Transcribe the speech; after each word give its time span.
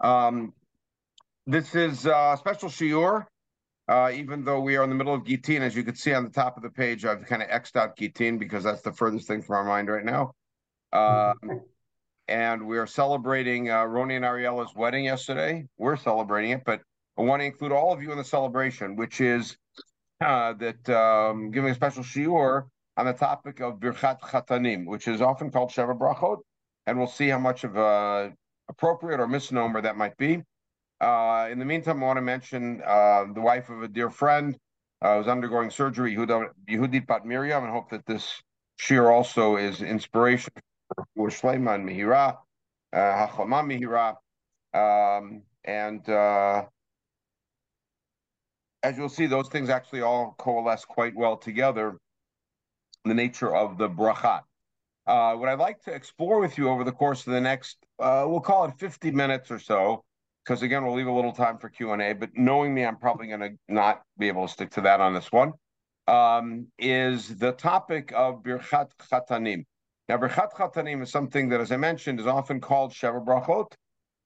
Um, 0.00 0.54
this 1.46 1.74
is 1.74 2.06
a 2.06 2.36
special 2.38 2.68
shiur, 2.68 3.26
uh, 3.88 4.10
even 4.14 4.44
though 4.44 4.60
we 4.60 4.76
are 4.76 4.84
in 4.84 4.90
the 4.90 4.96
middle 4.96 5.14
of 5.14 5.24
Gittin. 5.24 5.62
As 5.62 5.74
you 5.74 5.82
can 5.82 5.94
see 5.94 6.14
on 6.14 6.24
the 6.24 6.30
top 6.30 6.56
of 6.56 6.62
the 6.62 6.70
page, 6.70 7.04
I've 7.04 7.26
kind 7.26 7.42
of 7.42 7.48
X'd 7.50 7.76
out 7.76 7.96
Gittin 7.96 8.38
because 8.38 8.64
that's 8.64 8.82
the 8.82 8.92
furthest 8.92 9.26
thing 9.26 9.42
from 9.42 9.56
our 9.56 9.64
mind 9.64 9.88
right 9.88 10.04
now. 10.04 10.32
Um, 10.92 11.62
and 12.28 12.66
we 12.66 12.78
are 12.78 12.86
celebrating 12.86 13.70
uh, 13.70 13.82
Roni 13.82 14.16
and 14.16 14.24
Ariella's 14.24 14.74
wedding 14.74 15.04
yesterday. 15.04 15.66
We're 15.78 15.96
celebrating 15.96 16.52
it, 16.52 16.62
but 16.64 16.80
I 17.18 17.22
want 17.22 17.40
to 17.40 17.46
include 17.46 17.72
all 17.72 17.92
of 17.92 18.02
you 18.02 18.12
in 18.12 18.18
the 18.18 18.24
celebration, 18.24 18.96
which 18.96 19.20
is 19.20 19.56
uh, 20.20 20.54
that 20.54 20.88
um, 20.88 21.50
giving 21.50 21.70
a 21.70 21.74
special 21.74 22.02
shiur 22.02 22.64
on 22.96 23.06
the 23.06 23.12
topic 23.12 23.60
of 23.60 23.80
Birchat 23.80 24.20
Chatanim, 24.20 24.86
which 24.86 25.08
is 25.08 25.20
often 25.20 25.50
called 25.50 25.70
Sheva 25.70 25.98
Brachot, 25.98 26.38
and 26.86 26.98
we'll 26.98 27.06
see 27.06 27.28
how 27.28 27.38
much 27.38 27.64
of 27.64 27.76
a 27.76 28.32
appropriate 28.70 29.20
or 29.20 29.26
misnomer 29.26 29.82
that 29.82 29.96
might 29.96 30.16
be. 30.16 30.42
Uh, 31.00 31.48
in 31.50 31.58
the 31.58 31.64
meantime, 31.64 32.02
I 32.02 32.06
want 32.06 32.16
to 32.18 32.22
mention 32.22 32.82
uh, 32.86 33.24
the 33.34 33.40
wife 33.40 33.68
of 33.68 33.82
a 33.82 33.88
dear 33.88 34.10
friend 34.10 34.56
uh, 35.02 35.18
who's 35.18 35.28
undergoing 35.28 35.70
surgery, 35.70 36.14
Yehudit 36.14 37.06
Bat 37.06 37.26
Miriam, 37.26 37.64
and 37.64 37.72
hope 37.72 37.90
that 37.90 38.06
this 38.06 38.40
shiur 38.80 39.10
also 39.10 39.56
is 39.56 39.82
inspiration 39.82 40.52
for 41.16 41.28
Shleiman 41.28 41.84
Mihira, 41.84 42.38
uh, 42.92 43.26
Hachama 43.26 43.62
Mihira, 43.64 44.16
um, 44.72 45.42
and 45.64 46.08
uh, 46.08 46.64
as 48.82 48.96
you'll 48.96 49.08
see, 49.08 49.26
those 49.26 49.48
things 49.48 49.68
actually 49.68 50.02
all 50.02 50.34
coalesce 50.38 50.84
quite 50.84 51.14
well 51.14 51.36
together. 51.36 51.98
The 53.04 53.14
nature 53.14 53.54
of 53.54 53.78
the 53.78 53.88
brachat. 53.88 54.42
Uh, 55.10 55.34
what 55.34 55.48
I'd 55.48 55.58
like 55.58 55.82
to 55.82 55.92
explore 55.92 56.38
with 56.38 56.56
you 56.56 56.68
over 56.68 56.84
the 56.84 56.92
course 56.92 57.26
of 57.26 57.32
the 57.32 57.40
next, 57.40 57.78
uh, 57.98 58.24
we'll 58.28 58.38
call 58.38 58.66
it 58.66 58.74
50 58.78 59.10
minutes 59.10 59.50
or 59.50 59.58
so, 59.58 60.04
because 60.44 60.62
again, 60.62 60.84
we'll 60.84 60.94
leave 60.94 61.08
a 61.08 61.12
little 61.12 61.32
time 61.32 61.58
for 61.58 61.68
Q&A, 61.68 62.12
but 62.12 62.30
knowing 62.36 62.72
me, 62.72 62.84
I'm 62.84 62.96
probably 62.96 63.26
going 63.26 63.40
to 63.40 63.50
not 63.68 64.02
be 64.18 64.28
able 64.28 64.46
to 64.46 64.52
stick 64.52 64.70
to 64.70 64.82
that 64.82 65.00
on 65.00 65.12
this 65.12 65.32
one, 65.32 65.54
um, 66.06 66.68
is 66.78 67.36
the 67.38 67.50
topic 67.50 68.12
of 68.14 68.44
Birchat 68.44 68.90
Chatanim. 69.10 69.64
Now, 70.08 70.16
Birchat 70.16 70.52
Chatanim 70.52 71.02
is 71.02 71.10
something 71.10 71.48
that, 71.48 71.60
as 71.60 71.72
I 71.72 71.76
mentioned, 71.76 72.20
is 72.20 72.28
often 72.28 72.60
called 72.60 72.92
Sheva 72.92 73.26
Brachot, 73.26 73.72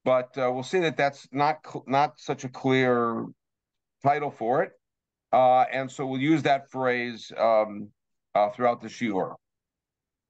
but 0.05 0.37
uh, 0.37 0.53
we'll 0.53 0.63
see 0.63 0.81
that 0.81 0.99
that's 0.99 1.27
not, 1.33 1.65
not 1.87 2.21
such 2.21 2.45
a 2.45 2.51
clear 2.51 3.25
title 4.03 4.31
for 4.31 4.63
it. 4.63 4.73
Uh, 5.33 5.63
and 5.63 5.91
so 5.91 6.05
we'll 6.05 6.21
use 6.21 6.43
that 6.43 6.71
phrase 6.71 7.33
um, 7.39 7.89
uh, 8.35 8.51
throughout 8.51 8.83
the 8.83 8.89
shiur. 8.89 9.37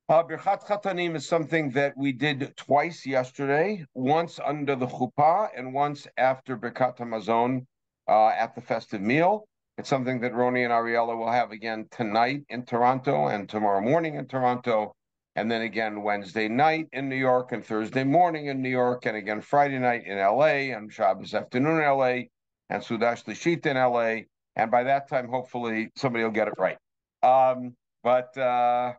Uh, 0.06 0.22
Birchat 0.22 0.62
Chatanim 0.66 1.16
is 1.16 1.26
something 1.26 1.70
that 1.70 1.96
we 1.96 2.12
did 2.12 2.54
twice 2.58 3.06
yesterday, 3.06 3.86
once 3.94 4.38
under 4.44 4.76
the 4.76 4.86
chuppah 4.86 5.48
and 5.56 5.72
once 5.72 6.06
after 6.18 6.58
Birkat 6.58 6.98
Hamazon 6.98 7.64
uh, 8.06 8.26
at 8.28 8.54
the 8.54 8.60
festive 8.60 9.00
meal. 9.00 9.48
It's 9.78 9.88
something 9.88 10.20
that 10.20 10.32
Roni 10.32 10.62
and 10.62 10.74
Ariella 10.74 11.16
will 11.16 11.30
have 11.30 11.52
again 11.52 11.88
tonight 11.90 12.42
in 12.50 12.66
Toronto 12.66 13.28
and 13.28 13.48
tomorrow 13.48 13.80
morning 13.80 14.16
in 14.16 14.26
Toronto, 14.26 14.94
and 15.36 15.50
then 15.50 15.62
again 15.62 16.02
Wednesday 16.02 16.48
night 16.48 16.86
in 16.92 17.08
New 17.08 17.16
York 17.16 17.52
and 17.52 17.64
Thursday 17.64 18.04
morning 18.04 18.48
in 18.48 18.60
New 18.60 18.68
York, 18.68 19.06
and 19.06 19.16
again 19.16 19.40
Friday 19.40 19.78
night 19.78 20.04
in 20.04 20.18
LA 20.18 20.74
and 20.76 20.92
Shabbos 20.92 21.32
afternoon 21.32 21.78
in 21.78 21.88
LA 21.88 22.28
and 22.68 22.82
Sudash 22.82 23.24
Lishit 23.24 23.64
in 23.64 23.78
LA. 23.78 24.26
And 24.54 24.70
by 24.70 24.82
that 24.82 25.08
time, 25.08 25.28
hopefully 25.28 25.92
somebody 25.96 26.24
will 26.24 26.30
get 26.30 26.48
it 26.48 26.54
right. 26.58 26.76
Um, 27.22 27.74
but 28.02 28.36
uh, 28.36 28.92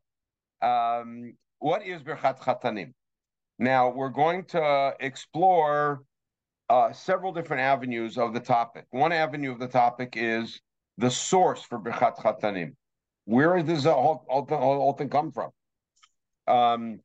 um, 0.62 1.34
what 1.60 1.86
is 1.86 2.02
Birchat 2.02 2.40
Chatanim? 2.40 2.94
Now, 3.58 3.90
we're 3.90 4.10
going 4.10 4.46
to 4.46 4.94
explore 5.00 6.04
uh, 6.70 6.92
several 6.92 7.32
different 7.32 7.62
avenues 7.62 8.18
of 8.18 8.34
the 8.34 8.40
topic. 8.40 8.86
One 8.90 9.12
avenue 9.12 9.52
of 9.52 9.60
the 9.60 9.68
topic 9.68 10.14
is 10.16 10.60
the 10.98 11.10
source 11.10 11.62
for 11.62 11.80
Birchat 11.80 12.18
Chatanim. 12.18 12.74
Where 13.26 13.62
does 13.62 13.84
the 13.84 13.94
whole, 13.94 14.26
whole, 14.28 14.46
whole 14.48 14.94
thing 14.94 15.10
come 15.10 15.32
from? 15.32 15.52
Um, 16.48 17.00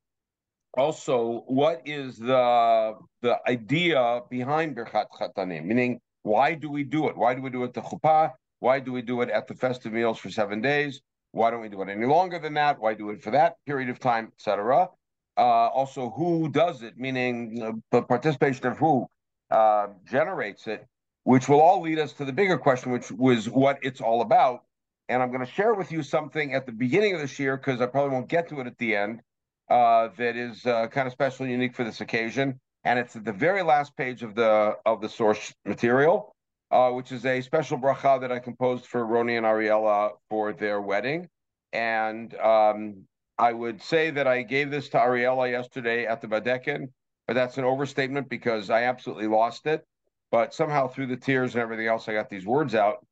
also, 0.74 1.44
what 1.46 1.82
is 1.84 2.16
the 2.16 2.94
the 3.22 3.38
idea 3.48 4.20
behind 4.30 4.76
Birchat 4.76 5.06
Chatanim? 5.18 5.64
Meaning, 5.64 6.00
why 6.22 6.54
do 6.54 6.70
we 6.70 6.84
do 6.84 7.08
it? 7.08 7.16
Why 7.16 7.34
do 7.34 7.42
we 7.42 7.50
do 7.50 7.64
it 7.64 7.68
at 7.68 7.74
the 7.74 7.80
chuppah? 7.80 8.32
Why 8.60 8.78
do 8.78 8.92
we 8.92 9.02
do 9.02 9.22
it 9.22 9.30
at 9.30 9.46
the 9.46 9.54
festive 9.54 9.92
meals 9.92 10.18
for 10.18 10.30
seven 10.30 10.60
days? 10.60 11.00
Why 11.32 11.50
don't 11.50 11.60
we 11.60 11.68
do 11.68 11.80
it 11.82 11.88
any 11.88 12.06
longer 12.06 12.38
than 12.38 12.54
that? 12.54 12.80
Why 12.80 12.94
do 12.94 13.10
it 13.10 13.22
for 13.22 13.30
that 13.30 13.56
period 13.66 13.88
of 13.88 13.98
time, 13.98 14.32
etc. 14.36 14.88
Uh, 15.36 15.40
also, 15.40 16.10
who 16.10 16.48
does 16.48 16.82
it? 16.82 16.98
Meaning 16.98 17.62
uh, 17.62 17.72
the 17.90 18.02
participation 18.02 18.66
of 18.66 18.78
who 18.78 19.06
uh, 19.50 19.88
generates 20.10 20.66
it, 20.66 20.86
which 21.24 21.48
will 21.48 21.60
all 21.60 21.82
lead 21.82 21.98
us 21.98 22.12
to 22.14 22.24
the 22.24 22.32
bigger 22.32 22.58
question, 22.58 22.90
which 22.90 23.10
was 23.12 23.48
what 23.48 23.78
it's 23.82 24.00
all 24.00 24.22
about. 24.22 24.64
And 25.08 25.22
I'm 25.22 25.30
going 25.30 25.44
to 25.44 25.52
share 25.52 25.74
with 25.74 25.90
you 25.92 26.02
something 26.02 26.54
at 26.54 26.66
the 26.66 26.72
beginning 26.72 27.14
of 27.14 27.20
this 27.20 27.38
year 27.38 27.56
because 27.56 27.80
I 27.80 27.86
probably 27.86 28.12
won't 28.12 28.28
get 28.28 28.48
to 28.50 28.60
it 28.60 28.66
at 28.66 28.78
the 28.78 28.96
end. 28.96 29.22
Uh, 29.68 30.08
that 30.16 30.36
is 30.36 30.66
uh, 30.66 30.88
kind 30.88 31.06
of 31.06 31.12
special 31.12 31.44
and 31.44 31.52
unique 31.52 31.76
for 31.76 31.84
this 31.84 32.00
occasion, 32.00 32.58
and 32.82 32.98
it's 32.98 33.14
at 33.14 33.24
the 33.24 33.32
very 33.32 33.62
last 33.62 33.96
page 33.96 34.24
of 34.24 34.34
the 34.34 34.76
of 34.84 35.00
the 35.00 35.08
source 35.08 35.54
material 35.64 36.34
uh, 36.70 36.90
which 36.90 37.12
is 37.12 37.26
a 37.26 37.40
special 37.40 37.78
bracha 37.78 38.20
that 38.20 38.30
I 38.30 38.38
composed 38.38 38.86
for 38.86 39.04
Roni 39.04 39.36
and 39.36 39.46
Ariella 39.46 40.12
for 40.28 40.52
their 40.52 40.80
wedding. 40.80 41.28
And 41.72 42.34
um, 42.36 43.04
I 43.38 43.52
would 43.52 43.82
say 43.82 44.10
that 44.10 44.26
I 44.26 44.42
gave 44.42 44.70
this 44.70 44.88
to 44.90 44.98
Ariella 44.98 45.50
yesterday 45.50 46.06
at 46.06 46.20
the 46.20 46.28
Badekin, 46.28 46.88
but 47.26 47.34
that's 47.34 47.58
an 47.58 47.64
overstatement 47.64 48.28
because 48.28 48.70
I 48.70 48.84
absolutely 48.84 49.26
lost 49.26 49.66
it. 49.66 49.84
But 50.30 50.54
somehow 50.54 50.86
through 50.86 51.06
the 51.06 51.16
tears 51.16 51.54
and 51.54 51.62
everything 51.62 51.88
else, 51.88 52.08
I 52.08 52.12
got 52.12 52.30
these 52.30 52.46
words 52.46 52.74
out. 52.74 53.04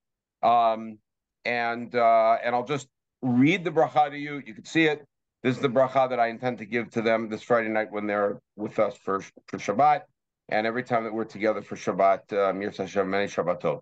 Um, 0.43 0.99
and 1.45 1.93
uh, 1.95 2.37
and 2.45 2.55
I'll 2.55 2.65
just 2.65 2.89
read 3.23 3.65
the 3.65 3.71
bracha 3.71 4.11
to 4.11 4.19
you. 4.19 4.41
You 4.45 4.55
can 4.55 4.65
see 4.65 4.85
it. 4.85 5.05
This 5.43 5.57
is 5.57 5.63
the 5.63 5.69
bracha 5.69 6.11
that 6.11 6.21
I 6.21 6.29
intend 6.29 6.59
to 6.59 6.65
give 6.65 6.91
to 6.91 7.03
them 7.03 7.29
this 7.29 7.43
Friday 7.43 7.69
night 7.69 7.91
when 7.91 8.07
they're 8.07 8.39
with 8.57 8.79
us 8.79 8.97
for 8.97 9.21
for 9.47 9.59
Shabbat 9.59 10.03
and 10.49 10.67
every 10.67 10.83
time 10.83 11.05
that 11.05 11.13
we're 11.13 11.25
together 11.25 11.63
for 11.63 11.77
Shabbat, 11.77 12.33
uh, 12.33 12.53
Mir 12.53 12.73
many 13.05 13.27
Shabbatot. 13.27 13.81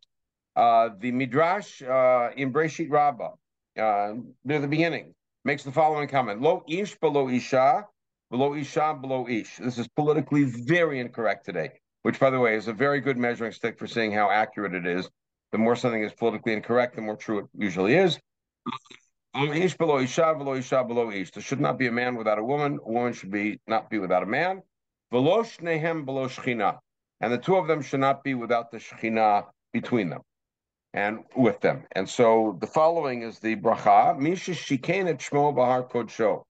Uh, 0.54 0.90
the 0.98 1.12
Midrash 1.12 1.82
uh, 1.82 2.30
in 2.36 2.52
Breshit 2.52 2.90
Rabbah, 2.90 3.32
uh, 3.78 4.14
near 4.44 4.60
the 4.60 4.66
beginning, 4.66 5.14
makes 5.44 5.62
the 5.64 5.72
following 5.72 6.08
comment: 6.08 6.40
Lo 6.40 6.64
ish 6.68 6.96
below 6.98 7.28
isha, 7.28 7.86
below 8.30 8.54
isha 8.54 8.98
below 9.00 9.28
ish. 9.28 9.56
This 9.58 9.78
is 9.78 9.86
politically 9.88 10.44
very 10.44 10.98
incorrect 10.98 11.44
today, 11.44 11.72
which, 12.02 12.18
by 12.18 12.30
the 12.30 12.40
way, 12.40 12.56
is 12.56 12.68
a 12.68 12.72
very 12.72 13.00
good 13.00 13.18
measuring 13.18 13.52
stick 13.52 13.78
for 13.78 13.86
seeing 13.86 14.12
how 14.12 14.30
accurate 14.30 14.74
it 14.74 14.86
is. 14.86 15.08
The 15.52 15.58
more 15.58 15.76
something 15.76 16.02
is 16.02 16.12
politically 16.12 16.54
incorrect, 16.54 16.96
the 16.96 17.02
more 17.02 17.16
true 17.16 17.40
it 17.40 17.46
usually 17.54 17.94
is. 17.94 18.18
Ish 19.34 19.76
below 19.76 19.98
isha, 19.98 20.34
below 20.36 20.54
isha, 20.54 20.82
below 20.84 21.10
ish. 21.10 21.30
There 21.30 21.42
should 21.42 21.60
not 21.60 21.78
be 21.78 21.86
a 21.86 21.92
man 21.92 22.16
without 22.16 22.38
a 22.38 22.42
woman. 22.42 22.78
A 22.84 22.90
woman 22.90 23.12
should 23.12 23.30
be 23.30 23.60
not 23.66 23.90
be 23.90 23.98
without 23.98 24.22
a 24.22 24.26
man. 24.26 24.62
And 25.16 25.24
the 27.32 27.38
two 27.38 27.56
of 27.56 27.66
them 27.66 27.80
should 27.80 28.00
not 28.00 28.22
be 28.22 28.34
without 28.34 28.70
the 28.70 28.76
shechina 28.76 29.46
between 29.72 30.10
them 30.10 30.20
and 30.92 31.24
with 31.34 31.58
them. 31.60 31.84
And 31.92 32.06
so 32.06 32.58
the 32.60 32.66
following 32.66 33.22
is 33.22 33.38
the 33.38 33.56
bracha, 33.56 34.18
Misha 34.18 34.50
shikein 34.50 35.08
et 35.08 35.18
shmo 35.18 35.56
bahar 35.56 35.84
kodsho. 35.84 36.42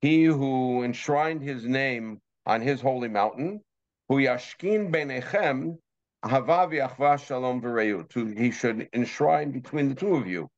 He 0.00 0.24
who 0.24 0.84
enshrined 0.84 1.42
his 1.42 1.66
name 1.66 2.18
on 2.46 2.62
his 2.62 2.80
holy 2.80 3.08
mountain, 3.08 3.60
hu 4.08 4.16
yashkin 4.16 4.90
benechem 4.90 5.76
havav 6.24 7.26
shalom 7.26 7.60
v'reyut. 7.60 8.38
He 8.38 8.50
should 8.50 8.88
enshrine 8.94 9.50
between 9.50 9.90
the 9.90 9.94
two 9.94 10.14
of 10.14 10.26
you 10.26 10.48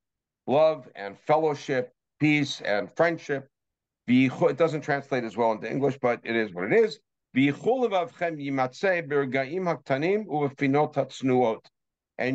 love 0.46 0.88
and 0.94 1.18
fellowship, 1.18 1.92
peace 2.20 2.60
and 2.60 2.88
friendship. 2.94 3.48
It 4.06 4.56
doesn't 4.56 4.82
translate 4.82 5.24
as 5.24 5.36
well 5.36 5.52
into 5.52 5.68
English, 5.68 5.98
but 6.00 6.20
it 6.22 6.36
is 6.36 6.54
what 6.54 6.64
it 6.64 6.72
is. 6.72 7.00
And 7.32 7.46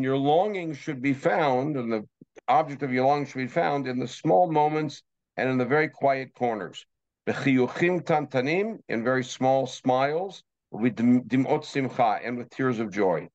your 0.03 0.18
longing 0.18 0.74
should 0.74 1.01
be 1.01 1.13
found, 1.13 1.75
and 1.75 1.92
the 1.92 2.07
object 2.47 2.81
of 2.81 2.94
your 2.94 3.06
longing 3.06 3.25
should 3.25 3.39
be 3.39 3.47
found 3.47 3.88
in 3.88 4.00
the 4.00 4.07
small 4.07 4.50
moments 4.50 5.03
and 5.36 5.50
in 5.50 5.57
the 5.57 5.65
very 5.65 5.89
quiet 5.89 6.33
corners. 6.33 6.86
In 7.27 7.33
very 9.03 9.24
small 9.24 9.68
smiles, 9.68 10.44
with 10.71 10.95
dimot 10.95 11.65
simcha, 11.65 12.19
and 12.24 12.38
with 12.38 12.50
tears 12.50 12.80
of 12.80 12.89
joy. 12.92 13.27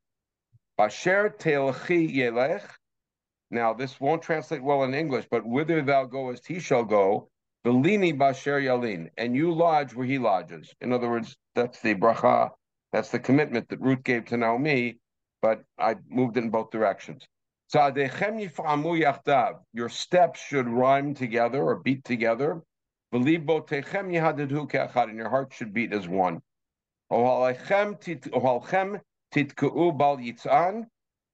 Now, 3.51 3.75
this 3.75 4.01
won't 4.01 4.23
translate 4.23 4.63
well 4.63 4.85
in 4.85 4.95
English, 4.95 5.27
but 5.31 5.45
whither 5.45 5.83
thou 5.83 6.05
goest, 6.07 6.47
he 6.47 6.59
shall 6.59 6.85
go. 6.85 7.29
Belini 7.65 8.17
basher 8.17 8.61
yalin, 8.61 9.11
and 9.19 9.37
you 9.37 9.53
lodge 9.53 9.95
where 9.95 10.07
he 10.07 10.19
lodges. 10.19 10.73
In 10.81 10.93
other 10.93 11.11
words, 11.11 11.37
that's 11.55 11.81
the 11.81 11.95
bracha, 11.95 12.51
that's 12.93 13.11
the 13.11 13.19
commitment 13.19 13.69
that 13.69 13.81
Ruth 13.81 14.03
gave 14.03 14.25
to 14.27 14.37
Naomi, 14.37 14.99
but 15.43 15.63
I 15.79 15.97
moved 16.09 16.37
in 16.37 16.51
both 16.51 16.71
directions. 16.71 17.27
Your 17.73 19.89
steps 19.89 20.41
should 20.41 20.69
rhyme 20.69 21.15
together 21.15 21.63
or 21.63 21.77
beat 21.77 22.05
together. 22.05 22.63
And 23.13 23.27
your 23.27 25.29
heart 25.29 25.53
should 25.53 25.73
beat 25.73 25.93
as 25.93 26.09
one. 26.09 26.43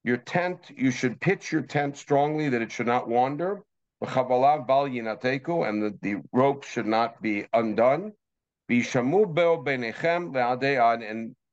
Your 0.04 0.16
tent, 0.18 0.70
you 0.76 0.90
should 0.90 1.20
pitch 1.20 1.52
your 1.52 1.62
tent 1.62 1.96
strongly 1.96 2.48
that 2.48 2.62
it 2.62 2.70
should 2.70 2.86
not 2.86 3.08
wander. 3.08 3.62
And 4.00 5.94
the 6.02 6.22
rope 6.32 6.64
should 6.64 6.86
not 6.86 7.22
be 7.22 7.46
undone. 7.52 8.12
And 8.68 8.84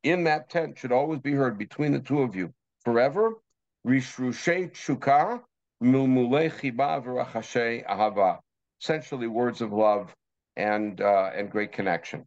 in 0.03 0.23
that 0.25 0.49
tent 0.49 0.77
should 0.77 0.91
always 0.91 1.19
be 1.19 1.31
heard 1.31 1.57
between 1.57 1.93
the 1.93 1.99
two 1.99 2.21
of 2.21 2.35
you 2.35 2.53
forever. 2.83 3.35
Rishrushe 3.87 4.71
tshuka 4.71 5.41
mulmule 5.81 6.51
chiba 6.51 7.03
v'rachashe 7.03 7.85
ahava. 7.85 8.39
Essentially, 8.81 9.27
words 9.27 9.61
of 9.61 9.71
love 9.71 10.13
and 10.55 10.99
uh, 10.99 11.31
and 11.33 11.49
great 11.49 11.71
connection. 11.71 12.25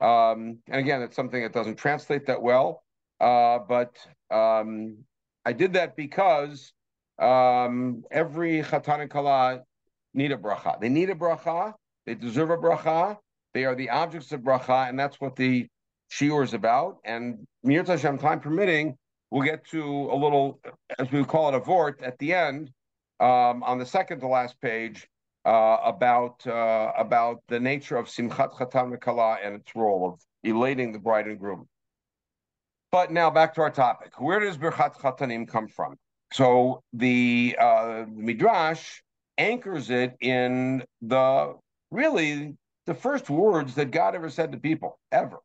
Um, 0.00 0.58
and 0.66 0.80
again, 0.80 1.02
it's 1.02 1.14
something 1.14 1.42
that 1.42 1.52
doesn't 1.52 1.76
translate 1.76 2.26
that 2.26 2.42
well, 2.42 2.82
uh, 3.20 3.60
but 3.60 3.96
um, 4.30 5.04
I 5.44 5.52
did 5.52 5.74
that 5.74 5.94
because 5.94 6.72
um, 7.22 8.04
every 8.10 8.62
chatan 8.62 9.00
and 9.00 9.10
kala 9.10 9.62
need 10.14 10.32
a 10.32 10.36
bracha. 10.36 10.80
They 10.80 10.88
need 10.88 11.10
a 11.10 11.14
bracha. 11.14 11.74
They 12.06 12.14
deserve 12.14 12.50
a 12.50 12.56
bracha. 12.56 13.18
They 13.54 13.64
are 13.64 13.74
the 13.74 13.90
objects 13.90 14.32
of 14.32 14.40
bracha, 14.40 14.88
and 14.88 14.98
that's 14.98 15.20
what 15.20 15.36
the 15.36 15.68
shiur 16.10 16.42
is 16.42 16.54
about. 16.54 16.98
And 17.04 17.46
Mir 17.62 17.84
Hashem, 17.84 18.18
time 18.18 18.40
permitting, 18.40 18.96
we'll 19.30 19.44
get 19.44 19.66
to 19.68 19.84
a 19.84 20.16
little, 20.16 20.60
as 20.98 21.10
we 21.10 21.24
call 21.24 21.48
it, 21.48 21.54
a 21.54 21.60
vort 21.60 22.02
at 22.02 22.18
the 22.18 22.34
end 22.34 22.70
um, 23.20 23.62
on 23.62 23.78
the 23.78 23.86
second 23.86 24.20
to 24.20 24.26
last 24.26 24.60
page 24.60 25.08
uh, 25.44 25.78
about 25.84 26.46
uh, 26.46 26.92
about 26.96 27.42
the 27.48 27.60
nature 27.60 27.96
of 27.96 28.06
simchat 28.06 28.52
chatan 28.54 29.00
kala 29.00 29.38
and 29.42 29.54
its 29.56 29.74
role 29.74 30.12
of 30.12 30.20
elating 30.44 30.92
the 30.92 30.98
bride 30.98 31.26
and 31.26 31.38
groom. 31.38 31.68
But 32.90 33.10
now 33.10 33.30
back 33.30 33.54
to 33.54 33.62
our 33.62 33.70
topic. 33.70 34.20
Where 34.20 34.40
does 34.40 34.58
birchat 34.58 34.96
chatanim 34.96 35.48
come 35.48 35.68
from? 35.68 35.96
So 36.32 36.82
the 36.94 37.56
uh, 37.60 38.04
midrash 38.08 39.00
anchors 39.36 39.90
it 39.90 40.16
in 40.20 40.82
the 41.02 41.54
really 41.90 42.56
the 42.86 42.94
first 42.94 43.28
words 43.28 43.74
that 43.74 43.90
God 43.90 44.14
ever 44.14 44.30
said 44.30 44.52
to 44.52 44.58
people 44.58 44.98
ever, 45.10 45.38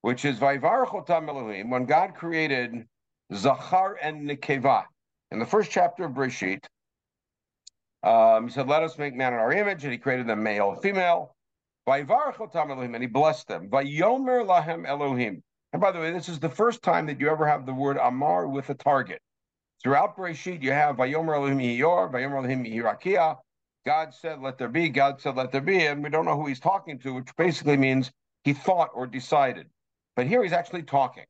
which 0.00 0.24
is 0.24 0.42
Elohim. 0.42 1.70
When 1.70 1.84
God 1.86 2.14
created 2.14 2.86
Zachar 3.32 3.94
and 4.02 4.28
Nekeva 4.28 4.84
in 5.30 5.38
the 5.38 5.46
first 5.46 5.70
chapter 5.70 6.04
of 6.04 6.12
Breshit, 6.12 6.64
um, 8.02 8.48
he 8.48 8.52
said, 8.52 8.66
"Let 8.66 8.82
us 8.82 8.98
make 8.98 9.14
man 9.14 9.32
in 9.32 9.38
our 9.38 9.52
image," 9.52 9.84
and 9.84 9.92
he 9.92 9.98
created 9.98 10.26
them 10.26 10.42
male 10.42 10.72
and 10.72 10.82
female. 10.82 11.36
Vayvarchotam 11.88 12.70
Elohim, 12.70 12.94
and 12.94 13.02
he 13.02 13.08
blessed 13.08 13.46
them. 13.46 13.68
Vayomer 13.68 14.44
lahem 14.44 14.86
Elohim. 14.86 15.42
And 15.72 15.80
by 15.80 15.92
the 15.92 16.00
way, 16.00 16.12
this 16.12 16.28
is 16.28 16.38
the 16.38 16.48
first 16.48 16.82
time 16.82 17.06
that 17.06 17.20
you 17.20 17.28
ever 17.28 17.46
have 17.46 17.66
the 17.66 17.72
word 17.72 17.96
Amar 17.96 18.46
with 18.46 18.68
a 18.70 18.74
target. 18.74 19.20
Throughout 19.82 20.16
Bereshit, 20.16 20.62
you 20.62 20.70
have 20.70 20.96
Vayomer 20.96 21.34
Elohim 21.34 21.58
Yor, 21.58 22.08
Vayomer 22.08 22.38
Elohim 22.38 22.64
Yirakia. 22.64 23.38
God 23.84 24.14
said, 24.14 24.40
let 24.40 24.56
there 24.56 24.68
be. 24.68 24.88
God 24.88 25.20
said, 25.20 25.34
let 25.34 25.50
there 25.50 25.60
be. 25.60 25.86
And 25.86 26.04
we 26.04 26.10
don't 26.10 26.24
know 26.24 26.36
who 26.36 26.46
he's 26.46 26.60
talking 26.60 27.00
to, 27.00 27.14
which 27.14 27.34
basically 27.36 27.76
means 27.76 28.12
he 28.44 28.52
thought 28.52 28.90
or 28.94 29.08
decided. 29.08 29.66
But 30.14 30.28
here 30.28 30.42
he's 30.44 30.52
actually 30.52 30.84
talking. 30.84 31.24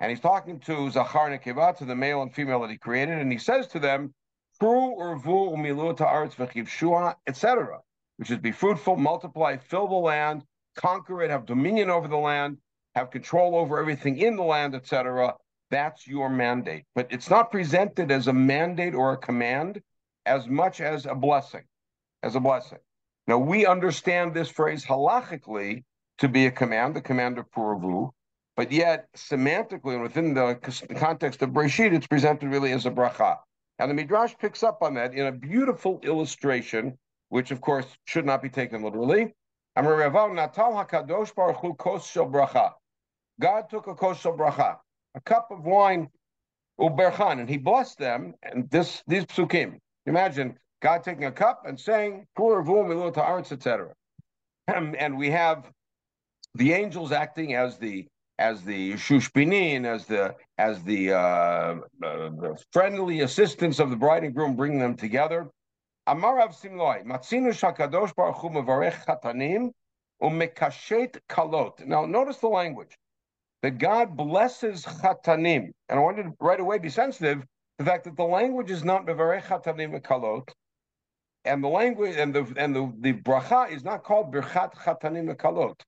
And 0.00 0.08
he's 0.08 0.20
talking 0.20 0.60
to 0.60 0.90
Zachar 0.90 1.28
and 1.28 1.38
Nekeva, 1.38 1.76
to 1.76 1.84
the 1.84 1.94
male 1.94 2.22
and 2.22 2.34
female 2.34 2.60
that 2.62 2.70
he 2.70 2.78
created. 2.78 3.18
And 3.18 3.30
he 3.30 3.36
says 3.36 3.66
to 3.68 3.78
them, 3.78 4.14
"Pru 4.58 4.96
urvu 4.96 5.52
umilu 5.52 5.94
ta'aretz 5.94 6.36
v'chivshua," 6.36 7.16
etc., 7.26 7.80
which 8.16 8.30
is 8.30 8.38
be 8.38 8.52
fruitful, 8.52 8.96
multiply, 8.96 9.58
fill 9.58 9.88
the 9.88 9.94
land, 9.94 10.42
conquer 10.74 11.22
it, 11.22 11.30
have 11.30 11.44
dominion 11.44 11.90
over 11.90 12.08
the 12.08 12.16
land, 12.16 12.56
have 12.94 13.10
control 13.10 13.56
over 13.56 13.78
everything 13.78 14.16
in 14.16 14.36
the 14.36 14.42
land, 14.42 14.74
etc. 14.74 15.34
That's 15.70 16.06
your 16.06 16.28
mandate. 16.28 16.84
But 16.94 17.08
it's 17.10 17.30
not 17.30 17.50
presented 17.50 18.10
as 18.10 18.28
a 18.28 18.32
mandate 18.32 18.94
or 18.94 19.12
a 19.12 19.16
command 19.16 19.80
as 20.26 20.46
much 20.46 20.80
as 20.80 21.06
a 21.06 21.14
blessing, 21.14 21.64
as 22.22 22.34
a 22.34 22.40
blessing. 22.40 22.78
Now, 23.26 23.38
we 23.38 23.66
understand 23.66 24.34
this 24.34 24.48
phrase 24.48 24.84
halachically 24.84 25.84
to 26.18 26.28
be 26.28 26.46
a 26.46 26.50
command, 26.50 26.96
the 26.96 27.00
command 27.00 27.38
of 27.38 27.50
Puravu, 27.50 28.10
but 28.56 28.72
yet 28.72 29.06
semantically 29.16 29.94
and 29.94 30.02
within 30.02 30.34
the 30.34 30.58
context 30.96 31.40
of 31.42 31.50
Breshit, 31.50 31.94
it's 31.94 32.06
presented 32.06 32.50
really 32.50 32.72
as 32.72 32.86
a 32.86 32.90
bracha. 32.90 33.38
And 33.78 33.90
the 33.90 33.94
Midrash 33.94 34.34
picks 34.38 34.62
up 34.62 34.82
on 34.82 34.94
that 34.94 35.14
in 35.14 35.26
a 35.26 35.32
beautiful 35.32 36.00
illustration, 36.02 36.98
which 37.30 37.50
of 37.50 37.62
course 37.62 37.86
should 38.04 38.26
not 38.26 38.42
be 38.42 38.50
taken 38.50 38.82
literally. 38.82 39.32
God 39.76 40.00
took 43.70 43.86
a 43.86 43.94
kos 43.94 44.22
bracha, 44.22 44.76
a 45.14 45.20
cup 45.20 45.50
of 45.50 45.64
wine, 45.64 46.08
uberchan, 46.80 47.40
and 47.40 47.48
he 47.48 47.56
blessed 47.56 47.98
them. 47.98 48.34
And 48.42 48.70
this 48.70 49.02
these 49.06 49.24
psukim. 49.26 49.78
Imagine 50.06 50.58
God 50.80 51.04
taking 51.04 51.24
a 51.24 51.32
cup 51.32 51.62
and 51.66 51.78
saying, 51.78 52.26
etc. 52.38 53.92
And 54.68 55.18
we 55.18 55.30
have 55.30 55.70
the 56.54 56.72
angels 56.72 57.12
acting 57.12 57.54
as 57.54 57.78
the 57.78 58.06
as 58.38 58.62
the 58.62 58.94
shushbinin, 58.94 59.84
as 59.84 60.06
the 60.06 60.34
as 60.56 60.82
the, 60.84 61.12
uh, 61.12 61.16
uh, 61.16 61.80
the 62.02 62.58
friendly 62.72 63.20
assistants 63.20 63.78
of 63.78 63.90
the 63.90 63.96
bride 63.96 64.24
and 64.24 64.34
groom, 64.34 64.56
bringing 64.56 64.78
them 64.78 64.96
together. 64.96 65.50
Amarav 66.08 66.54
simloi 66.58 67.04
matzinu 67.04 67.50
shakadosh 67.52 68.14
baruch 68.16 68.36
hu 68.36 68.48
mevarech 68.48 69.04
chatanim 69.04 69.70
umekashet 70.22 71.18
kalot. 71.28 71.86
Now 71.86 72.06
notice 72.06 72.38
the 72.38 72.48
language 72.48 72.96
that 73.62 73.78
God 73.78 74.16
blesses 74.16 74.84
chatanim. 74.84 75.72
And 75.88 75.98
I 75.98 76.02
wanted 76.02 76.24
to 76.24 76.32
right 76.40 76.60
away 76.60 76.78
be 76.78 76.88
sensitive 76.88 77.40
to 77.40 77.46
the 77.78 77.84
fact 77.84 78.04
that 78.04 78.16
the 78.16 78.24
language 78.24 78.70
is 78.70 78.84
not 78.84 79.06
bevarech 79.06 79.42
chatanim 79.42 80.00
kalot, 80.02 80.48
and 81.44 81.62
the 81.62 81.68
language 81.68 82.16
and 82.16 82.34
the 82.34 82.52
and 82.56 82.74
the, 82.74 82.92
the 83.00 83.12
bracha 83.12 83.70
is 83.70 83.84
not 83.84 84.04
called 84.04 84.32
birchat 84.32 84.74
chatanim 84.74 85.34
kalot. 85.36 85.80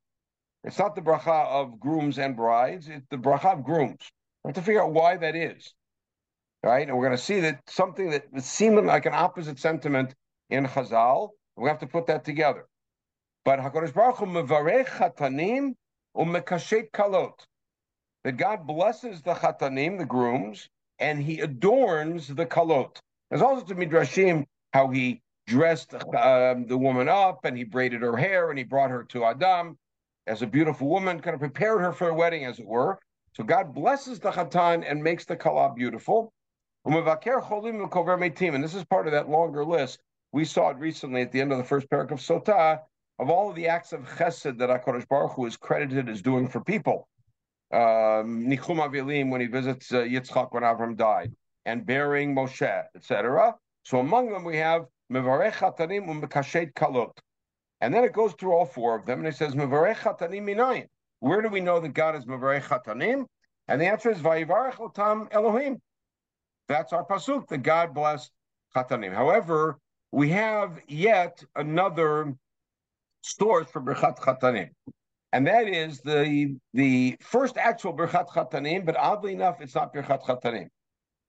It's 0.64 0.78
not 0.78 0.94
the 0.94 1.02
bracha 1.02 1.46
of 1.46 1.80
grooms 1.80 2.18
and 2.18 2.36
brides; 2.36 2.88
it's 2.88 3.06
the 3.10 3.16
bracha 3.16 3.54
of 3.54 3.64
grooms. 3.64 4.00
We 4.44 4.48
have 4.48 4.56
to 4.56 4.62
figure 4.62 4.82
out 4.82 4.92
why 4.92 5.16
that 5.16 5.36
is, 5.36 5.74
right? 6.62 6.86
And 6.86 6.96
we're 6.96 7.06
going 7.06 7.16
to 7.16 7.22
see 7.22 7.40
that 7.40 7.60
something 7.68 8.10
that 8.10 8.24
seemed 8.42 8.84
like 8.84 9.06
an 9.06 9.14
opposite 9.14 9.58
sentiment 9.58 10.14
in 10.50 10.66
Chazal. 10.66 11.30
We 11.56 11.68
have 11.68 11.78
to 11.80 11.86
put 11.86 12.06
that 12.06 12.24
together. 12.24 12.66
But 13.44 13.60
Hakadosh 13.60 13.94
Baruch 13.94 14.16
Hu 14.16 14.26
mevarech 14.26 14.86
chatanim 14.86 15.74
umekashet 16.16 16.90
kalot 16.92 17.34
that 18.24 18.36
God 18.36 18.66
blesses 18.66 19.22
the 19.22 19.34
chatanim, 19.34 19.98
the 19.98 20.04
grooms, 20.04 20.68
and 20.98 21.22
he 21.22 21.40
adorns 21.40 22.28
the 22.28 22.46
kalot. 22.46 22.98
There's 23.30 23.42
also 23.42 23.66
to 23.66 23.74
midrashim 23.74 24.46
how 24.72 24.88
he 24.90 25.20
dressed 25.46 25.94
um, 25.94 26.66
the 26.66 26.78
woman 26.78 27.08
up 27.08 27.44
and 27.44 27.56
he 27.56 27.64
braided 27.64 28.02
her 28.02 28.16
hair 28.16 28.50
and 28.50 28.58
he 28.58 28.64
brought 28.64 28.90
her 28.90 29.04
to 29.04 29.24
Adam 29.24 29.76
as 30.26 30.42
a 30.42 30.46
beautiful 30.46 30.88
woman, 30.88 31.20
kind 31.20 31.34
of 31.34 31.40
prepared 31.40 31.80
her 31.80 31.92
for 31.92 32.10
a 32.10 32.14
wedding, 32.14 32.44
as 32.44 32.60
it 32.60 32.66
were. 32.66 32.98
So 33.34 33.42
God 33.42 33.74
blesses 33.74 34.20
the 34.20 34.30
chatan 34.30 34.84
and 34.88 35.02
makes 35.02 35.24
the 35.24 35.34
kala 35.36 35.74
beautiful. 35.74 36.32
And 36.84 36.94
this 36.94 38.74
is 38.74 38.84
part 38.84 39.06
of 39.06 39.12
that 39.12 39.28
longer 39.28 39.64
list. 39.64 40.00
We 40.32 40.44
saw 40.44 40.70
it 40.70 40.76
recently 40.76 41.22
at 41.22 41.32
the 41.32 41.40
end 41.40 41.50
of 41.52 41.58
the 41.58 41.64
first 41.64 41.88
parak 41.90 42.12
of 42.12 42.20
Sotah 42.20 42.80
of 43.18 43.30
all 43.30 43.50
of 43.50 43.56
the 43.56 43.68
acts 43.68 43.92
of 43.92 44.02
chesed 44.02 44.58
that 44.58 44.68
HaKadosh 44.68 45.08
Baruch 45.08 45.32
Hu 45.32 45.46
is 45.46 45.56
credited 45.56 46.08
as 46.08 46.22
doing 46.22 46.48
for 46.48 46.60
people 46.60 47.08
Nichum 47.72 48.78
Avilim 48.78 49.30
when 49.30 49.40
he 49.40 49.46
visits 49.46 49.92
uh, 49.92 49.98
Yitzchak 49.98 50.52
when 50.52 50.62
Avram 50.62 50.96
died, 50.96 51.32
and 51.64 51.86
bearing 51.86 52.34
Moshe, 52.34 52.84
etc. 52.94 53.54
So 53.84 53.98
among 53.98 54.30
them 54.30 54.44
we 54.44 54.56
have 54.58 54.86
Mevarech 55.12 55.52
Chatanim 55.52 56.06
Umekashet 56.06 56.74
Kalot. 56.74 57.12
And 57.80 57.92
then 57.92 58.04
it 58.04 58.12
goes 58.12 58.32
through 58.34 58.52
all 58.52 58.66
four 58.66 58.96
of 58.96 59.06
them, 59.06 59.20
and 59.20 59.28
it 59.28 59.36
says 59.36 59.54
Mevarech 59.54 59.96
Chatanim 59.96 60.42
Minayin. 60.42 60.86
Where 61.20 61.40
do 61.40 61.48
we 61.48 61.60
know 61.60 61.80
that 61.80 61.94
God 61.94 62.16
is 62.16 62.24
Mevarech 62.26 62.62
Chatanim? 62.62 63.24
And 63.68 63.80
the 63.80 63.86
answer 63.86 64.10
is 64.10 64.18
Vayivarech 64.18 64.74
Otam 64.74 65.28
Elohim. 65.32 65.80
That's 66.68 66.92
our 66.92 67.04
pasuk 67.04 67.48
that 67.48 67.58
God 67.58 67.94
blessed 67.94 68.30
Chatanim. 68.76 69.14
However, 69.14 69.78
we 70.10 70.30
have 70.30 70.78
yet 70.88 71.42
another 71.56 72.34
source 73.22 73.70
for 73.70 73.80
Berchat 73.80 74.18
Chatanim 74.18 74.70
and 75.32 75.46
that 75.46 75.66
is 75.66 76.00
the 76.00 76.56
the 76.74 77.16
first 77.20 77.56
actual 77.56 77.94
Birchat 77.96 78.28
Chatanim, 78.28 78.84
but 78.84 78.96
oddly 78.96 79.32
enough, 79.32 79.60
it's 79.60 79.74
not 79.74 79.94
Birchat 79.94 80.22
Chatanim, 80.22 80.68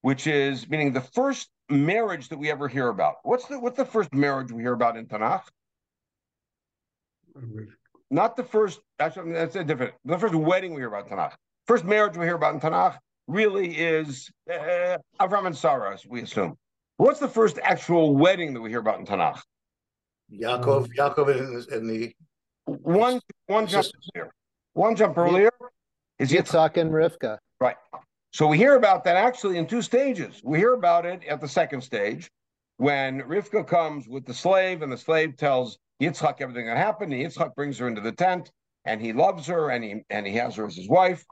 which 0.02 0.28
is 0.28 0.70
meaning 0.70 0.92
the 0.92 1.02
first 1.02 1.50
marriage 1.70 2.30
that 2.30 2.38
we 2.38 2.52
ever 2.52 2.68
hear 2.68 2.90
about. 2.90 3.16
What's 3.24 3.46
the 3.48 3.60
what's 3.60 3.78
the 3.78 3.86
first 3.86 4.14
marriage 4.14 4.52
we 4.52 4.62
hear 4.62 4.74
about 4.74 4.98
in 4.98 5.06
Tanakh? 5.08 5.44
Not 8.12 8.36
the 8.36 8.44
first. 8.44 8.80
Actually, 9.00 9.32
that's 9.32 9.56
a 9.56 9.64
different. 9.64 9.94
The 10.06 10.18
first 10.18 10.36
wedding 10.36 10.74
we 10.74 10.82
hear 10.82 10.90
about 10.90 11.10
in 11.10 11.18
Tanakh. 11.18 11.34
First 11.66 11.86
marriage 11.86 12.18
we 12.18 12.26
hear 12.26 12.36
about 12.36 12.54
in 12.54 12.60
Tanakh 12.60 12.98
really 13.28 13.78
is 13.78 14.30
uh, 14.52 14.98
Avram 15.20 15.48
and 15.48 15.58
Sarah, 15.58 15.98
we 16.10 16.22
assume. 16.22 16.58
What's 16.98 17.20
the 17.20 17.28
first 17.28 17.58
actual 17.64 18.16
wedding 18.16 18.54
that 18.54 18.62
we 18.62 18.70
hear 18.70 18.80
about 18.80 19.00
in 19.00 19.06
Tanakh? 19.06 19.42
Yaakov, 20.32 20.90
Yaakov 20.98 21.70
in, 21.70 21.76
in 21.76 21.88
the 21.88 22.14
one 22.66 23.20
one 23.48 23.68
jump 23.68 23.88
here. 24.14 24.32
One 24.74 24.96
jump 24.96 25.18
earlier. 25.18 25.52
is 26.20 26.32
Yitzhak 26.32 26.78
and 26.78 26.92
Rivka. 26.92 27.38
Right. 27.60 27.76
So 28.32 28.48
we 28.48 28.58
hear 28.58 28.76
about 28.76 29.04
that 29.04 29.16
actually 29.16 29.58
in 29.58 29.68
two 29.68 29.82
stages. 29.82 30.42
We 30.44 30.58
hear 30.58 30.74
about 30.74 31.06
it 31.06 31.24
at 31.26 31.40
the 31.40 31.48
second 31.48 31.82
stage 31.82 32.30
when 32.78 33.22
Rivka 33.22 33.68
comes 33.68 34.08
with 34.08 34.26
the 34.26 34.34
slave, 34.34 34.82
and 34.82 34.92
the 34.92 34.98
slave 34.98 35.38
tells 35.38 35.78
Yitzhak 36.02 36.42
everything 36.42 36.66
that 36.66 36.78
happened. 36.78 37.14
And 37.14 37.22
Yitzhak 37.22 37.54
brings 37.56 37.78
her 37.78 37.88
into 37.88 38.02
the 38.02 38.12
tent, 38.12 38.52
and 38.86 39.02
he 39.02 39.14
loves 39.14 39.46
her, 39.48 39.70
and 39.70 39.84
he 39.84 40.02
and 40.10 40.26
he 40.26 40.34
has 40.34 40.56
her 40.56 40.66
as 40.66 40.76
his 40.76 40.90
wife. 40.90 41.24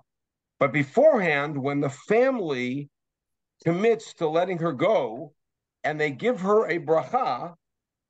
But 0.59 0.71
beforehand, 0.71 1.57
when 1.57 1.81
the 1.81 1.89
family 1.89 2.89
commits 3.63 4.13
to 4.15 4.27
letting 4.27 4.59
her 4.59 4.73
go, 4.73 5.33
and 5.83 5.99
they 5.99 6.11
give 6.11 6.39
her 6.41 6.67
a 6.67 6.79
bracha, 6.79 7.53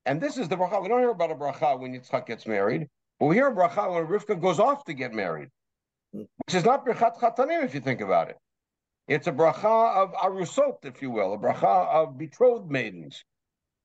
and 0.05 0.19
this 0.19 0.37
is 0.37 0.49
the 0.49 0.57
bracha. 0.57 0.81
We 0.81 0.89
don't 0.89 0.99
hear 0.99 1.11
about 1.11 1.31
a 1.31 1.35
bracha 1.35 1.79
when 1.79 1.93
Yitzhak 1.93 2.25
gets 2.25 2.45
married, 2.45 2.87
but 3.21 3.27
we 3.27 3.35
hear 3.35 3.49
a 3.49 3.55
bracha 3.55 3.93
when 3.93 4.07
Rivka 4.07 4.41
goes 4.41 4.59
off 4.59 4.83
to 4.85 4.93
get 4.93 5.13
married, 5.13 5.49
which 6.11 6.55
is 6.55 6.65
not 6.65 6.83
brachat 6.83 7.19
chatanim 7.19 7.63
if 7.63 7.75
you 7.75 7.79
think 7.79 8.01
about 8.01 8.29
it. 8.29 8.37
It's 9.07 9.27
a 9.27 9.31
bracha 9.31 9.95
of 9.95 10.11
arusot, 10.13 10.83
if 10.85 11.03
you 11.03 11.11
will, 11.11 11.35
a 11.35 11.37
bracha 11.37 11.87
of 11.87 12.17
betrothed 12.17 12.71
maidens, 12.71 13.23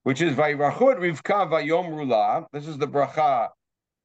which 0.05 0.23
is 0.23 0.35
vayrachut 0.35 0.97
Rivka 0.97 1.51
vayom 1.51 1.91
rula. 1.91 2.47
This 2.51 2.67
is 2.67 2.79
the 2.79 2.89
bracha 2.89 3.51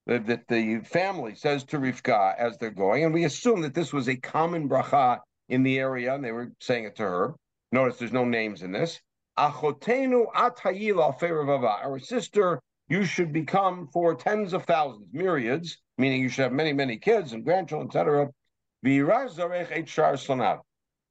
that, 0.06 0.50
the 0.50 0.82
family 0.84 1.36
says 1.36 1.64
to 1.64 1.78
Rivka 1.78 2.36
as 2.38 2.58
they're 2.58 2.70
going, 2.70 3.06
and 3.06 3.14
we 3.14 3.24
assume 3.24 3.62
that 3.62 3.74
this 3.74 3.94
was 3.94 4.10
a 4.10 4.18
common 4.18 4.68
bracha 4.68 5.20
in 5.48 5.64
the 5.64 5.80
area, 5.80 6.14
and 6.14 6.22
they 6.22 6.34
were 6.34 6.52
saying 6.60 6.84
it 6.84 6.98
to 6.98 7.04
her. 7.04 7.36
Notice 7.72 8.00
there's 8.00 8.12
no 8.12 8.26
names 8.26 8.64
in 8.64 8.74
this. 8.74 9.00
Achotenu 9.40 10.26
Our 10.36 12.00
sister, 12.00 12.60
you 12.92 13.06
should 13.06 13.32
become 13.32 13.88
for 13.88 14.14
tens 14.14 14.52
of 14.52 14.66
thousands, 14.66 15.08
myriads, 15.14 15.78
meaning 15.98 16.22
you 16.22 16.28
should 16.28 16.44
have 16.44 16.52
many, 16.52 16.74
many 16.74 16.98
kids 16.98 17.32
and 17.32 17.46
grandchildren, 17.46 17.88
etc. 17.88 18.30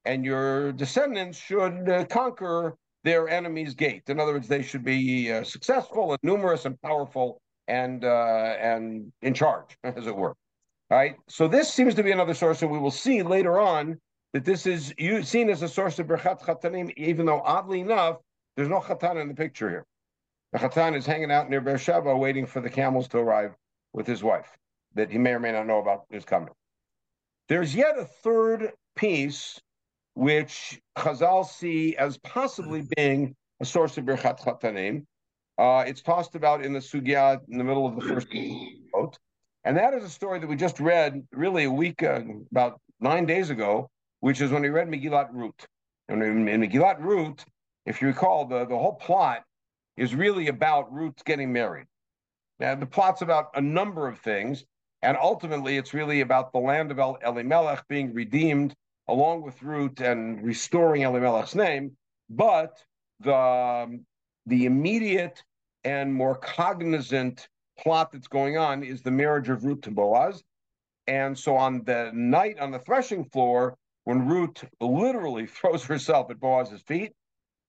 And 0.05 0.23
your 0.23 0.71
descendants 0.73 1.39
should 1.39 1.89
uh, 1.89 2.05
conquer 2.05 2.75
their 3.03 3.27
enemy's 3.27 3.73
gate. 3.73 4.03
In 4.09 4.19
other 4.19 4.33
words, 4.33 4.47
they 4.47 4.61
should 4.61 4.83
be 4.83 5.31
uh, 5.31 5.43
successful 5.43 6.11
and 6.11 6.19
numerous 6.21 6.65
and 6.65 6.79
powerful 6.83 7.41
and 7.67 8.05
uh, 8.05 8.55
and 8.59 9.11
in 9.23 9.33
charge, 9.33 9.75
as 9.83 10.05
it 10.05 10.15
were. 10.15 10.35
All 10.91 10.97
right. 10.99 11.15
So 11.29 11.47
this 11.47 11.73
seems 11.73 11.95
to 11.95 12.03
be 12.03 12.11
another 12.11 12.35
source, 12.35 12.61
and 12.61 12.69
we 12.69 12.77
will 12.77 12.91
see 12.91 13.23
later 13.23 13.59
on 13.59 13.99
that 14.33 14.45
this 14.45 14.67
is 14.67 14.93
seen 15.23 15.49
as 15.49 15.63
a 15.63 15.67
source 15.67 15.97
of 15.97 16.05
berchat 16.05 16.41
chatanim, 16.41 16.93
even 16.95 17.25
though 17.25 17.41
oddly 17.41 17.79
enough, 17.79 18.17
there's 18.55 18.69
no 18.69 18.81
chatan 18.81 19.19
in 19.19 19.29
the 19.29 19.33
picture 19.33 19.67
here. 19.67 19.85
The 20.51 20.59
chatan 20.59 20.95
is 20.95 21.05
hanging 21.05 21.31
out 21.31 21.49
near 21.49 21.61
Beersheba, 21.61 22.15
waiting 22.15 22.45
for 22.45 22.59
the 22.61 22.69
camels 22.69 23.07
to 23.09 23.17
arrive 23.17 23.55
with 23.93 24.05
his 24.05 24.21
wife 24.21 24.57
that 24.95 25.11
he 25.11 25.17
may 25.17 25.31
or 25.31 25.39
may 25.39 25.51
not 25.51 25.67
know 25.67 25.79
about 25.79 26.05
is 26.11 26.25
coming. 26.25 26.49
There's 27.47 27.73
yet 27.73 27.97
a 27.97 28.05
third 28.05 28.71
piece 28.95 29.59
which 30.13 30.81
Chazal 30.97 31.45
see 31.45 31.95
as 31.95 32.17
possibly 32.17 32.87
being 32.95 33.35
a 33.61 33.65
source 33.65 33.97
of 33.97 34.05
berchat 34.05 34.39
chatanim. 34.39 35.05
Uh, 35.57 35.83
it's 35.87 36.01
tossed 36.01 36.35
about 36.35 36.65
in 36.65 36.73
the 36.73 36.79
sugya 36.79 37.39
in 37.49 37.57
the 37.57 37.63
middle 37.63 37.85
of 37.85 37.95
the 37.95 38.01
first 38.01 38.27
quote, 38.91 39.17
and 39.63 39.77
that 39.77 39.93
is 39.93 40.03
a 40.03 40.09
story 40.09 40.39
that 40.39 40.47
we 40.47 40.55
just 40.55 40.79
read 40.79 41.25
really 41.31 41.65
a 41.65 41.71
week, 41.71 42.03
uh, 42.03 42.21
about 42.51 42.79
nine 42.99 43.25
days 43.25 43.49
ago, 43.49 43.89
which 44.21 44.41
is 44.41 44.51
when 44.51 44.63
we 44.63 44.69
read 44.69 44.87
Megillat 44.87 45.29
Ruth. 45.31 45.67
And 46.09 46.23
in, 46.23 46.45
Megillat 46.45 46.99
Ruth, 46.99 47.45
if 47.85 48.01
you 48.01 48.07
recall, 48.07 48.45
the, 48.45 48.65
the 48.65 48.77
whole 48.77 48.95
plot 48.95 49.43
is 49.97 50.15
really 50.15 50.47
about 50.47 50.91
Ruth 50.91 51.23
getting 51.25 51.51
married. 51.51 51.87
Now, 52.59 52.75
the 52.75 52.85
plot's 52.85 53.21
about 53.21 53.49
a 53.55 53.61
number 53.61 54.07
of 54.07 54.19
things, 54.19 54.65
and 55.01 55.17
ultimately 55.17 55.77
it's 55.77 55.93
really 55.93 56.21
about 56.21 56.51
the 56.51 56.59
land 56.59 56.91
of 56.91 56.99
El- 56.99 57.17
Elimelech 57.25 57.87
being 57.87 58.13
redeemed 58.13 58.75
along 59.07 59.41
with 59.41 59.61
Ruth 59.63 59.99
and 59.99 60.43
restoring 60.43 61.01
Elimelech's 61.01 61.55
name. 61.55 61.97
But 62.29 62.77
the, 63.19 63.35
um, 63.35 64.05
the 64.45 64.65
immediate 64.65 65.43
and 65.83 66.13
more 66.13 66.35
cognizant 66.35 67.47
plot 67.79 68.11
that's 68.11 68.27
going 68.27 68.57
on 68.57 68.83
is 68.83 69.01
the 69.01 69.11
marriage 69.11 69.49
of 69.49 69.63
Ruth 69.65 69.81
to 69.81 69.91
Boaz. 69.91 70.43
And 71.07 71.37
so 71.37 71.57
on 71.57 71.83
the 71.83 72.11
night 72.13 72.59
on 72.59 72.71
the 72.71 72.79
threshing 72.79 73.25
floor, 73.25 73.75
when 74.03 74.27
Ruth 74.27 74.63
literally 74.79 75.47
throws 75.47 75.83
herself 75.83 76.29
at 76.29 76.39
Boaz's 76.39 76.81
feet 76.83 77.13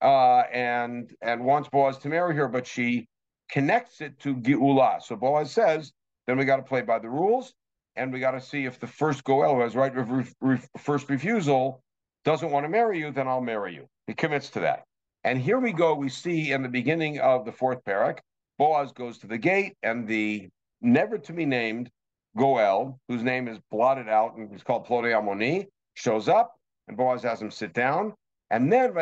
uh, 0.03 0.43
and 0.53 1.11
and 1.23 1.45
wants 1.45 1.69
Boaz 1.69 1.99
to 1.99 2.09
marry 2.09 2.35
her, 2.37 2.49
but 2.49 2.67
she 2.67 3.07
connects 3.51 4.01
it 4.01 4.19
to 4.21 4.35
Geula. 4.35 5.03
So 5.03 5.17
Boaz 5.17 5.53
says, 5.53 5.93
then 6.27 6.39
we 6.39 6.45
got 6.45 6.57
to 6.57 6.63
play 6.63 6.83
by 6.83 6.99
the 6.99 7.09
rules, 7.09 7.55
and 7.97 8.13
we 8.13 8.21
got 8.21 8.33
to 8.33 8.41
see 8.41 8.65
if 8.65 8.81
the 8.81 8.87
first 8.87 9.25
Goel, 9.25 9.55
who 9.55 9.61
has 9.61 9.77
right 9.77 9.97
of 9.97 10.11
re- 10.11 10.25
re- 10.41 10.61
first 10.79 11.09
refusal, 11.09 11.83
doesn't 12.25 12.51
want 12.51 12.65
to 12.65 12.69
marry 12.69 12.99
you, 12.99 13.11
then 13.13 13.29
I'll 13.29 13.41
marry 13.41 13.75
you. 13.75 13.87
He 14.07 14.15
commits 14.15 14.51
to 14.51 14.61
that. 14.61 14.85
And 15.25 15.41
here 15.41 15.59
we 15.59 15.73
go. 15.73 15.95
We 15.95 16.09
see 16.09 16.53
in 16.53 16.63
the 16.63 16.69
beginning 16.69 17.21
of 17.21 17.45
the 17.45 17.53
fourth 17.53 17.85
parak, 17.85 18.19
Boaz 18.59 18.93
goes 18.93 19.19
to 19.19 19.27
the 19.27 19.39
gate, 19.39 19.77
and 19.83 20.07
the 20.07 20.49
never 20.81 21.19
to 21.19 21.33
be 21.33 21.47
named 21.47 21.91
Goel, 22.37 22.99
whose 23.09 23.23
name 23.23 23.49
is 23.49 23.59
blotted 23.71 24.09
out 24.09 24.37
and 24.37 24.51
he's 24.51 24.63
called 24.63 24.87
Ploni 24.87 25.13
Almoni, 25.13 25.67
shows 25.95 26.29
up, 26.29 26.55
and 26.89 26.97
Boaz 26.97 27.23
has 27.23 27.41
him 27.41 27.51
sit 27.51 27.73
down. 27.73 28.15
And 28.53 28.71
then 28.71 28.95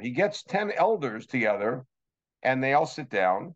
he 0.00 0.10
gets 0.10 0.42
10 0.42 0.72
elders 0.72 1.26
together, 1.26 1.86
and 2.42 2.62
they 2.62 2.72
all 2.72 2.86
sit 2.86 3.08
down. 3.08 3.54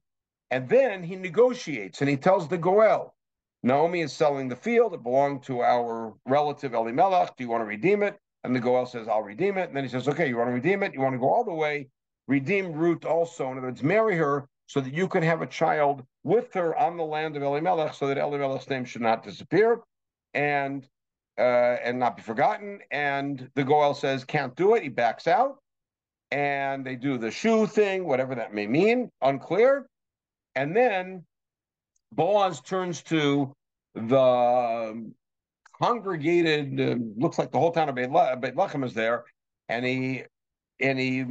And 0.53 0.69
then 0.69 1.03
he 1.03 1.17
negotiates 1.17 2.01
and 2.01 2.09
he 2.09 2.17
tells 2.17 2.47
the 2.47 2.57
Goel, 2.57 3.17
Naomi 3.65 4.03
is 4.03 4.13
selling 4.13 4.49
the 4.49 4.55
field. 4.55 4.95
It 4.95 5.03
belonged 5.03 5.43
to 5.45 5.61
our 5.61 6.15
relative 6.25 6.73
Elimelech. 6.73 7.37
Do 7.37 7.43
you 7.43 7.51
want 7.51 7.63
to 7.63 7.67
redeem 7.67 8.05
it? 8.05 8.17
And 8.45 8.55
the 8.55 8.61
Goel 8.61 8.87
says, 8.87 9.09
I'll 9.09 9.25
redeem 9.25 9.59
it. 9.59 9.67
And 9.67 9.77
then 9.77 9.83
he 9.83 9.91
says, 9.91 10.07
Okay, 10.07 10.29
you 10.29 10.37
want 10.37 10.51
to 10.51 10.55
redeem 10.55 10.85
it? 10.85 10.95
You 10.95 11.01
want 11.01 11.15
to 11.15 11.19
go 11.19 11.29
all 11.29 11.43
the 11.43 11.53
way? 11.53 11.89
Redeem 12.29 12.75
Ruth 12.75 13.05
also. 13.05 13.51
In 13.51 13.59
other 13.59 13.67
words, 13.67 13.83
marry 13.83 14.17
her 14.17 14.49
so 14.67 14.81
that 14.81 14.95
you 14.95 15.09
can 15.09 15.25
have 15.25 15.43
a 15.43 15.49
child 15.49 16.05
with 16.23 16.55
her 16.55 16.79
on 16.79 16.97
the 16.97 17.05
land 17.05 17.37
of 17.37 17.43
Elimelech 17.43 17.95
so 17.95 18.07
that 18.07 18.19
Elimelech's 18.19 18.71
name 18.71 18.85
should 18.85 19.03
not 19.03 19.25
disappear. 19.25 19.81
And 20.33 20.89
uh, 21.39 21.77
and 21.83 21.99
not 21.99 22.17
be 22.17 22.23
forgotten. 22.23 22.81
And 22.91 23.51
the 23.55 23.65
Goel 23.65 23.95
says 23.95 24.25
can't 24.25 24.55
do 24.57 24.75
it. 24.75 24.83
He 24.83 24.89
backs 24.89 25.27
out, 25.27 25.59
and 26.31 26.85
they 26.85 26.97
do 26.97 27.19
the 27.19 27.31
shoe 27.31 27.67
thing, 27.67 28.07
whatever 28.07 28.35
that 28.35 28.55
may 28.55 28.67
mean, 28.67 29.11
unclear. 29.23 29.87
And 30.55 30.75
then 30.75 31.25
Boaz 32.13 32.61
turns 32.61 33.03
to 33.05 33.53
the 33.95 35.13
congregated, 35.81 36.81
uh, 36.81 36.97
looks 37.17 37.39
like 37.39 37.51
the 37.51 37.59
whole 37.59 37.73
town 37.73 37.89
of 37.89 37.95
Beit, 37.95 38.11
Lechem 38.11 38.85
is 38.85 38.95
there, 38.95 39.25
and 39.69 39.85
he 39.85 40.25
and 40.81 40.99
he 40.99 41.25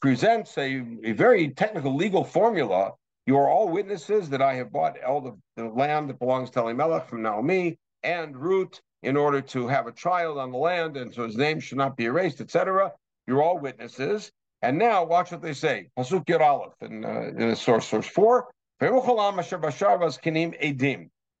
presents 0.00 0.56
a, 0.58 0.82
a 1.04 1.12
very 1.12 1.48
technical 1.50 1.94
legal 1.94 2.24
formula. 2.24 2.92
You 3.26 3.38
are 3.38 3.48
all 3.48 3.68
witnesses 3.68 4.28
that 4.30 4.42
I 4.42 4.54
have 4.54 4.70
bought 4.70 5.02
all 5.02 5.20
the, 5.22 5.34
the 5.56 5.68
land 5.68 6.10
that 6.10 6.18
belongs 6.18 6.50
to 6.50 6.60
Elimelech 6.60 7.08
from 7.08 7.22
Naomi 7.22 7.78
and 8.02 8.36
Ruth 8.36 8.80
in 9.04 9.16
order 9.16 9.40
to 9.40 9.68
have 9.68 9.86
a 9.86 9.92
child 9.92 10.38
on 10.38 10.50
the 10.50 10.58
land, 10.58 10.96
and 10.96 11.12
so 11.12 11.24
his 11.24 11.36
name 11.36 11.60
should 11.60 11.78
not 11.78 11.96
be 11.96 12.06
erased, 12.06 12.40
etc. 12.40 12.90
You're 13.26 13.42
all 13.42 13.58
witnesses. 13.58 14.32
And 14.62 14.78
now 14.78 15.04
watch 15.04 15.30
what 15.30 15.42
they 15.42 15.52
say. 15.52 15.88
Pasuk 15.98 16.26
Yer 16.28 16.42
Aleph 16.42 16.72
in, 16.80 17.04
uh, 17.04 17.32
in 17.36 17.54
source, 17.54 17.86
source 17.86 18.06
four. 18.06 18.48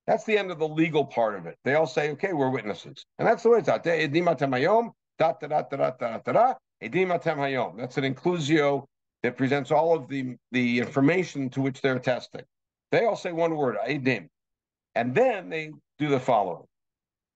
That's 0.06 0.24
the 0.24 0.36
end 0.36 0.50
of 0.50 0.58
the 0.58 0.68
legal 0.68 1.06
part 1.06 1.34
of 1.36 1.46
it. 1.46 1.56
They 1.64 1.74
all 1.74 1.86
say, 1.86 2.10
okay, 2.10 2.34
we're 2.34 2.50
witnesses. 2.50 3.06
And 3.18 3.26
that's 3.26 3.42
the 3.42 3.48
way 3.48 3.58
it's 3.58 3.68
out. 3.70 3.82
That's 3.84 3.98
an 7.96 8.14
inclusio 8.14 8.84
that 9.22 9.36
presents 9.38 9.70
all 9.70 9.94
of 9.94 10.08
the, 10.08 10.36
the 10.52 10.78
information 10.78 11.48
to 11.50 11.62
which 11.62 11.80
they're 11.80 11.98
testing. 11.98 12.42
They 12.92 13.06
all 13.06 13.16
say 13.16 13.32
one 13.32 13.56
word, 13.56 13.78
edim. 13.88 14.28
And 14.94 15.14
then 15.14 15.48
they 15.48 15.72
do 15.98 16.08
the 16.08 16.20
following. 16.20 16.66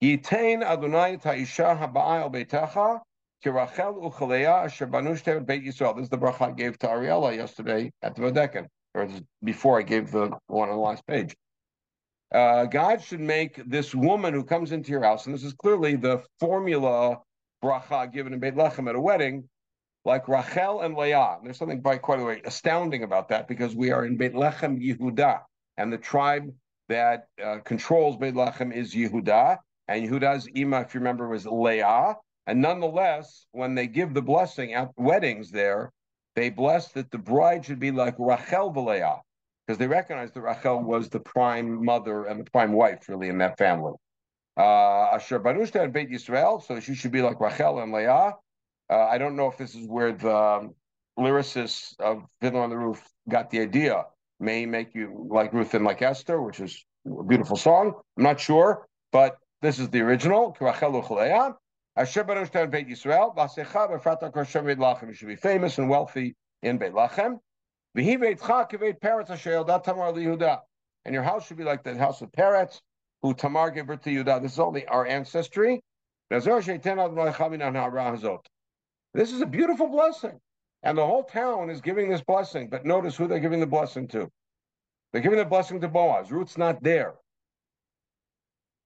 Yitain 0.03 0.63
Adonai 0.63 1.17
Taisha 1.17 1.77
Haba'al 1.77 2.33
Beitecha 2.33 3.01
Kirachel 3.45 4.01
Uchaleya 4.01 4.91
Banu 4.91 5.15
Beit 5.41 5.65
Yisrael. 5.65 5.97
This 5.97 6.05
is 6.05 6.09
the 6.09 6.19
bracha 6.19 6.49
I 6.49 6.53
gave 6.53 6.79
to 6.79 6.87
Ariella 6.87 7.35
yesterday 7.35 7.91
at 8.03 8.15
the 8.15 8.23
Badeken, 8.23 8.67
or 8.95 9.09
before 9.43 9.77
I 9.79 9.83
gave 9.83 10.13
the 10.13 10.31
one 10.47 10.69
on 10.69 10.77
the 10.77 10.81
last 10.81 11.05
page. 11.09 11.35
Uh, 12.33 12.67
God 12.67 13.03
should 13.03 13.19
make 13.19 13.61
this 13.69 13.93
woman 13.93 14.35
who 14.35 14.45
comes 14.45 14.71
into 14.71 14.93
your 14.93 15.03
house, 15.03 15.27
and 15.27 15.35
this 15.35 15.43
is 15.43 15.55
clearly 15.55 15.97
the 15.97 16.23
formula 16.39 17.19
bracha 17.65 18.13
given 18.13 18.33
in 18.33 18.39
Beit 18.39 18.55
Lechem 18.55 18.89
at 18.89 18.95
a 18.95 19.01
wedding, 19.01 19.49
like 20.05 20.29
Rachel 20.29 20.83
and 20.83 20.95
Leah. 20.95 21.39
And 21.39 21.47
There's 21.47 21.59
something 21.59 21.81
by 21.81 21.99
quite 21.99 22.21
a 22.21 22.25
way 22.25 22.41
astounding 22.45 23.03
about 23.03 23.31
that 23.31 23.49
because 23.49 23.75
we 23.75 23.91
are 23.91 24.05
in 24.05 24.17
Beit 24.17 24.35
Lechem 24.35 24.79
Yehuda, 24.81 25.41
and 25.77 25.93
the 25.93 25.99
tribe 25.99 26.53
that 26.89 27.27
uh, 27.43 27.59
controls 27.65 28.17
Beit 28.17 28.35
Lechem 28.35 28.73
is 28.73 28.95
Yehuda, 28.95 29.59
and 29.89 30.07
Yehuda's 30.07 30.47
Ima, 30.55 30.83
if 30.83 30.95
you 30.95 31.01
remember, 31.01 31.29
was 31.29 31.47
Leah. 31.47 32.17
And 32.47 32.63
nonetheless, 32.63 33.47
when 33.53 33.75
they 33.75 33.87
give 33.87 34.15
the 34.15 34.23
blessing 34.23 34.75
at 34.75 34.91
weddings 34.97 35.51
there, 35.51 35.93
they 36.35 36.51
bless 36.51 36.93
that 36.93 37.11
the 37.11 37.19
bride 37.19 37.65
should 37.65 37.81
be 37.81 37.91
like 37.91 38.15
Rachel 38.19 38.73
Valeah, 38.73 39.21
because 39.67 39.79
they 39.79 39.87
recognize 39.87 40.33
that 40.33 40.41
Rachel 40.41 40.83
was 40.83 41.09
the 41.09 41.21
prime 41.21 41.85
mother 41.85 42.25
and 42.25 42.41
the 42.41 42.51
prime 42.51 42.73
wife, 42.73 43.09
really, 43.09 43.29
in 43.29 43.39
that 43.39 43.59
family. 43.59 43.93
Uh, 44.57 45.11
Asher 45.13 45.41
Barushta 45.41 45.83
and 45.83 45.93
Beit 45.93 46.11
Yisrael, 46.11 46.63
so 46.63 46.81
she 46.81 46.95
should 46.95 47.13
be 47.13 47.23
like 47.23 47.41
Rachel 47.41 47.81
and 47.81 47.93
Leah. 47.93 48.33
Uh, 48.91 48.95
I 48.97 49.19
don't 49.19 49.37
know 49.37 49.51
if 49.51 49.59
this 49.59 49.75
is 49.75 49.87
where 49.87 50.13
the 50.13 50.35
um, 50.35 50.75
lyricist 51.19 51.99
of 52.01 52.25
Fiddler 52.41 52.63
on 52.63 52.71
the 52.71 52.79
Roof 52.79 53.03
got 53.29 53.51
the 53.51 53.61
idea. 53.61 54.05
May 54.41 54.65
make 54.65 54.95
you 54.95 55.27
like 55.31 55.53
Ruth 55.53 55.75
and 55.75 55.85
like 55.85 56.01
Esther, 56.01 56.41
which 56.41 56.61
is 56.61 56.85
a 57.07 57.25
beautiful 57.25 57.57
song. 57.57 57.95
I'm 58.17 58.23
not 58.23 58.41
sure, 58.41 58.87
but 59.13 59.37
this 59.61 59.79
is 59.79 59.89
the 59.91 60.01
original. 60.01 60.57
You 60.61 60.73
should 65.15 65.29
be 65.29 65.37
famous 65.37 65.79
and 65.79 65.89
wealthy 65.89 66.37
in 66.63 66.79
Beit 66.79 66.93
Lechem. 66.93 67.41
And 71.05 71.15
your 71.15 71.23
house 71.23 71.47
should 71.47 71.57
be 71.57 71.65
like 71.65 71.83
the 71.83 71.99
house 71.99 72.23
of 72.23 72.31
Peretz, 72.33 72.81
who 73.23 73.35
Tamar 73.35 73.71
gave 73.71 73.87
birth 73.87 74.03
to 74.03 74.11
Yudah. 74.11 74.41
This 74.43 74.53
is 74.53 74.61
only 74.61 74.87
our 74.87 75.07
ancestry. 75.07 75.83
This 76.31 76.47
is 79.33 79.41
a 79.41 79.47
beautiful 79.47 79.89
blessing. 79.89 80.39
And 80.85 80.97
the 80.97 81.07
whole 81.07 81.25
town 81.25 81.71
is 81.71 81.81
giving 81.81 82.09
this 82.09 82.23
blessing. 82.23 82.69
But 82.69 82.85
notice 82.87 83.17
who 83.17 83.27
they're 83.27 83.41
giving 83.41 83.59
the 83.61 83.67
blessing 83.67 84.07
to. 84.09 84.31
They're 85.13 85.23
giving 85.23 85.39
the 85.39 85.45
blessing 85.45 85.81
to 85.81 85.89
Boaz. 85.89 86.31
Ruth's 86.31 86.59
not 86.59 86.83
there. 86.83 87.15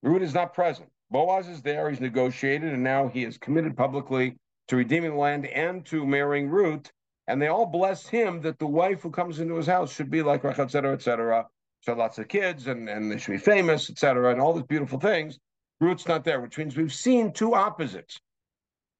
Ruth 0.02 0.22
is 0.22 0.34
not 0.34 0.54
present. 0.54 0.88
Boaz 1.10 1.48
is 1.48 1.62
there. 1.62 1.90
He's 1.90 2.00
negotiated, 2.00 2.72
and 2.72 2.82
now 2.82 3.08
he 3.08 3.24
is 3.24 3.38
committed 3.38 3.76
publicly 3.76 4.36
to 4.68 4.76
redeeming 4.76 5.12
the 5.12 5.16
land 5.16 5.46
and 5.46 5.84
to 5.86 6.06
marrying 6.06 6.48
Ruth. 6.48 6.90
And 7.28 7.40
they 7.40 7.48
all 7.48 7.66
bless 7.66 8.06
him 8.06 8.40
that 8.42 8.58
the 8.58 8.66
wife 8.66 9.02
who 9.02 9.10
comes 9.10 9.38
into 9.38 9.54
his 9.54 9.66
house 9.66 9.92
should 9.92 10.10
be 10.10 10.22
like 10.22 10.42
Rachel, 10.42 10.64
et 10.64 10.70
cetera, 10.70 10.92
et 10.92 11.02
cetera. 11.02 11.46
Lots 11.86 12.18
of 12.18 12.28
kids, 12.28 12.68
and, 12.68 12.88
and 12.88 13.10
they 13.10 13.18
should 13.18 13.32
be 13.32 13.38
famous, 13.38 13.90
et 13.90 13.98
cetera, 13.98 14.30
and 14.30 14.40
all 14.40 14.52
these 14.52 14.62
beautiful 14.62 15.00
things. 15.00 15.38
Ruth's 15.80 16.06
not 16.06 16.24
there, 16.24 16.40
which 16.40 16.56
means 16.56 16.76
we've 16.76 16.92
seen 16.92 17.32
two 17.32 17.54
opposites. 17.54 18.20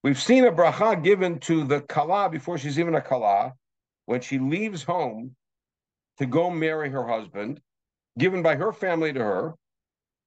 We've 0.03 0.21
seen 0.21 0.45
a 0.45 0.53
bracha 0.53 1.03
given 1.03 1.39
to 1.41 1.65
the 1.65 1.81
kala 1.83 2.29
before 2.29 2.59
she's 2.59 2.81
even 2.81 2.97
a 2.97 3.01
kala, 3.01 3.55
when 4.07 4.21
she 4.21 4.41
leaves 4.41 4.83
home 4.83 5.37
to 6.19 6.27
go 6.27 6.51
marry 6.51 6.91
her 6.91 7.07
husband, 7.07 7.61
given 8.19 8.43
by 8.43 8.57
her 8.57 8.73
family 8.73 9.13
to 9.13 9.21
her. 9.21 9.55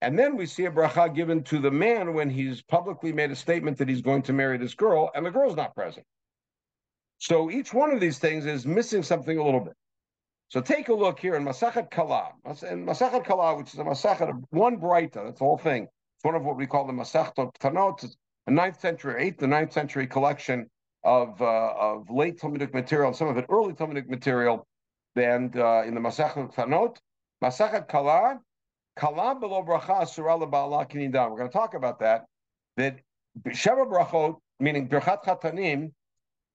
And 0.05 0.19
then 0.19 0.37
we 0.37 0.45
see 0.45 0.65
a 0.65 0.71
bracha 0.71 1.15
given 1.15 1.41
to 1.45 1.57
the 1.57 1.71
man 1.71 2.13
when 2.13 2.29
he's 2.29 2.61
publicly 2.61 3.11
made 3.11 3.31
a 3.31 3.35
statement 3.35 3.79
that 3.79 3.89
he's 3.89 4.03
going 4.03 4.21
to 4.21 4.33
marry 4.33 4.55
this 4.55 4.75
girl, 4.75 5.09
and 5.15 5.25
the 5.25 5.31
girl's 5.31 5.55
not 5.55 5.73
present. 5.73 6.05
So 7.17 7.49
each 7.49 7.73
one 7.73 7.89
of 7.89 7.99
these 7.99 8.19
things 8.19 8.45
is 8.45 8.67
missing 8.67 9.01
something 9.01 9.35
a 9.35 9.43
little 9.43 9.61
bit. 9.61 9.73
So 10.49 10.61
take 10.61 10.89
a 10.89 10.93
look 10.93 11.19
here 11.19 11.33
in 11.33 11.43
Masachet 11.43 11.89
Kala. 11.89 12.33
In 12.69 12.85
Masachet 12.85 13.25
Kala, 13.25 13.55
which 13.57 13.73
is 13.73 13.79
a 13.79 13.83
Masachet 13.83 14.43
one 14.51 14.77
Breita, 14.79 15.25
that's 15.25 15.39
the 15.39 15.45
whole 15.45 15.57
thing. 15.57 15.85
It's 15.85 16.23
one 16.23 16.35
of 16.35 16.43
what 16.43 16.55
we 16.55 16.67
call 16.67 16.85
the 16.85 16.93
Masachet 16.93 17.51
Tanot. 17.59 18.15
A 18.45 18.51
9th 18.51 18.79
century, 18.79 19.31
8th 19.31 19.39
to 19.39 19.45
9th 19.47 19.73
century 19.73 20.05
collection 20.05 20.69
of, 21.03 21.41
uh, 21.41 21.73
of 21.79 22.11
late 22.11 22.39
Talmudic 22.39 22.75
material, 22.75 23.11
some 23.11 23.27
of 23.27 23.37
it 23.37 23.47
early 23.49 23.73
Talmudic 23.73 24.07
material, 24.07 24.67
and 25.15 25.57
uh, 25.57 25.81
in 25.83 25.95
the 25.95 25.99
Masachet 25.99 26.53
Tanot. 26.53 26.97
Masachet 27.43 27.87
Kala, 27.87 28.39
Kala 28.95 29.35
below 29.35 29.63
bracha 29.63 30.05
ba'ala 30.05 30.89
kinidam. 30.89 31.31
We're 31.31 31.37
going 31.37 31.49
to 31.49 31.53
talk 31.53 31.73
about 31.73 31.99
that. 31.99 32.25
That 32.77 32.99
Sheva 33.47 33.85
brachot, 33.85 34.37
meaning 34.59 34.87
Birchat 34.87 35.23
Chatanim, 35.23 35.91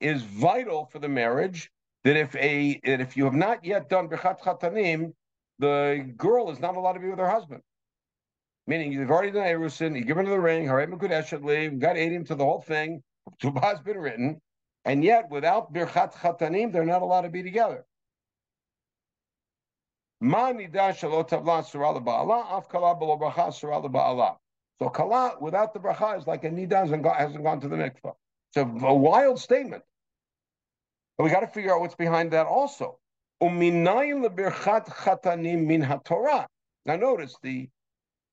is 0.00 0.22
vital 0.22 0.86
for 0.86 0.98
the 0.98 1.08
marriage. 1.08 1.70
That 2.04 2.16
if 2.16 2.34
a 2.36 2.80
that 2.84 3.00
if 3.00 3.16
you 3.16 3.24
have 3.24 3.34
not 3.34 3.64
yet 3.64 3.90
done 3.90 4.08
Birchat 4.08 4.40
Chatanim, 4.40 5.12
the 5.58 6.12
girl 6.16 6.50
is 6.50 6.58
not 6.58 6.76
allowed 6.76 6.94
to 6.94 7.00
be 7.00 7.08
with 7.08 7.18
her 7.18 7.28
husband. 7.28 7.60
Meaning 8.66 8.92
you've 8.92 9.10
already 9.10 9.32
done 9.32 9.46
Erusin, 9.46 9.96
you 9.96 10.04
give 10.04 10.16
her 10.16 10.24
the 10.24 10.40
ring, 10.40 10.64
Harem 10.66 10.98
Kudeshadli, 10.98 11.78
got 11.78 11.96
Adim 11.96 12.26
to 12.28 12.34
the 12.34 12.44
whole 12.44 12.62
thing, 12.62 13.02
Tubah 13.42 13.62
has 13.62 13.80
been 13.80 13.98
written, 13.98 14.40
and 14.84 15.04
yet 15.04 15.28
without 15.30 15.72
Birchat 15.74 16.14
Chatanim, 16.14 16.72
they're 16.72 16.84
not 16.84 17.02
allowed 17.02 17.22
to 17.22 17.28
be 17.28 17.42
together. 17.42 17.84
So 24.78 24.88
kala 24.88 25.36
without 25.40 25.74
the 25.74 25.80
bracha 25.80 26.18
is 26.18 26.26
like 26.26 26.44
a 26.44 26.50
nida 26.50 26.72
hasn't 26.72 27.02
gone, 27.02 27.16
hasn't 27.16 27.42
gone 27.42 27.60
to 27.60 27.68
the 27.68 27.76
mikvah. 27.76 28.14
It's 28.48 28.56
a, 28.56 28.62
a 28.62 28.94
wild 28.94 29.38
statement. 29.38 29.82
But 31.16 31.24
we 31.24 31.30
got 31.30 31.40
to 31.40 31.46
figure 31.46 31.74
out 31.74 31.80
what's 31.80 31.94
behind 31.94 32.32
that 32.32 32.46
also. 32.46 32.98
Now 33.40 33.58
notice 36.86 37.36
the 37.42 37.68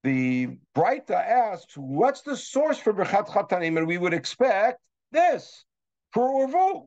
the 0.03 0.57
Breita 0.75 1.11
asks, 1.11 1.77
what's 1.77 2.21
the 2.21 2.37
source 2.37 2.77
for 2.77 2.93
Birchat 2.93 3.27
Chatanim? 3.27 3.77
And 3.77 3.87
we 3.87 3.97
would 3.97 4.13
expect 4.13 4.81
this 5.11 5.65
Urvu. 6.15 6.85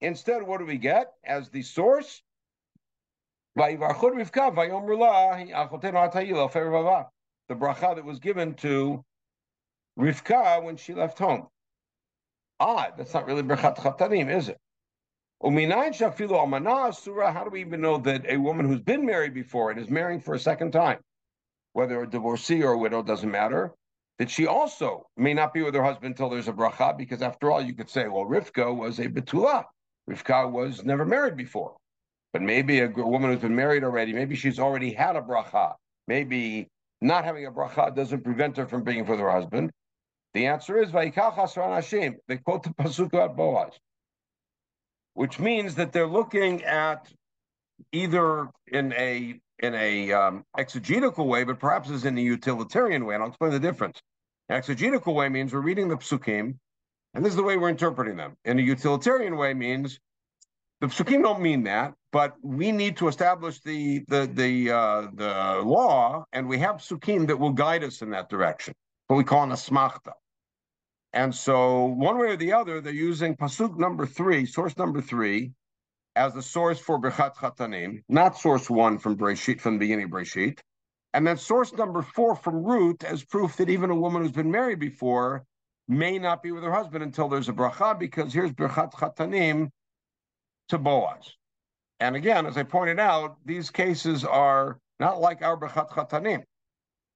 Instead, 0.00 0.42
what 0.42 0.58
do 0.58 0.66
we 0.66 0.78
get 0.78 1.12
as 1.24 1.50
the 1.50 1.62
source? 1.62 2.22
The 3.58 3.64
bracha 7.54 7.96
that 7.96 8.04
was 8.04 8.20
given 8.20 8.54
to 8.54 9.04
Rivka 9.98 10.62
when 10.62 10.76
she 10.76 10.94
left 10.94 11.18
home. 11.18 11.48
Odd, 12.60 12.92
that's 12.96 13.12
not 13.12 13.26
really 13.26 13.42
Birchat 13.42 13.76
Chatanim, 13.78 14.30
is 14.32 14.48
it? 14.48 14.58
How 15.42 15.50
do 17.44 17.50
we 17.50 17.60
even 17.60 17.80
know 17.80 17.98
that 17.98 18.26
a 18.28 18.36
woman 18.36 18.66
who's 18.66 18.80
been 18.80 19.04
married 19.04 19.34
before 19.34 19.72
and 19.72 19.80
is 19.80 19.90
marrying 19.90 20.20
for 20.20 20.34
a 20.34 20.38
second 20.38 20.70
time, 20.70 21.00
whether 21.72 22.00
a 22.02 22.08
divorcee 22.08 22.62
or 22.62 22.74
a 22.74 22.78
widow, 22.78 23.02
doesn't 23.02 23.30
matter, 23.30 23.72
that 24.20 24.30
she 24.30 24.46
also 24.46 25.08
may 25.16 25.34
not 25.34 25.52
be 25.52 25.62
with 25.62 25.74
her 25.74 25.82
husband 25.82 26.12
until 26.12 26.30
there's 26.30 26.46
a 26.46 26.52
bracha, 26.52 26.96
because 26.96 27.22
after 27.22 27.50
all, 27.50 27.60
you 27.60 27.74
could 27.74 27.90
say, 27.90 28.06
well, 28.06 28.24
Rivka 28.24 28.72
was 28.72 29.00
a 29.00 29.08
betula. 29.08 29.64
Rivka 30.08 30.48
was 30.48 30.84
never 30.84 31.04
married 31.04 31.36
before. 31.36 31.76
But 32.32 32.42
maybe 32.42 32.80
a 32.80 32.88
woman 32.88 33.30
who's 33.30 33.40
been 33.40 33.56
married 33.56 33.84
already, 33.84 34.12
maybe 34.12 34.36
she's 34.36 34.58
already 34.58 34.92
had 34.92 35.16
a 35.16 35.22
bracha. 35.22 35.74
Maybe 36.06 36.68
not 37.00 37.24
having 37.24 37.46
a 37.46 37.52
bracha 37.52 37.94
doesn't 37.94 38.22
prevent 38.22 38.56
her 38.56 38.66
from 38.66 38.84
being 38.84 39.06
with 39.06 39.18
her 39.18 39.30
husband. 39.30 39.70
The 40.34 40.46
answer 40.46 40.78
is 40.78 40.90
Hasran 40.90 42.16
They 42.28 42.36
quote 42.36 42.62
the 42.62 42.70
pasuk 42.80 43.08
about 43.08 43.36
Boaz 43.36 43.72
which 45.18 45.40
means 45.40 45.74
that 45.74 45.92
they're 45.92 46.06
looking 46.06 46.62
at 46.62 47.12
either 47.90 48.48
in 48.68 48.92
a 48.92 49.34
in 49.58 49.74
a 49.74 50.12
um, 50.12 50.44
exegetical 50.56 51.26
way, 51.26 51.42
but 51.42 51.58
perhaps 51.58 51.90
as 51.90 52.04
in 52.04 52.16
a 52.16 52.20
utilitarian 52.20 53.04
way. 53.04 53.16
And 53.16 53.24
I'll 53.24 53.30
explain 53.30 53.50
the 53.50 53.58
difference. 53.58 54.00
An 54.48 54.54
exegetical 54.54 55.16
way 55.16 55.28
means 55.28 55.52
we're 55.52 55.58
reading 55.58 55.88
the 55.88 55.96
psukim, 55.96 56.54
and 57.14 57.24
this 57.24 57.30
is 57.30 57.36
the 57.36 57.42
way 57.42 57.56
we're 57.56 57.68
interpreting 57.68 58.16
them. 58.16 58.34
In 58.44 58.60
a 58.60 58.62
utilitarian 58.62 59.36
way 59.36 59.54
means 59.54 59.98
the 60.80 60.86
psukim 60.86 61.22
don't 61.22 61.40
mean 61.40 61.64
that, 61.64 61.94
but 62.12 62.36
we 62.42 62.70
need 62.70 62.96
to 62.98 63.08
establish 63.08 63.60
the 63.60 64.04
the 64.08 64.30
the 64.32 64.70
uh, 64.70 65.08
the 65.14 65.62
law, 65.64 66.24
and 66.32 66.48
we 66.48 66.58
have 66.58 66.76
psukim 66.76 67.26
that 67.26 67.38
will 67.38 67.52
guide 67.52 67.82
us 67.82 68.00
in 68.02 68.10
that 68.10 68.28
direction. 68.28 68.74
What 69.08 69.16
we 69.16 69.24
call 69.24 69.42
an 69.42 69.50
asmachta. 69.50 70.12
And 71.12 71.34
so, 71.34 71.86
one 71.86 72.18
way 72.18 72.28
or 72.28 72.36
the 72.36 72.52
other, 72.52 72.80
they're 72.80 72.92
using 72.92 73.34
pasuk 73.34 73.78
number 73.78 74.06
three, 74.06 74.44
source 74.46 74.76
number 74.76 75.00
three, 75.00 75.52
as 76.14 76.34
the 76.34 76.42
source 76.42 76.78
for 76.78 77.00
Birchat 77.00 77.34
Chatanim, 77.36 78.02
not 78.08 78.38
source 78.38 78.68
one 78.68 78.98
from 78.98 79.16
Breshit, 79.16 79.60
from 79.60 79.74
the 79.74 79.78
beginning 79.78 80.10
Breshit, 80.10 80.58
and 81.14 81.26
then 81.26 81.38
source 81.38 81.72
number 81.72 82.02
four 82.02 82.36
from 82.36 82.62
Ruth 82.62 83.02
as 83.04 83.24
proof 83.24 83.56
that 83.56 83.70
even 83.70 83.90
a 83.90 83.94
woman 83.94 84.22
who's 84.22 84.32
been 84.32 84.50
married 84.50 84.78
before 84.78 85.44
may 85.88 86.18
not 86.18 86.42
be 86.42 86.52
with 86.52 86.62
her 86.62 86.72
husband 86.72 87.02
until 87.02 87.28
there's 87.28 87.48
a 87.48 87.52
bracha, 87.52 87.98
because 87.98 88.32
here's 88.32 88.52
Birchat 88.52 88.92
Chatanim 88.92 89.70
to 90.68 90.78
Boaz. 90.78 91.34
And 92.00 92.16
again, 92.16 92.46
as 92.46 92.56
I 92.56 92.62
pointed 92.62 93.00
out, 93.00 93.36
these 93.44 93.70
cases 93.70 94.24
are 94.24 94.78
not 95.00 95.20
like 95.20 95.42
our 95.42 95.56
Birchat 95.56 95.90
Chatanim. 95.90 96.44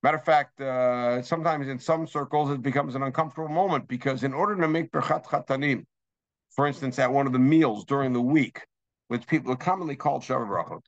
Matter 0.03 0.17
of 0.17 0.25
fact, 0.25 0.61
uh, 0.61 1.23
sometimes 1.23 1.69
in 1.69 1.79
some 1.79 2.09
circles 2.09 2.51
it 2.51 2.61
becomes 2.61 2.97
an 2.97 3.05
uncomfortable 3.05 3.49
moment 3.49 3.87
because 3.87 4.25
in 4.25 4.35
order 4.35 4.57
to 4.57 4.67
make 4.67 4.91
berchat 4.91 5.25
chatanim, 5.25 5.85
for 6.51 6.67
instance, 6.67 6.99
at 6.99 7.13
one 7.13 7.27
of 7.29 7.33
the 7.33 7.39
meals 7.39 7.85
during 7.85 8.13
the 8.13 8.21
week, 8.21 8.67
which 9.07 9.27
people 9.29 9.53
are 9.53 9.57
commonly 9.57 9.95
called 9.95 10.23
sheva 10.23 10.45
brachot, 10.45 10.83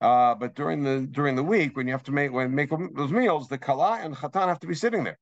uh, 0.00 0.34
but 0.34 0.56
during 0.56 0.82
the 0.82 1.06
during 1.12 1.36
the 1.36 1.44
week 1.44 1.76
when 1.76 1.86
you 1.86 1.92
have 1.92 2.02
to 2.02 2.12
make 2.12 2.32
when 2.32 2.52
make 2.52 2.70
those 2.94 3.12
meals, 3.12 3.46
the 3.46 3.56
kala 3.56 4.00
and 4.00 4.16
chatan 4.16 4.48
have 4.48 4.58
to 4.58 4.66
be 4.66 4.74
sitting 4.74 5.04
there, 5.04 5.18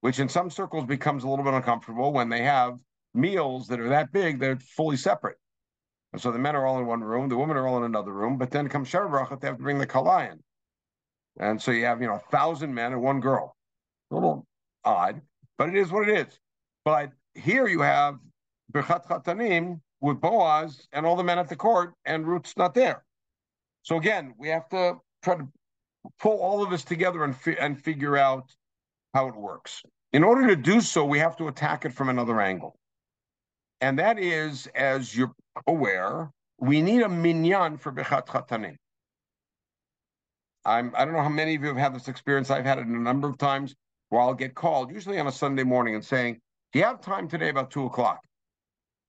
which 0.00 0.20
in 0.20 0.28
some 0.28 0.48
circles 0.48 0.86
becomes 0.86 1.24
a 1.24 1.28
little 1.28 1.44
bit 1.44 1.54
uncomfortable 1.54 2.12
when 2.12 2.28
they 2.28 2.42
have 2.42 2.78
meals 3.12 3.66
that 3.66 3.80
are 3.80 3.88
that 3.88 4.12
big, 4.12 4.38
they're 4.38 4.56
fully 4.56 4.96
separate. 4.96 5.36
And 6.12 6.20
so 6.20 6.30
the 6.30 6.38
men 6.38 6.54
are 6.54 6.66
all 6.66 6.78
in 6.78 6.86
one 6.86 7.00
room, 7.00 7.28
the 7.28 7.36
women 7.36 7.56
are 7.56 7.66
all 7.66 7.78
in 7.78 7.84
another 7.84 8.12
room, 8.12 8.36
but 8.36 8.50
then 8.50 8.68
comes 8.68 8.90
sheva 8.90 9.10
brachot, 9.10 9.40
they 9.40 9.48
have 9.48 9.56
to 9.56 9.62
bring 9.62 9.78
the 9.78 9.86
kala 9.86 10.24
in. 10.24 10.40
And 11.40 11.60
so 11.60 11.70
you 11.70 11.86
have, 11.86 12.02
you 12.02 12.08
know, 12.08 12.14
a 12.14 12.30
thousand 12.30 12.74
men 12.74 12.92
and 12.92 13.02
one 13.02 13.20
girl. 13.20 13.56
A 14.10 14.14
little 14.14 14.46
odd, 14.84 15.22
but 15.56 15.70
it 15.70 15.76
is 15.76 15.90
what 15.90 16.08
it 16.08 16.28
is. 16.28 16.38
But 16.84 17.12
here 17.34 17.66
you 17.66 17.80
have 17.80 18.18
Birchat 18.72 19.06
Chatanim 19.06 19.80
with 20.00 20.20
Boaz 20.20 20.86
and 20.92 21.06
all 21.06 21.16
the 21.16 21.24
men 21.24 21.38
at 21.38 21.48
the 21.48 21.56
court, 21.56 21.94
and 22.04 22.26
Ruth's 22.26 22.56
not 22.56 22.74
there. 22.74 23.04
So 23.82 23.96
again, 23.96 24.34
we 24.36 24.48
have 24.48 24.68
to 24.70 24.96
try 25.22 25.36
to 25.36 25.48
pull 26.20 26.40
all 26.40 26.62
of 26.62 26.70
this 26.70 26.84
together 26.84 27.24
and 27.24 27.34
fi- 27.34 27.56
and 27.58 27.78
figure 27.78 28.16
out 28.16 28.54
how 29.14 29.28
it 29.28 29.36
works. 29.36 29.82
In 30.12 30.24
order 30.24 30.46
to 30.48 30.56
do 30.56 30.80
so, 30.80 31.04
we 31.04 31.18
have 31.20 31.36
to 31.38 31.48
attack 31.48 31.84
it 31.84 31.92
from 31.92 32.08
another 32.08 32.40
angle. 32.40 32.76
And 33.80 33.98
that 33.98 34.18
is, 34.18 34.68
as 34.74 35.16
you're 35.16 35.32
aware, 35.66 36.30
we 36.58 36.82
need 36.82 37.02
a 37.02 37.08
minyan 37.08 37.76
for 37.76 37.92
Birchat 37.92 38.26
Chatanim. 38.26 38.76
I'm, 40.64 40.92
I 40.96 41.04
don't 41.04 41.14
know 41.14 41.22
how 41.22 41.28
many 41.28 41.54
of 41.56 41.62
you 41.62 41.68
have 41.68 41.76
had 41.76 41.94
this 41.94 42.08
experience. 42.08 42.50
I've 42.50 42.64
had 42.64 42.78
it 42.78 42.86
a 42.86 42.90
number 42.90 43.28
of 43.28 43.36
times 43.36 43.74
where 44.10 44.20
I'll 44.20 44.34
get 44.34 44.54
called, 44.54 44.92
usually 44.92 45.18
on 45.18 45.26
a 45.26 45.32
Sunday 45.32 45.64
morning, 45.64 45.94
and 45.94 46.04
saying, 46.04 46.40
Do 46.72 46.78
you 46.78 46.84
have 46.84 47.00
time 47.00 47.28
today 47.28 47.48
about 47.48 47.70
two 47.70 47.86
o'clock? 47.86 48.20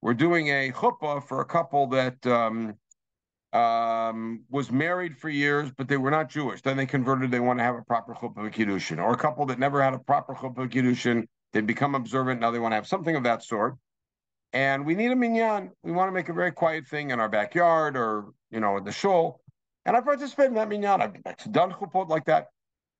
We're 0.02 0.14
doing 0.14 0.48
a 0.48 0.72
chuppah 0.72 1.22
for 1.22 1.40
a 1.40 1.44
couple 1.44 1.86
that 1.88 2.26
um, 2.26 2.74
um, 3.52 4.44
was 4.50 4.70
married 4.70 5.16
for 5.16 5.28
years, 5.28 5.70
but 5.70 5.88
they 5.88 5.96
were 5.96 6.10
not 6.10 6.28
Jewish. 6.28 6.60
Then 6.60 6.76
they 6.76 6.86
converted. 6.86 7.30
They 7.30 7.40
want 7.40 7.60
to 7.60 7.62
have 7.62 7.76
a 7.76 7.82
proper 7.82 8.14
chuppah 8.14 8.52
kiddushin, 8.52 9.02
or 9.02 9.12
a 9.12 9.16
couple 9.16 9.46
that 9.46 9.58
never 9.58 9.82
had 9.82 9.94
a 9.94 9.98
proper 9.98 10.34
chuppah 10.34 10.68
kiddushin. 10.68 11.26
They 11.52 11.60
become 11.60 11.94
observant 11.94 12.40
now. 12.40 12.50
They 12.50 12.58
want 12.58 12.72
to 12.72 12.76
have 12.76 12.86
something 12.86 13.14
of 13.14 13.22
that 13.22 13.44
sort, 13.44 13.76
and 14.54 14.86
we 14.86 14.94
need 14.94 15.10
a 15.10 15.16
minyan. 15.16 15.72
We 15.82 15.90
want 15.90 16.08
to 16.08 16.12
make 16.12 16.28
a 16.28 16.32
very 16.32 16.52
quiet 16.52 16.86
thing 16.86 17.10
in 17.10 17.18
our 17.18 17.28
backyard, 17.28 17.96
or 17.96 18.26
you 18.50 18.60
know, 18.60 18.76
in 18.76 18.84
the 18.84 18.92
shul. 18.92 19.40
And 19.84 19.96
I 19.96 20.00
participate 20.00 20.46
in 20.46 20.54
that 20.54 20.68
minyan. 20.68 21.02
I've 21.02 21.52
done 21.52 21.72
chuppot 21.72 22.08
like 22.08 22.24
that. 22.26 22.48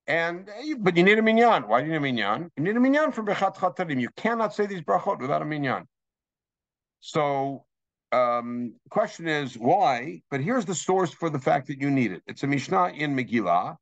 And 0.07 0.51
but 0.81 0.97
you 0.97 1.05
need 1.05 1.19
a 1.19 1.23
minyan. 1.23 1.63
Why 1.69 1.81
do 1.81 1.87
you 1.87 1.93
need 1.93 1.99
a 1.99 2.01
minyan? 2.01 2.51
You 2.57 2.65
need 2.65 2.77
a 2.77 2.81
minyan 2.81 3.13
for 3.13 3.23
birchat 3.23 3.57
chatanim. 3.57 4.01
You 4.01 4.11
cannot 4.17 4.53
say 4.53 4.67
these 4.67 4.83
brachot 4.83 5.21
without 5.21 5.41
a 5.41 5.45
minyan. 5.47 5.87
So 7.01 7.65
um, 8.11 8.75
question 8.91 9.29
is 9.29 9.55
why? 9.55 10.23
But 10.31 10.41
here's 10.41 10.65
the 10.65 10.75
source 10.75 11.13
for 11.13 11.31
the 11.31 11.39
fact 11.39 11.69
that 11.69 11.81
you 11.81 11.91
need 11.91 12.11
it. 12.13 12.23
It's 12.27 12.43
a 12.43 12.49
Mishnah 12.49 12.89
in 12.89 13.17
Megillah, 13.17 13.77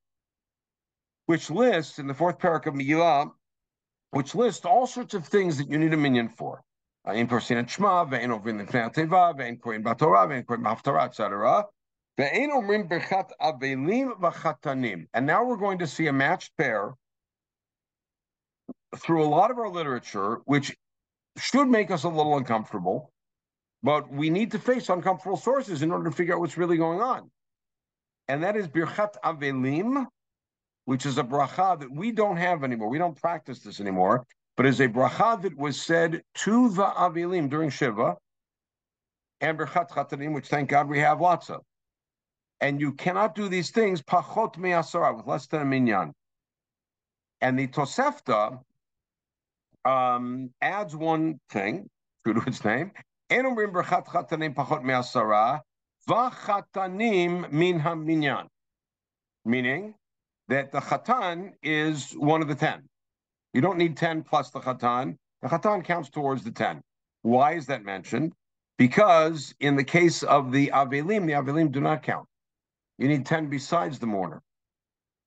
which 1.27 1.51
lists 1.51 1.99
in 1.99 2.07
the 2.07 2.15
fourth 2.15 2.39
parak 2.39 2.67
of 2.67 2.75
Megillah, 2.75 3.31
which 4.11 4.35
lists 4.35 4.67
all 4.67 4.87
sorts 4.87 5.15
of 5.15 5.27
things 5.27 5.57
that 5.57 5.71
you 5.71 5.79
need 5.79 5.95
a 5.95 5.97
minyan 5.97 6.29
for. 6.29 6.63
In 7.07 7.27
Persian 7.27 7.67
Shema, 7.67 8.05
etc. 8.05 8.37
Avelim. 13.41 15.07
And 15.15 15.27
now 15.27 15.45
we're 15.45 15.57
going 15.57 15.79
to 15.79 15.87
see 15.87 16.07
a 16.07 16.13
matched 16.13 16.57
pair 16.57 16.95
through 18.97 19.25
a 19.25 19.27
lot 19.27 19.51
of 19.51 19.59
our 19.59 19.69
literature, 19.69 20.41
which 20.45 20.77
should 21.39 21.69
make 21.69 21.91
us 21.91 22.05
a 22.05 22.09
little 22.09 22.37
uncomfortable 22.37 23.13
but 23.83 24.11
we 24.13 24.31
need 24.31 24.51
to 24.53 24.59
face 24.59 24.89
uncomfortable 24.89 25.37
sources 25.37 25.83
in 25.83 25.91
order 25.91 26.09
to 26.09 26.17
figure 26.17 26.35
out 26.35 26.41
what's 26.41 26.57
really 26.57 26.77
going 26.77 27.01
on. 27.01 27.31
And 28.29 28.43
that 28.45 28.57
is 28.57 28.69
Birchat 28.69 29.15
Avelim, 29.25 30.07
which 30.85 31.05
is 31.05 31.19
a 31.19 31.25
bracha 31.25 31.81
that 31.81 31.91
we 31.91 32.13
don't 32.13 32.37
have 32.37 32.63
anymore. 32.63 32.89
We 32.89 32.99
don't 32.99 33.21
practice 33.21 33.61
this 33.61 33.81
anymore, 33.81 34.25
but 34.57 34.67
as 34.67 34.81
a 34.81 34.89
bracha 34.89 35.41
that 35.43 35.57
was 35.57 35.81
said 35.81 36.23
to 36.35 36.69
the 36.71 36.85
Avilim 36.85 37.49
during 37.49 37.71
Shiva, 37.71 38.17
and 39.43 39.59
Berchat 39.59 39.91
Chatanim, 39.91 40.33
which 40.33 40.49
thank 40.49 40.71
God 40.71 40.89
we 40.89 41.01
have 41.01 41.21
lots 41.21 41.51
of. 41.51 41.61
And 42.61 42.81
you 42.81 42.93
cannot 42.93 43.35
do 43.35 43.49
these 43.49 43.71
things 43.71 44.01
pachot 44.01 44.57
me'asara, 44.57 45.17
with 45.17 45.27
less 45.27 45.47
than 45.49 45.63
a 45.63 45.65
minyan. 45.65 46.13
And 47.41 47.59
the 47.59 47.67
Tosefta 47.67 48.61
um, 49.85 50.51
adds 50.63 50.95
one 50.95 51.41
thing, 51.51 51.89
true 52.25 52.35
to 52.35 52.41
its 52.47 52.65
name, 52.65 52.93
en 53.31 53.45
umrim 53.45 53.73
berchat 53.73 54.07
chatanim 54.07 54.55
pachot 54.55 54.85
me'asara, 54.85 55.61
v'chatanim 56.09 57.51
min 57.51 57.81
ha-minyan. 57.81 58.47
Meaning 59.45 59.95
that 60.47 60.71
the 60.71 60.81
chatan 60.81 61.53
is 61.65 62.13
one 62.13 62.43
of 62.43 62.49
the 62.49 62.55
ten. 62.55 62.89
You 63.53 63.61
don't 63.61 63.79
need 63.79 63.97
10 63.97 64.23
plus 64.23 64.51
the 64.51 64.61
chatan. 64.61 65.17
The 65.43 65.49
chatan 65.49 65.85
counts 65.85 66.11
towards 66.11 66.45
the 66.45 66.51
10. 66.51 66.83
Why 67.23 67.55
is 67.55 67.67
that 67.67 67.85
mentioned? 67.85 68.33
Because 68.79 69.55
in 69.61 69.77
the 69.77 69.85
case 69.85 70.23
of 70.23 70.53
the 70.53 70.71
avelim, 70.75 71.27
the 71.27 71.33
avelim 71.33 71.71
do 71.71 71.81
not 71.81 72.03
count. 72.03 72.27
You 72.99 73.09
need 73.09 73.27
10 73.27 73.49
besides 73.49 73.99
the 73.99 74.07
mourner. 74.07 74.43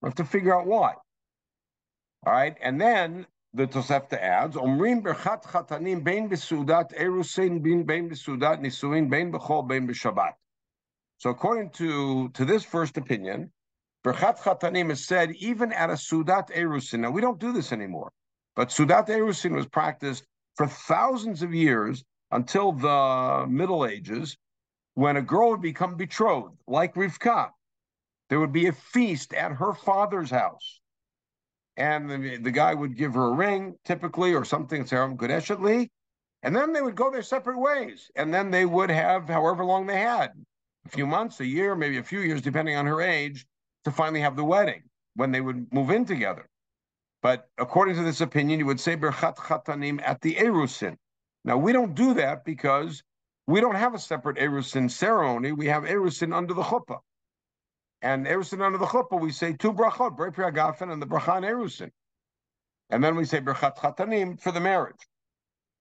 We 0.01 0.07
have 0.07 0.15
to 0.15 0.25
figure 0.25 0.57
out 0.57 0.67
why. 0.67 0.95
All 2.25 2.33
right. 2.33 2.55
And 2.61 2.81
then 2.81 3.27
the 3.53 3.67
Tosefta 3.67 4.19
adds, 4.19 4.55
Omrim 4.55 5.03
berchat 5.03 5.43
chatanim 5.43 6.03
bein 6.03 6.29
besudat 6.29 6.97
erusin 6.99 7.61
bein 7.61 8.09
besudat 8.09 8.59
nisuin 8.59 9.09
bein 9.09 9.31
bechol 9.31 9.67
bein 9.67 9.87
b'shabbat. 9.87 10.33
So 11.17 11.29
according 11.29 11.69
to, 11.71 12.29
to 12.29 12.45
this 12.45 12.63
first 12.63 12.97
opinion, 12.97 13.51
berchat 14.05 14.37
chatanim 14.39 14.91
is 14.91 15.05
said 15.05 15.31
even 15.31 15.73
at 15.73 15.89
a 15.89 15.93
sudat 15.93 16.51
erusin. 16.51 16.99
Now 16.99 17.11
we 17.11 17.21
don't 17.21 17.39
do 17.39 17.51
this 17.51 17.71
anymore, 17.71 18.11
but 18.55 18.69
sudat 18.69 19.07
erusin 19.07 19.55
was 19.55 19.65
practiced 19.65 20.25
for 20.55 20.67
thousands 20.67 21.41
of 21.41 21.53
years 21.53 22.03
until 22.31 22.71
the 22.71 23.45
Middle 23.49 23.85
Ages, 23.85 24.37
when 24.93 25.17
a 25.17 25.21
girl 25.21 25.49
would 25.49 25.61
become 25.61 25.95
betrothed, 25.95 26.57
like 26.67 26.95
Rivka. 26.95 27.49
There 28.29 28.39
would 28.39 28.53
be 28.53 28.67
a 28.67 28.73
feast 28.73 29.33
at 29.33 29.51
her 29.51 29.73
father's 29.73 30.29
house 30.29 30.79
and 31.77 32.09
the, 32.09 32.37
the 32.37 32.51
guy 32.51 32.73
would 32.73 32.95
give 32.95 33.13
her 33.13 33.27
a 33.27 33.33
ring, 33.33 33.75
typically, 33.83 34.33
or 34.33 34.45
something, 34.45 34.83
Saram 34.83 35.17
Gudeshatli, 35.17 35.89
and 36.43 36.55
then 36.55 36.73
they 36.73 36.81
would 36.81 36.95
go 36.95 37.11
their 37.11 37.23
separate 37.23 37.59
ways. 37.59 38.09
And 38.15 38.33
then 38.33 38.51
they 38.51 38.65
would 38.65 38.89
have 38.89 39.27
however 39.27 39.65
long 39.65 39.85
they 39.85 39.99
had 39.99 40.31
a 40.85 40.89
few 40.89 41.05
months, 41.05 41.39
a 41.39 41.45
year, 41.45 41.75
maybe 41.75 41.97
a 41.97 42.03
few 42.03 42.19
years, 42.19 42.41
depending 42.41 42.75
on 42.75 42.85
her 42.85 43.01
age, 43.01 43.45
to 43.85 43.91
finally 43.91 44.21
have 44.21 44.35
the 44.35 44.43
wedding 44.43 44.83
when 45.15 45.31
they 45.31 45.41
would 45.41 45.71
move 45.73 45.89
in 45.89 46.05
together. 46.05 46.47
But 47.21 47.49
according 47.57 47.95
to 47.95 48.03
this 48.03 48.21
opinion, 48.21 48.59
you 48.59 48.65
would 48.65 48.79
say 48.79 48.95
Berchat 48.95 49.37
Chatanim 49.37 50.01
at 50.05 50.21
the 50.21 50.35
Erusin. 50.35 50.95
Now, 51.43 51.57
we 51.57 51.71
don't 51.71 51.95
do 51.95 52.13
that 52.15 52.43
because 52.45 53.01
we 53.47 53.61
don't 53.61 53.75
have 53.75 53.93
a 53.93 53.99
separate 53.99 54.37
Erusin 54.37 54.91
ceremony. 54.91 55.51
We 55.51 55.67
have 55.67 55.83
Erusin 55.83 56.35
under 56.35 56.53
the 56.53 56.63
chuppah. 56.63 56.99
And 58.01 58.25
Erusin 58.25 58.61
under 58.61 58.77
the 58.77 58.85
chuppah, 58.85 59.19
we 59.19 59.31
say 59.31 59.53
two 59.53 59.73
brachot, 59.73 60.17
Brei 60.17 60.33
Pri 60.33 60.51
Hagafen 60.51 60.91
and 60.91 61.01
the 61.01 61.07
bracha 61.07 61.37
and 61.37 61.45
Erusin. 61.45 61.91
And 62.89 63.03
then 63.03 63.15
we 63.15 63.25
say 63.25 63.39
Berchat 63.39 63.77
Chatanim 63.77 64.39
for 64.39 64.51
the 64.51 64.59
marriage. 64.59 65.07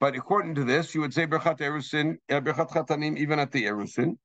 But 0.00 0.16
according 0.16 0.54
to 0.56 0.64
this, 0.64 0.94
you 0.94 1.00
would 1.00 1.14
say 1.14 1.26
Berchat 1.26 1.58
Erusin, 1.58 2.16
uh, 2.30 2.40
Berchat 2.40 2.70
Chatanim 2.70 3.18
even 3.18 3.38
at 3.38 3.52
the 3.52 3.64
Erusin. 3.64 4.16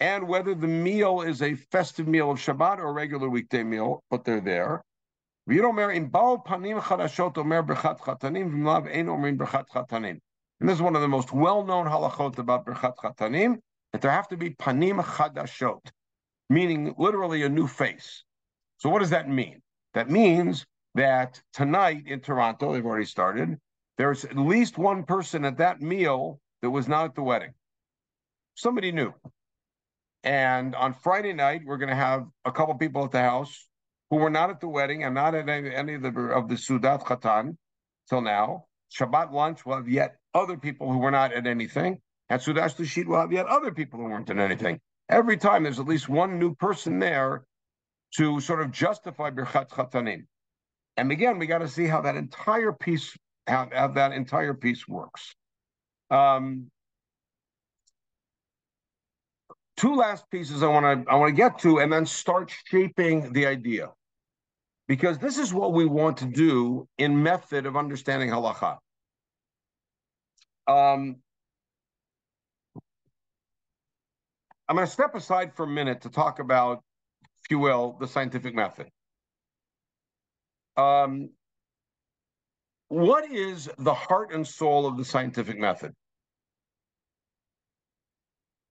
And 0.00 0.28
whether 0.28 0.54
the 0.54 0.66
meal 0.66 1.22
is 1.22 1.42
a 1.42 1.54
festive 1.54 2.06
meal 2.06 2.30
of 2.30 2.38
Shabbat 2.38 2.78
or 2.78 2.88
a 2.88 2.92
regular 2.92 3.28
weekday 3.28 3.62
meal, 3.62 4.02
but 4.10 4.24
they're 4.24 4.40
there. 4.40 4.82
And 5.48 5.58
this 10.60 10.76
is 10.76 10.82
one 10.82 10.96
of 10.96 11.02
the 11.02 11.08
most 11.08 11.32
well-known 11.32 11.86
halachot 11.86 12.38
about 12.38 12.66
Berchat 12.66 12.96
Chatanim, 12.96 13.58
that 13.92 14.02
there 14.02 14.10
have 14.10 14.28
to 14.28 14.36
be 14.36 14.50
panim 14.50 15.02
chadashot 15.02 15.80
meaning 16.48 16.94
literally 16.98 17.42
a 17.42 17.48
new 17.48 17.66
face. 17.66 18.24
So 18.78 18.88
what 18.88 19.00
does 19.00 19.10
that 19.10 19.28
mean? 19.28 19.62
That 19.94 20.10
means 20.10 20.66
that 20.94 21.40
tonight 21.52 22.04
in 22.06 22.20
Toronto, 22.20 22.72
they've 22.72 22.84
already 22.84 23.06
started, 23.06 23.58
there's 23.98 24.24
at 24.24 24.36
least 24.36 24.78
one 24.78 25.04
person 25.04 25.44
at 25.44 25.58
that 25.58 25.80
meal 25.80 26.38
that 26.62 26.70
was 26.70 26.88
not 26.88 27.06
at 27.06 27.14
the 27.14 27.22
wedding. 27.22 27.52
Somebody 28.54 28.92
new. 28.92 29.12
And 30.26 30.74
on 30.74 30.92
Friday 30.92 31.32
night, 31.32 31.62
we're 31.64 31.78
going 31.78 31.88
to 31.88 31.94
have 31.94 32.26
a 32.44 32.52
couple 32.52 32.74
people 32.74 33.04
at 33.04 33.12
the 33.12 33.20
house 33.20 33.66
who 34.10 34.16
were 34.16 34.28
not 34.28 34.50
at 34.50 34.60
the 34.60 34.68
wedding 34.68 35.04
and 35.04 35.14
not 35.14 35.34
at 35.34 35.48
any, 35.48 35.74
any 35.74 35.94
of 35.94 36.02
the 36.02 36.10
of 36.10 36.48
the 36.48 36.56
Sudat 36.56 37.04
Khatan 37.04 37.56
till 38.10 38.20
now. 38.20 38.66
Shabbat 38.94 39.32
lunch 39.32 39.64
will 39.64 39.76
have 39.76 39.88
yet 39.88 40.16
other 40.34 40.58
people 40.58 40.92
who 40.92 40.98
were 40.98 41.10
not 41.10 41.32
at 41.32 41.46
anything. 41.46 42.00
And 42.28 42.40
Sudat 42.40 42.76
Lishit 42.76 43.06
will 43.06 43.20
have 43.20 43.32
yet 43.32 43.46
other 43.46 43.72
people 43.72 44.00
who 44.00 44.06
weren't 44.06 44.28
at 44.28 44.38
anything 44.38 44.80
every 45.08 45.36
time 45.36 45.62
there's 45.62 45.78
at 45.78 45.86
least 45.86 46.08
one 46.08 46.38
new 46.38 46.54
person 46.54 46.98
there 46.98 47.44
to 48.16 48.40
sort 48.40 48.60
of 48.60 48.70
justify 48.70 49.30
Birchat 49.30 49.68
Chatanim. 49.68 50.26
And 50.96 51.12
again, 51.12 51.38
we 51.38 51.46
got 51.46 51.58
to 51.58 51.68
see 51.68 51.86
how 51.86 52.00
that 52.02 52.16
entire 52.16 52.72
piece, 52.72 53.16
how, 53.46 53.68
how 53.72 53.88
that 53.88 54.12
entire 54.12 54.54
piece 54.54 54.88
works. 54.88 55.34
Um, 56.10 56.70
two 59.76 59.96
last 59.96 60.30
pieces 60.30 60.62
I 60.62 60.68
want 60.68 61.06
to 61.06 61.10
I 61.10 61.16
want 61.16 61.30
to 61.30 61.36
get 61.36 61.58
to, 61.60 61.78
and 61.78 61.92
then 61.92 62.06
start 62.06 62.52
shaping 62.64 63.32
the 63.32 63.46
idea, 63.46 63.90
because 64.88 65.18
this 65.18 65.38
is 65.38 65.52
what 65.52 65.72
we 65.72 65.84
want 65.84 66.18
to 66.18 66.26
do 66.26 66.88
in 66.98 67.22
method 67.22 67.66
of 67.66 67.76
understanding 67.76 68.30
halacha. 68.30 68.78
Um, 70.68 71.16
I'm 74.68 74.74
going 74.74 74.86
to 74.86 74.92
step 74.92 75.14
aside 75.14 75.54
for 75.54 75.62
a 75.62 75.68
minute 75.68 76.00
to 76.00 76.10
talk 76.10 76.40
about, 76.40 76.82
if 77.44 77.50
you 77.50 77.58
will, 77.60 77.96
the 78.00 78.08
scientific 78.08 78.54
method. 78.54 78.88
Um, 80.76 81.30
what 82.88 83.30
is 83.30 83.68
the 83.78 83.94
heart 83.94 84.32
and 84.32 84.46
soul 84.46 84.86
of 84.86 84.96
the 84.96 85.04
scientific 85.04 85.58
method? 85.58 85.92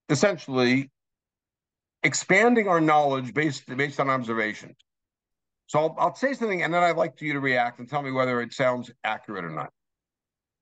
Essentially, 0.09 0.91
expanding 2.05 2.67
our 2.67 2.79
knowledge 2.79 3.33
based, 3.33 3.65
based 3.75 3.99
on 3.99 4.09
observations. 4.09 4.75
So 5.67 5.79
I'll, 5.79 5.95
I'll 5.97 6.15
say 6.15 6.33
something, 6.33 6.61
and 6.61 6.71
then 6.71 6.83
I'd 6.83 6.95
like 6.95 7.19
you 7.19 7.33
to 7.33 7.39
react 7.39 7.79
and 7.79 7.89
tell 7.89 8.03
me 8.03 8.11
whether 8.11 8.41
it 8.41 8.53
sounds 8.53 8.91
accurate 9.03 9.43
or 9.43 9.49
not. 9.49 9.71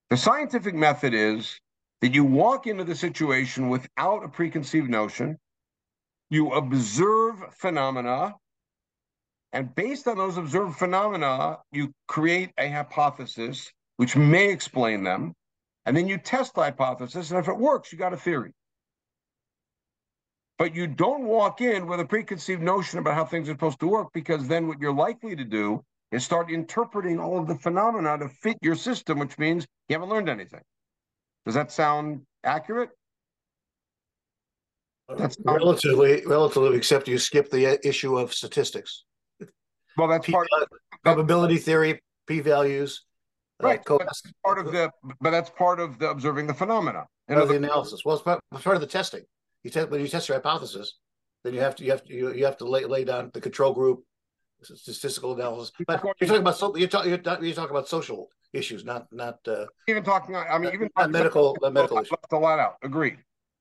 The 0.10 0.16
scientific 0.16 0.74
method 0.74 1.14
is 1.14 1.60
that 2.02 2.14
you 2.14 2.24
walk 2.24 2.66
into 2.66 2.86
the 2.86 2.96
situation 2.96 3.70
without 3.70 4.24
a 4.24 4.30
preconceived 4.30 4.90
notion, 4.90 5.38
you 6.30 6.54
observe 6.54 7.36
phenomena, 7.52 8.36
and 9.52 9.76
based 9.76 10.08
on 10.08 10.18
those 10.18 10.38
observed 10.38 10.78
phenomena, 10.78 11.60
you 11.74 11.92
create 12.08 12.52
a 12.58 12.70
hypothesis 12.70 13.72
which 13.98 14.16
may 14.16 14.50
explain 14.50 15.04
them, 15.04 15.34
and 15.86 15.96
then 15.96 16.08
you 16.08 16.18
test 16.18 16.56
the 16.56 16.62
hypothesis, 16.62 17.32
and 17.32 17.40
if 17.40 17.50
it 17.50 17.58
works, 17.58 17.92
you 17.92 17.98
got 17.98 18.14
a 18.14 18.18
theory. 18.18 18.54
But 20.64 20.74
you 20.74 20.88
don't 20.88 21.26
walk 21.26 21.60
in 21.60 21.88
with 21.88 22.00
a 22.00 22.06
preconceived 22.06 22.62
notion 22.62 22.98
about 22.98 23.16
how 23.16 23.26
things 23.26 23.50
are 23.50 23.52
supposed 23.52 23.82
to 23.82 23.88
work, 23.88 24.08
because 24.14 24.48
then 24.48 24.66
what 24.66 24.80
you're 24.80 24.94
likely 24.94 25.36
to 25.36 25.44
do 25.44 25.84
is 26.14 26.24
start 26.24 26.50
interpreting 26.50 27.20
all 27.20 27.38
of 27.38 27.50
the 27.50 27.56
phenomena 27.56 28.18
to 28.18 28.30
fit 28.30 28.58
your 28.62 28.76
system, 28.76 29.20
which 29.20 29.38
means 29.38 29.68
you 29.90 29.96
haven't 29.96 30.08
learned 30.08 30.30
anything. 30.30 30.62
Does 31.46 31.54
that 31.56 31.70
sound 31.70 32.22
accurate? 32.46 32.92
That's 35.18 35.36
relatively, 35.44 36.26
relatively, 36.26 36.78
except 36.78 37.10
you 37.10 37.18
skip 37.18 37.52
the 37.52 37.86
issue 37.86 38.18
of 38.18 38.34
statistics. 38.34 39.04
Well, 39.98 40.08
that's 40.08 40.30
part 40.30 40.48
of 40.62 40.70
probability 41.04 41.58
theory, 41.58 42.00
p-values. 42.26 43.04
Uh, 43.62 43.68
right, 43.68 43.82
uh, 43.90 43.98
that's 43.98 44.24
part 44.46 44.60
of 44.60 44.72
the, 44.72 44.90
but 45.20 45.32
that's 45.32 45.50
part 45.50 45.82
of 45.82 46.00
the 46.00 46.10
observing 46.10 46.48
the 46.48 46.54
phenomena. 46.54 47.04
Part 47.28 47.42
of 47.42 47.50
the 47.50 47.56
analysis. 47.56 48.06
Well, 48.06 48.16
it's 48.16 48.24
part, 48.24 48.40
it's 48.54 48.64
part 48.64 48.78
of 48.78 48.82
the 48.82 48.88
testing. 48.88 49.24
You 49.64 49.70
test 49.70 49.90
when 49.90 50.02
you 50.02 50.08
test 50.08 50.28
your 50.28 50.38
hypothesis, 50.38 50.98
then 51.44 51.54
you 51.54 51.62
have 51.62 51.76
to 51.78 51.84
you 51.84 51.92
have 51.92 52.04
to 52.06 52.14
you, 52.14 52.34
you 52.34 52.46
have 52.46 52.58
to 52.58 52.66
lay, 52.66 52.86
lay 52.86 53.04
down 53.04 53.32
the 53.34 53.42
control 53.42 53.74
group, 53.74 54.04
statistical 54.62 55.34
analysis. 55.34 55.72
But 55.88 56.04
you're 56.04 56.28
talking 56.28 56.42
about 56.42 56.58
so 56.58 56.76
you're, 56.76 56.88
talking 56.88 57.10
you're, 57.12 57.44
you're 57.44 57.56
talking 57.56 57.72
about 57.72 57.88
social 57.88 58.30
issues, 58.52 58.86
not 58.86 59.08
not 59.12 59.40
uh, 59.48 59.66
even 59.88 60.04
talking. 60.04 60.36
I 60.36 60.58
mean, 60.58 60.74
even 60.74 60.90
not 60.98 61.12
medical 61.12 61.58
not 61.62 61.74
medical 61.74 61.98
issues. 61.98 62.12
Left 62.12 62.34
a 62.34 62.38
lot 62.38 62.60
out. 62.60 62.76
Agreed. 62.84 63.18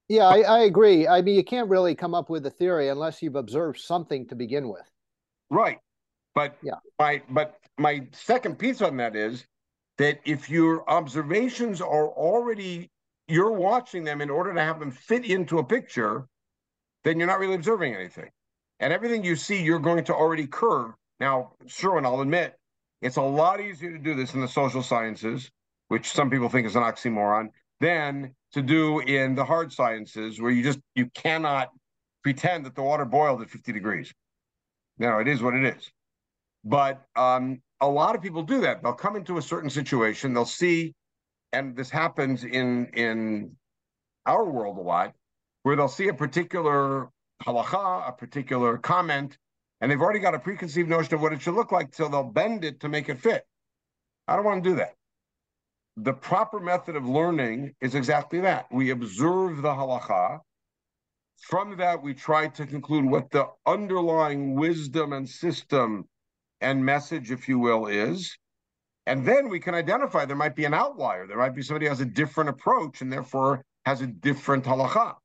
Yeah, 0.08 0.26
I, 0.26 0.40
I 0.40 0.58
agree. 0.64 1.06
I 1.08 1.22
mean, 1.22 1.36
you 1.36 1.44
can't 1.44 1.68
really 1.68 1.94
come 1.94 2.14
up 2.14 2.28
with 2.28 2.44
a 2.46 2.50
theory 2.50 2.88
unless 2.88 3.22
you've 3.22 3.36
observed 3.36 3.80
something 3.80 4.26
to 4.28 4.34
begin 4.34 4.68
with. 4.68 4.82
Right, 5.50 5.78
but 6.34 6.56
yeah, 6.62 6.74
my 6.98 7.22
but 7.30 7.56
my 7.78 8.06
second 8.12 8.58
piece 8.58 8.82
on 8.82 8.96
that 8.98 9.16
is 9.16 9.46
that 9.98 10.20
if 10.24 10.50
your 10.50 10.88
observations 10.90 11.80
are 11.80 12.08
already 12.08 12.90
you're 13.28 13.52
watching 13.52 14.04
them 14.04 14.20
in 14.20 14.30
order 14.30 14.52
to 14.52 14.60
have 14.60 14.80
them 14.80 14.90
fit 14.90 15.24
into 15.24 15.58
a 15.58 15.64
picture, 15.64 16.26
then 17.04 17.18
you're 17.18 17.28
not 17.28 17.38
really 17.38 17.54
observing 17.54 17.94
anything. 17.94 18.30
And 18.80 18.92
everything 18.92 19.24
you 19.24 19.36
see, 19.36 19.62
you're 19.62 19.78
going 19.78 20.04
to 20.04 20.14
already 20.14 20.46
curve. 20.46 20.92
Now, 21.20 21.52
sure, 21.66 21.98
and 21.98 22.06
I'll 22.06 22.20
admit, 22.20 22.54
it's 23.00 23.16
a 23.16 23.22
lot 23.22 23.60
easier 23.60 23.92
to 23.92 23.98
do 23.98 24.14
this 24.14 24.34
in 24.34 24.40
the 24.40 24.48
social 24.48 24.82
sciences, 24.82 25.50
which 25.88 26.10
some 26.10 26.30
people 26.30 26.48
think 26.48 26.66
is 26.66 26.76
an 26.76 26.82
oxymoron, 26.82 27.48
than 27.80 28.34
to 28.52 28.62
do 28.62 29.00
in 29.00 29.34
the 29.34 29.44
hard 29.44 29.72
sciences, 29.72 30.40
where 30.40 30.50
you 30.50 30.62
just 30.62 30.80
you 30.94 31.06
cannot 31.14 31.70
pretend 32.22 32.64
that 32.66 32.74
the 32.74 32.82
water 32.82 33.04
boiled 33.04 33.42
at 33.42 33.50
50 33.50 33.72
degrees. 33.72 34.12
No, 34.98 35.18
it 35.18 35.28
is 35.28 35.42
what 35.42 35.54
it 35.54 35.64
is. 35.64 35.90
But 36.64 37.02
um, 37.16 37.60
a 37.80 37.88
lot 37.88 38.14
of 38.14 38.22
people 38.22 38.42
do 38.42 38.60
that. 38.60 38.82
They'll 38.82 38.92
come 38.92 39.16
into 39.16 39.38
a 39.38 39.42
certain 39.42 39.70
situation, 39.70 40.32
they'll 40.32 40.44
see, 40.44 40.94
and 41.52 41.76
this 41.76 41.90
happens 41.90 42.44
in 42.44 42.86
in 42.94 43.56
our 44.26 44.44
world 44.44 44.78
a 44.78 44.80
lot, 44.80 45.14
where 45.62 45.76
they'll 45.76 45.88
see 45.88 46.08
a 46.08 46.14
particular 46.14 47.10
halacha, 47.42 48.08
a 48.08 48.12
particular 48.12 48.78
comment, 48.78 49.36
and 49.80 49.90
they've 49.90 50.00
already 50.00 50.20
got 50.20 50.34
a 50.34 50.38
preconceived 50.38 50.88
notion 50.88 51.14
of 51.14 51.20
what 51.22 51.32
it 51.32 51.42
should 51.42 51.54
look 51.54 51.72
like, 51.72 51.94
so 51.94 52.08
they'll 52.08 52.22
bend 52.22 52.64
it 52.64 52.80
to 52.80 52.88
make 52.88 53.08
it 53.08 53.18
fit. 53.18 53.44
I 54.28 54.36
don't 54.36 54.44
want 54.44 54.62
to 54.62 54.70
do 54.70 54.76
that. 54.76 54.94
The 55.96 56.12
proper 56.12 56.60
method 56.60 56.96
of 56.96 57.06
learning 57.06 57.74
is 57.80 57.94
exactly 57.94 58.40
that. 58.40 58.66
We 58.70 58.90
observe 58.90 59.60
the 59.60 59.70
halacha. 59.70 60.40
From 61.40 61.76
that, 61.78 62.02
we 62.02 62.14
try 62.14 62.48
to 62.48 62.66
conclude 62.66 63.04
what 63.04 63.30
the 63.30 63.48
underlying 63.66 64.54
wisdom 64.54 65.12
and 65.12 65.28
system 65.28 66.08
and 66.60 66.84
message, 66.84 67.32
if 67.32 67.48
you 67.48 67.58
will, 67.58 67.88
is. 67.88 68.38
And 69.06 69.26
then 69.26 69.48
we 69.48 69.58
can 69.58 69.74
identify 69.74 70.24
there 70.24 70.36
might 70.36 70.54
be 70.54 70.64
an 70.64 70.74
outlier. 70.74 71.26
There 71.26 71.38
might 71.38 71.54
be 71.54 71.62
somebody 71.62 71.86
who 71.86 71.90
has 71.90 72.00
a 72.00 72.06
different 72.06 72.50
approach 72.50 73.00
and 73.00 73.12
therefore 73.12 73.64
has 73.84 74.00
a 74.00 74.06
different 74.06 74.64
halacha. 74.64 75.16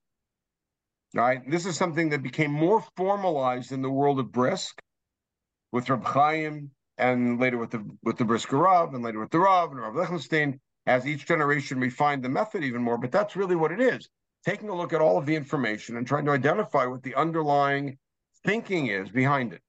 Right? 1.13 1.41
This 1.49 1.65
is 1.65 1.77
something 1.77 2.09
that 2.09 2.23
became 2.23 2.51
more 2.51 2.83
formalized 2.95 3.71
in 3.71 3.81
the 3.81 3.89
world 3.89 4.19
of 4.19 4.31
Brisk 4.31 4.79
with 5.71 5.89
Reb 5.89 6.03
Chaim 6.03 6.71
and 6.97 7.39
later 7.39 7.57
with 7.57 7.71
the 7.71 7.85
with 8.03 8.17
the 8.17 8.25
Brisker 8.25 8.57
Rav 8.57 8.93
and 8.93 9.03
later 9.03 9.19
with 9.19 9.29
the 9.29 9.39
Rav 9.39 9.71
and 9.71 9.79
Rav 9.79 9.95
Lichtenstein 9.95 10.59
as 10.85 11.05
each 11.05 11.25
generation 11.27 11.79
refined 11.79 12.23
the 12.23 12.29
method 12.29 12.63
even 12.63 12.81
more. 12.81 12.97
But 12.97 13.11
that's 13.11 13.35
really 13.35 13.55
what 13.55 13.71
it 13.71 13.81
is. 13.81 14.09
Taking 14.45 14.69
a 14.69 14.75
look 14.75 14.93
at 14.93 15.01
all 15.01 15.17
of 15.17 15.25
the 15.25 15.35
information 15.35 15.97
and 15.97 16.07
trying 16.07 16.25
to 16.25 16.31
identify 16.31 16.85
what 16.85 17.03
the 17.03 17.15
underlying 17.15 17.97
thinking 18.45 18.87
is 18.87 19.09
behind 19.09 19.53
it. 19.53 19.61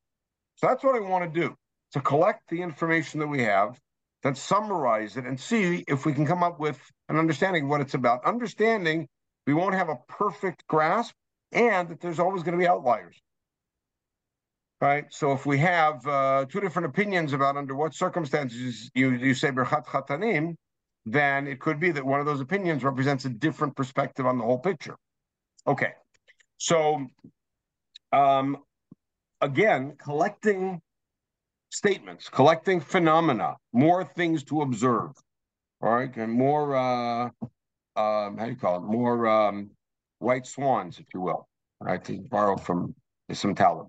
So 0.56 0.68
that's 0.68 0.84
what 0.84 0.96
I 0.96 1.00
want 1.00 1.32
to 1.32 1.40
do 1.40 1.56
to 1.92 2.00
collect 2.00 2.48
the 2.48 2.62
information 2.62 3.20
that 3.20 3.26
we 3.26 3.42
have, 3.42 3.78
then 4.22 4.34
summarize 4.34 5.16
it 5.16 5.24
and 5.24 5.38
see 5.38 5.84
if 5.86 6.04
we 6.04 6.12
can 6.12 6.26
come 6.26 6.42
up 6.42 6.58
with 6.58 6.78
an 7.08 7.16
understanding 7.16 7.64
of 7.64 7.70
what 7.70 7.80
it's 7.80 7.94
about. 7.94 8.24
Understanding 8.24 9.08
we 9.46 9.54
won't 9.54 9.74
have 9.74 9.88
a 9.88 9.96
perfect 10.08 10.66
grasp 10.66 11.14
and 11.52 11.88
that 11.88 12.00
there's 12.00 12.18
always 12.18 12.42
going 12.42 12.52
to 12.52 12.58
be 12.58 12.68
outliers. 12.68 13.16
Right. 14.80 15.06
So 15.10 15.32
if 15.32 15.44
we 15.44 15.58
have 15.58 16.06
uh, 16.06 16.46
two 16.48 16.60
different 16.60 16.86
opinions 16.86 17.32
about 17.32 17.56
under 17.56 17.74
what 17.74 17.94
circumstances 17.94 18.90
you, 18.94 19.10
you 19.10 19.34
say 19.34 19.50
Berchat 19.50 19.86
Chatanim, 19.86 20.54
then 21.04 21.48
it 21.48 21.60
could 21.60 21.80
be 21.80 21.90
that 21.90 22.04
one 22.04 22.20
of 22.20 22.26
those 22.26 22.40
opinions 22.40 22.84
represents 22.84 23.24
a 23.24 23.28
different 23.28 23.74
perspective 23.74 24.26
on 24.26 24.38
the 24.38 24.44
whole 24.44 24.58
picture. 24.58 24.94
Okay. 25.66 25.94
So 26.58 27.08
um, 28.12 28.58
again, 29.40 29.96
collecting 29.98 30.80
statements, 31.70 32.28
collecting 32.28 32.80
phenomena, 32.80 33.56
more 33.72 34.04
things 34.04 34.44
to 34.44 34.62
observe, 34.62 35.10
all 35.80 35.92
right, 35.92 36.14
and 36.16 36.32
more, 36.32 36.76
uh, 36.76 37.24
um, 37.96 38.38
how 38.38 38.44
do 38.44 38.50
you 38.50 38.56
call 38.56 38.76
it, 38.76 38.82
more 38.82 39.26
um, 39.26 39.70
white 40.18 40.46
swans, 40.46 40.98
if 40.98 41.06
you 41.14 41.20
will, 41.20 41.48
all 41.80 41.86
right, 41.86 42.04
to 42.04 42.18
borrow 42.30 42.56
from 42.56 42.94
Nassim 43.30 43.56
Taleb. 43.56 43.88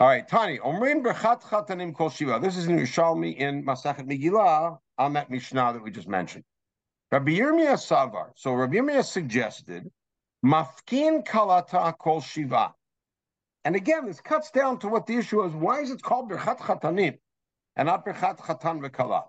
All 0.00 0.08
right, 0.08 0.26
Tani, 0.26 0.58
Omrim 0.58 1.04
Berchat 1.04 1.42
Chatanim 1.42 1.94
Kol 1.94 2.10
Shiva. 2.10 2.40
This 2.42 2.56
is 2.56 2.66
in 2.66 2.76
Yerushalmi 2.76 3.36
in 3.36 3.64
Masachet 3.64 4.08
Megillah 4.08 4.76
on 4.98 5.12
that 5.12 5.30
Mishnah 5.30 5.72
that 5.72 5.82
we 5.82 5.92
just 5.92 6.08
mentioned. 6.08 6.42
Rabbi 7.12 7.30
Yirmiyah 7.30 7.78
Savar. 7.78 8.30
So 8.34 8.54
Rabbi 8.54 8.74
Yirmiyah 8.74 9.04
suggested 9.04 9.88
Mafkin 10.44 11.24
Kalata 11.24 11.96
Kol 11.96 12.20
Shiva. 12.20 12.74
And 13.64 13.76
again, 13.76 14.06
this 14.06 14.20
cuts 14.20 14.50
down 14.50 14.78
to 14.80 14.88
what 14.88 15.06
the 15.06 15.16
issue 15.16 15.42
is. 15.44 15.54
Why 15.54 15.80
is 15.80 15.90
it 15.90 16.02
called 16.02 16.30
Birchat 16.30 16.58
Chatanim 16.58 17.18
and 17.76 17.86
not 17.86 18.04
Birchat 18.04 18.38
Chatan 18.38 18.80
V'Kala? 18.80 19.24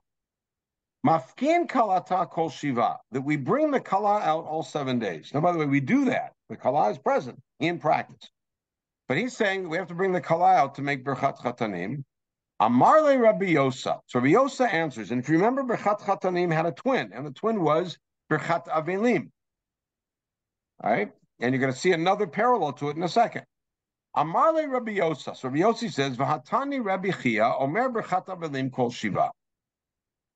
Mafkin 1.06 1.67
Kalata 1.67 2.30
Kol 2.30 2.50
Shiva, 2.50 2.98
that 3.12 3.21
we 3.21 3.38
bring 3.38 3.71
the 3.71 3.80
Kala 3.80 4.19
out 4.21 4.45
all 4.45 4.63
seven 4.63 5.00
days. 5.00 5.32
Now, 5.34 5.39
by 5.39 5.52
the 5.52 5.60
way, 5.60 5.65
we 5.65 5.80
do 5.80 6.06
that. 6.06 6.34
The 6.50 6.58
Kala 6.58 6.89
is 6.89 6.98
present 6.98 7.39
in 7.60 7.80
practice. 7.80 8.30
But 9.08 9.17
he's 9.17 9.38
saying 9.38 9.69
we 9.69 9.78
have 9.78 9.88
to 9.88 9.93
bring 9.93 10.12
the 10.12 10.21
Kala 10.21 10.54
out 10.54 10.76
to 10.76 10.82
make 10.82 11.06
Birchat 11.06 11.38
Chatanim. 11.38 12.04
Amarle 12.62 13.19
Rabbi 13.21 13.54
Yosa. 13.54 14.00
So 14.08 14.19
Rabbi 14.19 14.34
Yosa 14.34 14.71
answers, 14.74 15.12
and 15.12 15.21
if 15.21 15.30
you 15.30 15.36
remember, 15.38 15.63
Birchat 15.63 16.02
Chatanim 16.02 16.52
had 16.52 16.65
a 16.65 16.71
twin, 16.71 17.12
and 17.13 17.26
the 17.26 17.32
twin 17.32 17.62
was 17.62 17.98
Birchat 18.32 18.67
Avelim. 18.67 19.30
All 20.84 20.91
right? 20.91 21.12
And 21.39 21.54
you're 21.54 21.62
going 21.62 21.74
to 21.74 21.80
see 21.80 21.91
another 21.91 22.26
parallel 22.28 22.74
to 22.74 22.89
it 22.89 22.98
in 22.98 23.04
a 23.04 23.10
second. 23.10 23.45
Amarle 24.15 24.69
Rabbi. 24.69 24.95
So 25.15 25.34
Rabbi 25.43 25.60
Yossi 25.60 25.91
says, 25.91 26.17
"V'hatani 26.17 26.84
Rabbi 26.84 27.12
Chia 27.12 27.54
Omer 27.60 27.89
Berchat 27.89 28.28
Avelim 28.28 28.71
Kol 28.71 28.91
Shiva." 28.91 29.32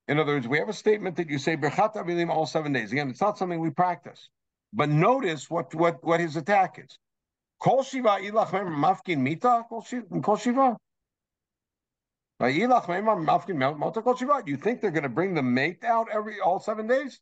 In 0.08 0.20
other 0.20 0.34
words, 0.34 0.48
we 0.48 0.58
have 0.58 0.70
a 0.70 0.74
statement 0.74 1.18
that 1.18 1.30
you 1.30 1.38
say 1.38 1.56
Berchat 1.56 1.96
Avelim 1.96 2.30
all 2.30 2.46
seven 2.46 2.74
days. 2.74 2.92
Again, 2.92 3.10
it's 3.10 3.22
not 3.22 3.38
something 3.38 3.60
we 3.60 3.70
practice, 3.70 4.30
but 4.74 4.89
notice 4.89 5.50
what 5.50 5.74
what 5.76 6.04
what 6.04 6.20
his 6.20 6.36
attack 6.36 6.80
is. 6.80 6.98
Kol 7.60 7.84
Shiva 7.84 8.20
Ilach 8.22 8.50
Mafkin 8.50 9.20
Mita 9.20 9.65
Kol 9.70 9.82
Shiva. 9.82 10.78
Do 12.39 14.52
you 14.52 14.58
think 14.58 14.82
they're 14.82 14.92
going 14.92 15.04
to 15.04 15.10
bring 15.10 15.34
the 15.34 15.44
mate 15.44 15.84
out 15.84 16.08
every 16.10 16.39
all 16.39 16.60
seven 16.60 16.88
days? 16.88 17.20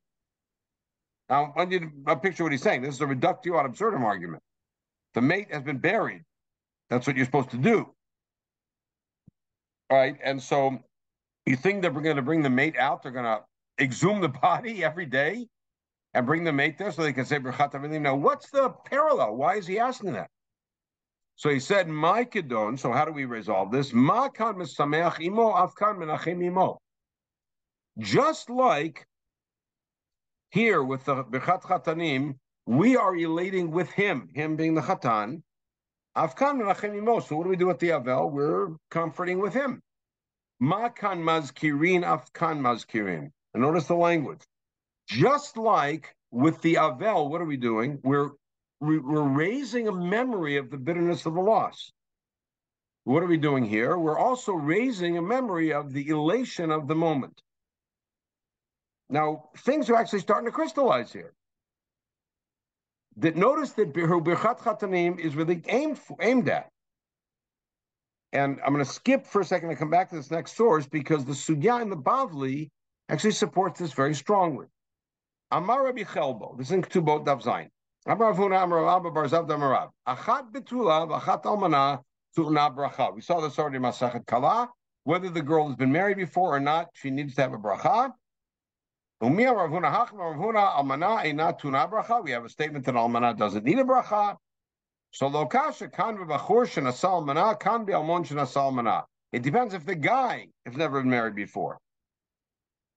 Now, 1.27 1.45
I 1.45 1.57
want 1.57 1.71
you 1.71 1.91
to 2.05 2.15
picture 2.17 2.43
what 2.43 2.51
he's 2.51 2.61
saying. 2.61 2.83
This 2.83 2.95
is 2.95 3.01
a 3.01 3.07
reductio 3.07 3.59
ad 3.59 3.65
absurdum 3.65 4.03
argument. 4.03 4.43
The 5.15 5.21
mate 5.21 5.51
has 5.51 5.63
been 5.63 5.79
buried. 5.79 6.23
That's 6.89 7.07
what 7.07 7.15
you're 7.15 7.25
supposed 7.25 7.51
to 7.51 7.57
do. 7.57 7.93
All 9.89 9.97
right. 9.97 10.17
And 10.23 10.41
so 10.41 10.79
you 11.45 11.55
think 11.55 11.81
that 11.81 11.93
we're 11.93 12.01
going 12.01 12.15
to 12.15 12.21
bring 12.21 12.41
the 12.41 12.49
mate 12.49 12.77
out? 12.77 13.03
They're 13.03 13.11
going 13.11 13.25
to 13.25 13.41
exhume 13.79 14.21
the 14.21 14.29
body 14.29 14.83
every 14.83 15.05
day 15.05 15.47
and 16.13 16.25
bring 16.25 16.43
the 16.43 16.53
mate 16.53 16.77
there 16.77 16.91
so 16.91 17.03
they 17.03 17.13
can 17.13 17.25
say 17.25 17.39
Berchat 17.39 18.01
Now, 18.01 18.15
what's 18.15 18.49
the 18.49 18.69
parallel? 18.85 19.35
Why 19.35 19.55
is 19.55 19.67
he 19.67 19.79
asking 19.79 20.13
that? 20.13 20.29
So 21.37 21.49
he 21.49 21.59
said, 21.59 21.87
"My 21.87 22.23
kedon." 22.23 22.77
So 22.77 22.91
how 22.91 23.05
do 23.05 23.11
we 23.11 23.25
resolve 23.25 23.71
this? 23.71 23.93
Ma 23.93 24.27
kan 24.27 24.55
misameach 24.55 25.21
imo, 25.21 25.53
menachem 25.53 26.43
imo. 26.43 26.79
Just 27.99 28.49
like 28.49 29.05
here 30.49 30.83
with 30.83 31.05
the 31.05 31.23
Birchat 31.23 31.61
Chatanim, 31.61 32.35
we 32.65 32.97
are 32.97 33.15
elating 33.15 33.69
with 33.69 33.89
him, 33.91 34.29
him 34.33 34.55
being 34.55 34.73
the 34.73 34.81
Chatan. 34.81 35.43
So 36.17 37.35
what 37.35 37.43
do 37.43 37.49
we 37.49 37.55
do 37.55 37.67
with 37.67 37.77
the 37.79 37.89
Avel? 37.89 38.31
We're 38.31 38.69
comforting 38.89 39.39
with 39.39 39.53
him. 39.53 39.83
Ma 40.59 40.89
kan 40.89 41.21
mazkirin, 41.21 42.01
afkan 42.01 42.59
mazkirin. 42.59 43.31
And 43.53 43.61
notice 43.61 43.85
the 43.85 43.95
language. 43.95 44.41
Just 45.07 45.57
like 45.57 46.15
with 46.31 46.59
the 46.61 46.75
Avel, 46.75 47.29
what 47.29 47.39
are 47.39 47.45
we 47.45 47.57
doing? 47.57 47.99
We're 48.03 48.31
we're 48.79 49.21
raising 49.21 49.87
a 49.87 49.91
memory 49.91 50.57
of 50.57 50.71
the 50.71 50.77
bitterness 50.77 51.25
of 51.27 51.35
the 51.35 51.41
loss. 51.41 51.91
What 53.03 53.23
are 53.23 53.27
we 53.27 53.37
doing 53.37 53.63
here? 53.63 53.97
We're 53.97 54.19
also 54.19 54.53
raising 54.53 55.17
a 55.17 55.21
memory 55.21 55.71
of 55.71 55.93
the 55.93 56.09
elation 56.09 56.71
of 56.71 56.87
the 56.87 56.95
moment. 56.95 57.41
Now, 59.09 59.49
things 59.59 59.89
are 59.89 59.95
actually 59.95 60.19
starting 60.19 60.47
to 60.47 60.51
crystallize 60.51 61.13
here. 61.13 61.33
That 63.17 63.35
notice 63.35 63.71
that 63.73 63.93
Birchat 63.93 64.59
Chatanim 64.59 65.19
is 65.19 65.35
really 65.35 65.61
aimed 65.67 65.97
for, 65.97 66.15
aimed 66.21 66.49
at. 66.49 66.69
And 68.31 68.59
I'm 68.63 68.73
going 68.73 68.85
to 68.85 68.91
skip 68.91 69.25
for 69.25 69.41
a 69.41 69.45
second 69.45 69.69
and 69.69 69.77
come 69.77 69.89
back 69.89 70.09
to 70.09 70.15
this 70.15 70.29
next 70.29 70.55
source 70.55 70.85
because 70.85 71.25
the 71.25 71.33
Sugya 71.33 71.81
in 71.81 71.89
the 71.89 71.97
Bavli 71.97 72.69
actually 73.09 73.31
supports 73.31 73.79
this 73.79 73.93
very 73.93 74.13
strongly. 74.13 74.67
Amar 75.49 75.85
Rabbi 75.85 76.03
Chelbo, 76.03 76.57
this 76.57 76.67
is 76.67 76.73
in 76.73 76.81
Ktubot 76.83 77.25
Daf 77.25 77.41
Zayin. 77.41 77.69
Amar 78.05 78.33
Avuna 78.33 78.63
Amar 78.63 78.83
Rabba 78.83 79.11
bar 79.11 79.25
Zavda 79.25 79.55
Amar 79.55 79.71
Rav. 79.71 79.89
Achat 80.07 80.51
betula 80.51 81.07
v'achat 81.09 81.43
almana 81.43 82.01
tu'na 82.37 82.75
bracha. 82.75 83.15
We 83.15 83.21
saw 83.21 83.39
this 83.39 83.57
already 83.57 83.77
in 83.77 83.81
Masachet 83.81 84.25
Kala. 84.27 84.69
Whether 85.05 85.29
the 85.29 85.41
girl 85.41 85.67
has 85.67 85.75
been 85.75 85.91
married 85.91 86.17
before 86.17 86.55
or 86.55 86.59
not, 86.59 86.89
she 86.93 87.09
needs 87.09 87.33
to 87.35 87.41
have 87.41 87.53
a 87.53 87.57
bracha. 87.57 88.11
We 89.19 89.43
have 89.43 89.57
a 89.57 89.69
statement 92.49 92.85
that 92.85 92.95
almana 92.95 93.37
doesn't 93.37 93.65
need 93.65 93.79
a 93.79 93.83
bracha. 93.83 94.37
So 95.11 95.29
lokasha 95.29 95.91
kan 95.91 96.17
v'bachur 96.17 96.67
shenasal 96.67 97.23
almana 97.23 97.59
kan 97.59 97.85
be 97.85 97.93
almon 97.93 98.23
shenasal 98.23 98.71
almana. 98.71 99.05
It 99.31 99.41
depends 99.41 99.73
if 99.73 99.85
the 99.85 99.95
guy 99.95 100.47
has 100.65 100.75
never 100.75 101.01
been 101.01 101.09
married 101.09 101.35
before 101.35 101.79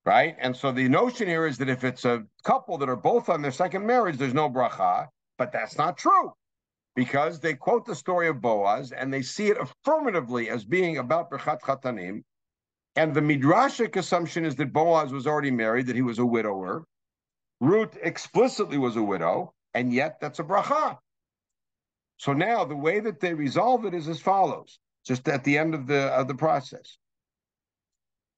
right? 0.05 0.37
And 0.39 0.57
so 0.57 0.73
the 0.73 0.89
notion 0.89 1.29
here 1.29 1.47
is 1.47 1.59
that 1.59 1.69
if 1.69 1.85
it's 1.85 2.05
a 2.05 2.25
couple 2.45 2.79
that 2.79 2.89
are 2.89 2.97
both 2.97 3.29
on 3.29 3.43
their 3.43 3.53
second 3.53 3.87
marriage, 3.87 4.17
there's 4.17 4.35
no 4.35 4.49
bracha, 4.49 5.09
but 5.39 5.53
that's 5.53 5.77
not 5.77 5.99
true 5.99 6.33
because 6.97 7.41
they 7.41 7.55
quote 7.55 7.87
the 7.87 7.95
story 7.95 8.29
of 8.29 8.41
Boaz 8.41 8.93
and 8.93 9.13
they 9.13 9.23
see 9.23 9.49
it 9.49 9.57
affirmatively 9.59 10.49
as 10.49 10.65
being 10.65 10.99
about 10.99 11.31
Birchat 11.31 11.61
Chatanim. 11.61 12.23
And 12.97 13.15
the 13.15 13.21
midrashic 13.21 13.97
assumption 13.97 14.45
is 14.45 14.57
that 14.57 14.73
Boaz 14.73 15.13
was 15.13 15.27
already 15.27 15.51
married, 15.51 15.87
that 15.87 15.97
he 15.97 16.03
was 16.03 16.19
a 16.19 16.27
widower. 16.27 16.85
Ruth 17.61 17.97
explicitly 18.03 18.79
was 18.79 18.97
a 18.97 19.03
widow, 19.03 19.55
and 19.75 19.93
yet 19.93 20.19
that's 20.21 20.39
a 20.39 20.45
bracha. 20.45 20.99
So 22.17 22.33
now 22.33 22.65
the 22.65 22.77
way 22.77 23.01
that 23.01 23.21
they 23.21 23.33
resolve 23.33 23.85
it 23.85 23.95
is 23.95 24.09
as 24.09 24.21
follows, 24.21 24.79
just 25.07 25.29
at 25.29 25.45
the 25.45 25.57
end 25.57 25.75
of 25.75 25.87
the 25.87 26.09
of 26.09 26.29
the 26.29 26.35
process. 26.35 26.99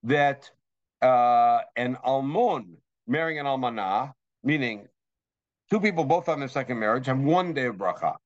That 0.04 0.50
uh, 1.00 1.60
an 1.76 1.96
almon 2.04 2.76
marrying 3.06 3.38
an 3.38 3.46
almanah, 3.46 4.12
meaning 4.44 4.86
two 5.70 5.80
people 5.80 6.04
both 6.04 6.28
on 6.28 6.38
their 6.38 6.48
second 6.48 6.78
marriage 6.78 7.06
have 7.06 7.18
one 7.18 7.54
day 7.54 7.66
of 7.66 7.76
bracha. 7.76 8.16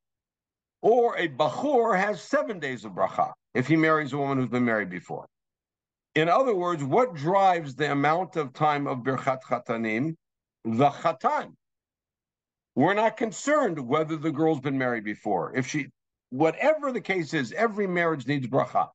Or 0.83 1.17
a 1.17 1.29
bachur 1.29 1.99
has 1.99 2.21
seven 2.21 2.59
days 2.59 2.85
of 2.85 2.93
bracha 2.93 3.33
if 3.55 3.67
he 3.67 3.77
marries 3.77 4.13
a 4.13 4.19
woman 4.19 4.39
who's 4.39 4.51
been 4.51 4.65
married 4.65 4.91
before. 4.91 5.27
In 6.17 6.31
other 6.31 6.55
words, 6.55 6.83
what 6.83 7.15
drives 7.15 7.75
the 7.75 7.93
amount 7.93 8.37
of 8.37 8.55
time 8.55 8.87
of 8.87 9.01
birchat 9.01 9.43
chatanim? 9.43 10.17
The 10.65 10.89
chatan. 10.89 11.53
We're 12.75 12.95
not 12.95 13.19
concerned 13.19 13.79
whether 13.79 14.17
the 14.17 14.33
girl's 14.33 14.61
been 14.61 14.79
married 14.79 15.05
before. 15.05 15.55
If 15.55 15.67
she, 15.67 15.89
whatever 16.31 16.91
the 16.91 17.03
case 17.03 17.35
is, 17.35 17.53
every 17.53 17.87
marriage 17.87 18.27
needs 18.27 18.47
bracha. 18.47 18.89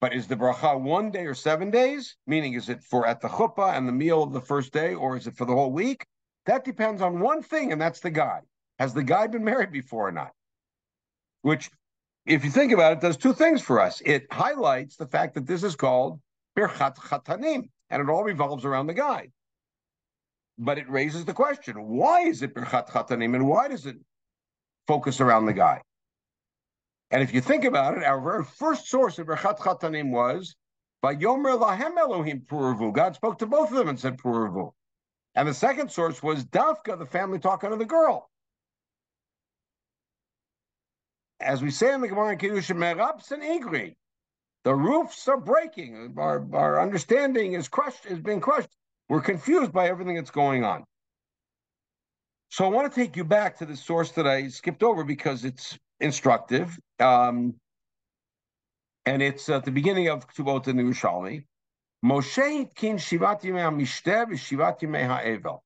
But 0.00 0.14
is 0.14 0.28
the 0.28 0.36
bracha 0.36 0.80
one 0.80 1.10
day 1.10 1.26
or 1.26 1.34
seven 1.34 1.72
days? 1.72 2.16
Meaning, 2.24 2.54
is 2.54 2.68
it 2.68 2.84
for 2.84 3.04
at 3.04 3.20
the 3.20 3.28
chuppah 3.28 3.76
and 3.76 3.88
the 3.88 3.92
meal 3.92 4.22
of 4.22 4.32
the 4.32 4.40
first 4.40 4.72
day, 4.72 4.94
or 4.94 5.16
is 5.16 5.26
it 5.26 5.36
for 5.36 5.44
the 5.44 5.54
whole 5.54 5.72
week? 5.72 6.06
That 6.46 6.64
depends 6.64 7.02
on 7.02 7.18
one 7.18 7.42
thing, 7.42 7.72
and 7.72 7.80
that's 7.80 8.00
the 8.00 8.10
guy. 8.10 8.42
Has 8.78 8.94
the 8.94 9.02
guy 9.02 9.26
been 9.26 9.44
married 9.44 9.72
before 9.72 10.06
or 10.06 10.12
not? 10.12 10.30
Which, 11.42 11.68
if 12.26 12.44
you 12.44 12.50
think 12.50 12.72
about 12.72 12.92
it, 12.92 13.00
does 13.00 13.16
two 13.16 13.32
things 13.32 13.62
for 13.62 13.80
us. 13.80 14.02
It 14.04 14.26
highlights 14.30 14.96
the 14.96 15.06
fact 15.06 15.34
that 15.34 15.46
this 15.46 15.62
is 15.62 15.76
called 15.76 16.20
birchat 16.56 16.96
chatanim, 16.96 17.68
and 17.90 18.02
it 18.02 18.08
all 18.08 18.24
revolves 18.24 18.64
around 18.64 18.86
the 18.86 18.94
guy. 18.94 19.28
But 20.58 20.78
it 20.78 20.88
raises 20.90 21.24
the 21.24 21.32
question: 21.32 21.74
Why 21.76 22.22
is 22.22 22.42
it 22.42 22.54
birchat 22.54 22.88
chatanim, 22.88 23.34
and 23.34 23.48
why 23.48 23.68
does 23.68 23.86
it 23.86 23.96
focus 24.86 25.20
around 25.20 25.46
the 25.46 25.52
guy? 25.52 25.82
And 27.10 27.22
if 27.22 27.34
you 27.34 27.40
think 27.40 27.64
about 27.64 27.96
it, 27.96 28.04
our 28.04 28.20
very 28.20 28.44
first 28.44 28.88
source 28.88 29.18
of 29.18 29.26
Birchat 29.26 29.58
Chatanim 29.58 30.10
was 30.10 30.54
by 31.02 31.16
Yomer 31.16 31.60
Lahem 31.60 31.98
Elohim 31.98 32.40
Pru 32.40 32.74
Urvu. 32.74 32.92
God 32.92 33.16
spoke 33.16 33.38
to 33.38 33.46
both 33.46 33.70
of 33.70 33.76
them 33.76 33.88
and 33.88 33.98
said 33.98 34.16
Pru 34.16 34.48
Urvu. 34.48 34.72
And 35.34 35.48
the 35.48 35.54
second 35.54 35.90
source 35.90 36.22
was 36.22 36.44
Dafka, 36.44 36.98
the 36.98 37.06
family 37.06 37.38
talking 37.38 37.70
to 37.70 37.76
the 37.76 37.84
girl. 37.84 38.29
As 41.40 41.62
we 41.62 41.70
say 41.70 41.92
in 41.94 42.00
the 42.00 42.08
Gemara 42.08 42.32
in 42.32 42.38
Kiddushin, 42.38 42.76
Merabs 42.76 43.30
and 43.30 43.42
Igri, 43.42 43.94
the 44.64 44.74
roofs 44.74 45.26
are 45.26 45.38
breaking. 45.38 46.14
Our, 46.18 46.46
our 46.52 46.80
understanding 46.80 47.54
is 47.54 47.68
crushed, 47.68 48.04
is 48.06 48.18
being 48.18 48.40
crushed. 48.40 48.68
We're 49.08 49.22
confused 49.22 49.72
by 49.72 49.88
everything 49.88 50.16
that's 50.16 50.30
going 50.30 50.64
on. 50.64 50.84
So 52.50 52.64
I 52.64 52.68
want 52.68 52.92
to 52.92 53.00
take 53.00 53.16
you 53.16 53.24
back 53.24 53.58
to 53.58 53.66
the 53.66 53.76
source 53.76 54.12
that 54.12 54.26
I 54.26 54.48
skipped 54.48 54.82
over 54.82 55.04
because 55.04 55.44
it's 55.44 55.78
instructive. 56.00 56.78
Um, 56.98 57.54
and 59.06 59.22
it's 59.22 59.48
at 59.48 59.64
the 59.64 59.70
beginning 59.70 60.08
of 60.08 60.28
Ktubot 60.28 60.64
the 60.64 60.72
Yerushalmi. 60.72 61.44
Moshe 62.04 62.74
kin 62.74 62.96
shivat 62.96 63.42
v'shivat 63.42 64.80
yimei 64.80 65.06
ha-evel. 65.06 65.60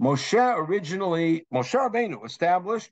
Moshe 0.00 0.56
originally, 0.56 1.46
Moshe 1.52 1.74
Rabbeinu 1.74 2.24
established 2.24 2.90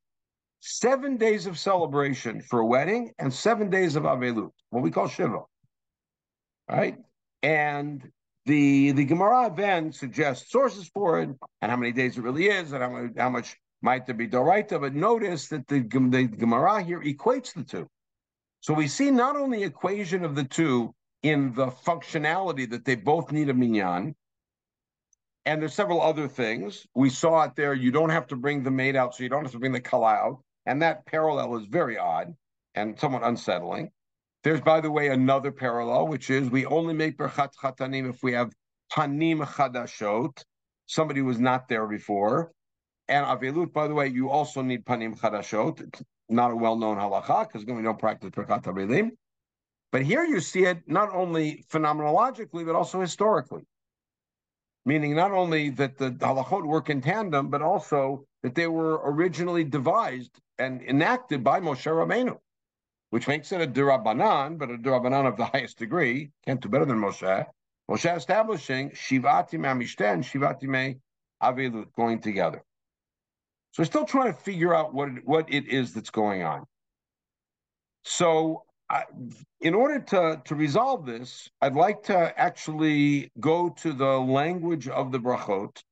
seven 0.67 1.19
days 1.19 1.47
of 1.47 1.59
celebration 1.59 2.41
for 2.41 2.61
a 2.61 2.67
wedding 2.67 3.13
and 3.19 3.33
seven 3.33 3.69
days 3.69 3.97
of 3.97 4.05
Avelut, 4.05 4.51
what 4.71 4.83
we 4.83 4.91
call 4.91 5.09
Shiva. 5.09 5.41
Right? 6.71 6.97
And 7.43 8.11
the 8.47 8.93
the 8.93 9.05
Gemara 9.05 9.53
then 9.55 9.93
suggests 9.93 10.51
sources 10.51 10.89
for 10.89 11.21
it 11.21 11.29
and 11.61 11.71
how 11.71 11.77
many 11.77 11.93
days 11.93 12.17
it 12.17 12.23
really 12.23 12.47
is 12.47 12.73
and 12.73 12.83
how, 12.83 13.09
how 13.17 13.29
much 13.29 13.57
might 13.83 14.07
there 14.07 14.15
be 14.15 14.27
Doraita, 14.27 14.81
but 14.81 14.95
notice 14.95 15.49
that 15.49 15.69
the, 15.69 15.81
the 15.81 16.25
Gemara 16.25 16.83
here 16.83 17.03
equates 17.03 17.53
the 17.53 17.63
two. 17.63 17.87
So 18.61 18.73
we 18.73 18.89
see 18.89 19.11
not 19.11 19.37
only 19.37 19.65
equation 19.65 20.25
of 20.25 20.35
the 20.35 20.45
two 20.45 20.95
in 21.23 21.53
the 21.53 21.67
functionality 21.67 22.71
that 22.71 22.87
they 22.87 22.95
both 22.95 23.31
need 23.31 23.51
a 23.51 23.55
minyan, 23.55 24.15
and 25.45 25.61
there's 25.61 25.75
several 25.75 26.01
other 26.01 26.27
things. 26.27 26.87
We 26.95 27.11
saw 27.11 27.43
it 27.43 27.55
there. 27.55 27.75
You 27.75 27.91
don't 27.91 28.09
have 28.09 28.27
to 28.29 28.37
bring 28.37 28.63
the 28.63 28.71
maid 28.71 28.97
out, 28.97 29.15
so 29.15 29.23
you 29.23 29.29
don't 29.29 29.43
have 29.43 29.53
to 29.53 29.59
bring 29.59 29.73
the 29.73 29.81
kala 29.81 30.15
out. 30.15 30.44
And 30.67 30.83
that 30.83 31.07
parallel 31.07 31.57
is 31.57 31.67
very 31.67 31.99
odd 31.99 32.35
and 32.75 32.99
somewhat 32.99 33.23
unsettling. 33.23 33.91
There's, 34.43 34.61
by 34.61 34.81
the 34.81 34.91
way, 34.91 35.09
another 35.09 35.53
parallel, 35.53 36.09
which 36.09 36.31
is 36.31 36.51
we 36.51 36.67
only 36.67 36.95
make 36.95 37.17
birchat 37.17 37.53
chatanim 37.63 38.11
if 38.11 38.23
we 38.23 38.33
have 38.33 38.53
panim 38.93 39.45
chadashot, 39.45 40.43
somebody 40.87 41.21
who 41.21 41.27
was 41.27 41.41
not 41.41 41.69
there 41.69 41.87
before. 41.87 42.53
And 43.09 43.27
avilut, 43.27 43.73
by 43.73 43.89
the 43.89 43.95
way, 43.95 44.09
you 44.09 44.31
also 44.31 44.63
need 44.63 44.85
Panim 44.85 45.19
Chadashot. 45.19 45.81
It's 45.81 46.03
not 46.29 46.51
a 46.51 46.57
well-known 46.57 46.97
halacha 46.97 47.47
because 47.47 47.67
we 47.67 47.83
don't 47.83 47.99
practice 47.99 48.31
Birkat 48.31 48.65
Avelim. 48.65 49.11
But 49.93 50.03
here 50.03 50.25
you 50.25 50.41
see 50.41 50.65
it 50.65 50.83
not 50.87 51.15
only 51.15 51.65
phenomenologically, 51.71 52.65
but 52.65 52.75
also 52.75 53.01
historically. 53.01 53.63
Meaning 54.87 55.15
not 55.15 55.33
only 55.33 55.71
that 55.71 55.99
the 55.99 56.13
halachot 56.13 56.65
work 56.65 56.91
in 56.91 57.01
tandem, 57.01 57.49
but 57.49 57.63
also 57.63 58.25
that 58.43 58.55
they 58.55 58.67
were 58.67 59.01
originally 59.05 59.65
devised 59.65 60.41
and 60.59 60.83
enacted 60.83 61.43
by 61.43 61.61
Moshe 61.61 61.87
Rabbeinu, 61.87 62.39
which 63.11 63.29
makes 63.29 63.53
it 63.53 63.61
a 63.61 63.67
durabanan, 63.67 64.59
but 64.59 64.71
a 64.71 64.77
durabanan 64.77 65.27
of 65.27 65.37
the 65.37 65.45
highest 65.53 65.79
degree. 65.79 66.31
Can't 66.47 66.61
do 66.61 66.69
better 66.69 66.85
than 66.85 66.99
Moshe. 66.99 67.47
Moshe 67.91 68.17
establishing 68.17 68.91
Shivati 68.91 69.59
Amishten 69.59 70.23
Shivati 70.23 70.99
Avelut 71.43 71.93
going 71.95 72.21
together. 72.21 72.63
So 73.73 73.83
we're 73.83 73.87
still 73.87 74.05
trying 74.05 74.33
to 74.33 74.39
figure 74.39 74.75
out 74.75 74.95
what 74.95 75.09
it, 75.09 75.27
what 75.27 75.53
it 75.53 75.67
is 75.69 75.93
that's 75.93 76.11
going 76.11 76.43
on. 76.43 76.65
So, 78.05 78.65
I, 78.89 79.05
in 79.61 79.75
order 79.75 79.99
to 79.99 80.41
to 80.45 80.55
resolve 80.55 81.07
this, 81.07 81.49
I'd 81.61 81.75
like 81.75 82.05
to 82.05 82.39
actually 82.39 83.33
go 83.41 83.71
to 83.71 83.93
the 83.93 84.21
language 84.21 84.89
of 84.89 85.11
the 85.11 85.19
brachot, 85.19 85.83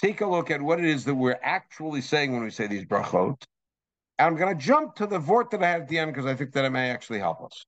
take 0.00 0.20
a 0.20 0.26
look 0.26 0.50
at 0.50 0.62
what 0.62 0.78
it 0.78 0.86
is 0.86 1.04
that 1.04 1.14
we're 1.14 1.40
actually 1.42 2.00
saying 2.00 2.32
when 2.32 2.44
we 2.44 2.50
say 2.50 2.66
these 2.68 2.86
brachot, 2.86 3.42
I'm 4.20 4.36
going 4.36 4.56
to 4.56 4.62
jump 4.62 4.96
to 4.96 5.06
the 5.06 5.18
vort 5.18 5.50
that 5.50 5.62
I 5.62 5.68
have 5.68 5.82
at 5.82 5.88
the 5.88 5.98
end 5.98 6.12
because 6.12 6.26
I 6.26 6.34
think 6.34 6.52
that 6.52 6.64
it 6.64 6.70
may 6.70 6.90
actually 6.90 7.20
help 7.20 7.42
us. 7.42 7.64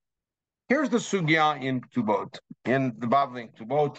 Here's 0.69 0.91
the 0.91 0.99
sugya 0.99 1.63
in 1.63 1.81
Ktubot, 1.81 2.39
in 2.67 2.93
the 2.99 3.07
Bavli 3.07 3.49
Ktubot. 3.55 3.99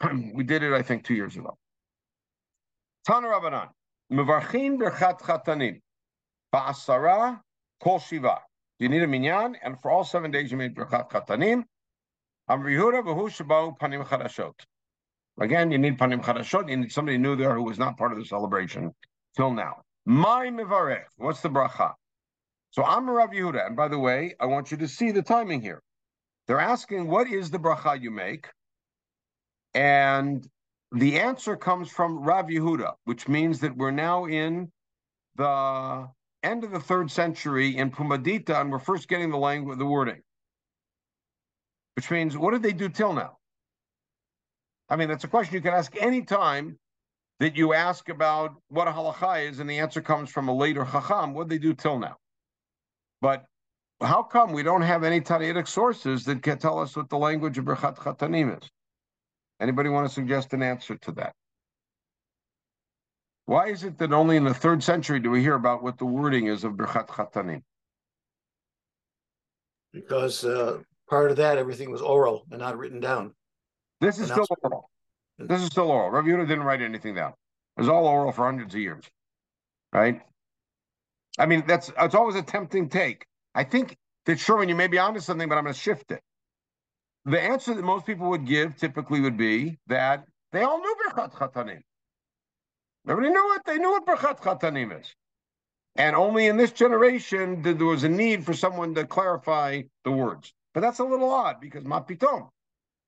we 0.34 0.44
did 0.44 0.62
it, 0.62 0.72
I 0.72 0.82
think, 0.82 1.04
two 1.04 1.14
years 1.14 1.36
ago. 1.36 1.56
Tana 3.06 3.28
Rabbanan, 3.28 3.68
Mevarchin 4.10 4.78
birchat 4.78 5.20
chatanim, 5.20 5.80
ba'asara 6.54 7.40
kol 7.82 7.98
shiva. 7.98 8.38
You 8.78 8.88
need 8.88 9.02
a 9.02 9.06
minyan, 9.06 9.56
and 9.62 9.76
for 9.82 9.90
all 9.90 10.04
seven 10.04 10.30
days 10.30 10.50
you 10.50 10.56
made 10.56 10.74
birchat 10.74 11.10
chatanim. 11.10 11.64
Amr 12.48 12.70
Yehuda 12.70 13.04
v'hu 13.04 13.28
shabau 13.28 13.78
panim 13.78 14.04
chadashot. 14.06 14.54
Again, 15.38 15.70
you 15.70 15.78
need 15.78 15.98
panim 15.98 16.22
chadashot. 16.22 16.70
You 16.70 16.78
need 16.78 16.92
somebody 16.92 17.18
new 17.18 17.36
there 17.36 17.54
who 17.54 17.62
was 17.62 17.78
not 17.78 17.98
part 17.98 18.12
of 18.12 18.18
the 18.18 18.24
celebration 18.24 18.92
till 19.36 19.52
now. 19.52 19.82
My 20.06 20.48
mivarech. 20.48 21.06
What's 21.16 21.40
the 21.40 21.48
bracha? 21.48 21.94
So 22.70 22.84
I'm 22.84 23.08
Rav 23.08 23.30
Yehuda, 23.30 23.66
and 23.66 23.76
by 23.76 23.88
the 23.88 23.98
way, 23.98 24.34
I 24.38 24.46
want 24.46 24.70
you 24.70 24.76
to 24.78 24.88
see 24.88 25.12
the 25.12 25.22
timing 25.22 25.62
here. 25.62 25.82
They're 26.46 26.60
asking, 26.60 27.08
what 27.08 27.28
is 27.28 27.50
the 27.50 27.58
bracha 27.58 28.00
you 28.00 28.10
make? 28.10 28.48
And 29.72 30.46
the 30.92 31.18
answer 31.20 31.56
comes 31.56 31.88
from 31.88 32.18
Rav 32.18 32.46
Yehuda, 32.46 32.92
which 33.04 33.28
means 33.28 33.60
that 33.60 33.76
we're 33.76 33.90
now 33.90 34.26
in 34.26 34.70
the 35.36 36.08
end 36.42 36.64
of 36.64 36.70
the 36.70 36.80
third 36.80 37.10
century 37.10 37.76
in 37.76 37.90
Pumbedita, 37.90 38.60
and 38.60 38.70
we're 38.70 38.78
first 38.78 39.08
getting 39.08 39.30
the 39.30 39.38
language, 39.38 39.78
the 39.78 39.86
wording. 39.86 40.20
Which 41.96 42.10
means, 42.10 42.36
what 42.36 42.52
did 42.52 42.62
they 42.62 42.72
do 42.72 42.88
till 42.88 43.14
now? 43.14 43.38
I 44.90 44.96
mean, 44.96 45.08
that's 45.08 45.24
a 45.24 45.28
question 45.28 45.54
you 45.54 45.62
can 45.62 45.72
ask 45.72 45.96
any 45.98 46.22
time 46.22 46.78
that 47.40 47.56
you 47.56 47.74
ask 47.74 48.08
about 48.08 48.54
what 48.68 48.88
a 48.88 48.92
halacha 48.92 49.50
is, 49.50 49.58
and 49.58 49.68
the 49.68 49.78
answer 49.78 50.00
comes 50.00 50.30
from 50.30 50.48
a 50.48 50.54
later 50.54 50.84
chacham. 50.84 51.34
What 51.34 51.48
did 51.48 51.60
they 51.60 51.62
do 51.62 51.74
till 51.74 51.98
now? 51.98 52.16
But 53.20 53.44
how 54.00 54.22
come 54.22 54.52
we 54.52 54.62
don't 54.62 54.82
have 54.82 55.02
any 55.02 55.20
Tannaitic 55.20 55.66
sources 55.66 56.24
that 56.24 56.42
can 56.42 56.58
tell 56.58 56.78
us 56.78 56.96
what 56.96 57.08
the 57.08 57.18
language 57.18 57.58
of 57.58 57.64
Birchat 57.64 57.96
Chatanim 57.96 58.62
is? 58.62 58.68
Anybody 59.60 59.88
want 59.88 60.08
to 60.08 60.12
suggest 60.12 60.52
an 60.52 60.62
answer 60.62 60.96
to 60.96 61.12
that? 61.12 61.32
Why 63.46 63.68
is 63.68 63.84
it 63.84 63.98
that 63.98 64.12
only 64.12 64.36
in 64.36 64.44
the 64.44 64.54
third 64.54 64.82
century 64.82 65.20
do 65.20 65.30
we 65.30 65.40
hear 65.40 65.54
about 65.54 65.82
what 65.82 65.98
the 65.98 66.06
wording 66.06 66.46
is 66.46 66.64
of 66.64 66.72
Birchat 66.72 67.08
Chatanim? 67.08 67.62
Because 69.92 70.44
uh, 70.44 70.78
prior 71.08 71.28
to 71.28 71.34
that, 71.36 71.58
everything 71.58 71.90
was 71.90 72.00
oral 72.00 72.46
and 72.50 72.60
not 72.60 72.76
written 72.76 73.00
down. 73.00 73.34
This 74.00 74.18
is 74.18 74.30
still 74.30 74.46
oral. 74.62 74.90
This 75.38 75.60
is 75.60 75.66
still 75.66 75.90
oral. 75.90 76.22
Yehuda 76.22 76.46
didn't 76.48 76.64
write 76.64 76.80
anything 76.82 77.14
down. 77.14 77.32
It 77.76 77.80
was 77.80 77.88
all 77.88 78.06
oral 78.06 78.32
for 78.32 78.44
hundreds 78.44 78.74
of 78.74 78.80
years, 78.80 79.04
right? 79.92 80.20
I 81.38 81.46
mean, 81.46 81.64
that's 81.66 81.90
it's 81.98 82.14
always 82.14 82.36
a 82.36 82.42
tempting 82.42 82.88
take. 82.88 83.26
I 83.54 83.64
think 83.64 83.96
that 84.26 84.38
Sherman, 84.38 84.68
you 84.68 84.74
may 84.74 84.86
be 84.86 84.98
onto 84.98 85.20
something, 85.20 85.48
but 85.48 85.58
I'm 85.58 85.64
going 85.64 85.74
to 85.74 85.80
shift 85.80 86.10
it. 86.12 86.20
The 87.24 87.40
answer 87.40 87.74
that 87.74 87.82
most 87.82 88.06
people 88.06 88.30
would 88.30 88.46
give 88.46 88.76
typically 88.76 89.20
would 89.20 89.36
be 89.36 89.78
that 89.88 90.24
they 90.52 90.62
all 90.62 90.78
knew 90.78 90.96
Birchat 91.06 91.32
Chatanim. 91.32 91.80
Everybody 93.08 93.34
knew 93.34 93.54
it. 93.54 93.62
They 93.66 93.78
knew 93.78 93.90
what 93.90 94.06
Birchat 94.06 94.40
Chatanim 94.40 95.00
is. 95.00 95.14
And 95.96 96.16
only 96.16 96.46
in 96.46 96.56
this 96.56 96.72
generation 96.72 97.62
did 97.62 97.78
there 97.78 97.86
was 97.86 98.04
a 98.04 98.08
need 98.08 98.44
for 98.44 98.52
someone 98.54 98.94
to 98.94 99.06
clarify 99.06 99.82
the 100.04 100.10
words. 100.10 100.52
But 100.74 100.80
that's 100.80 100.98
a 100.98 101.04
little 101.04 101.30
odd 101.30 101.60
because 101.60 101.84
Mapitom. 101.84 102.50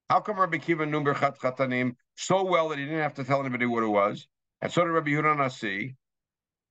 How 0.09 0.21
come 0.21 0.39
Rabbi 0.39 0.59
Akiva 0.59 0.89
knew 0.89 1.03
Birchat 1.03 1.39
Chatanim 1.39 1.97
so 2.17 2.45
well 2.45 2.69
that 2.69 2.79
he 2.79 2.85
didn't 2.85 3.01
have 3.01 3.15
to 3.15 3.25
tell 3.25 3.41
anybody 3.41 3.67
what 3.67 3.83
it 3.83 3.89
was? 3.89 4.29
And 4.61 4.71
so 4.71 4.85
did 4.85 4.91
Rabbi 4.91 5.11
Yehuda 5.11 5.37
Nasi. 5.37 5.97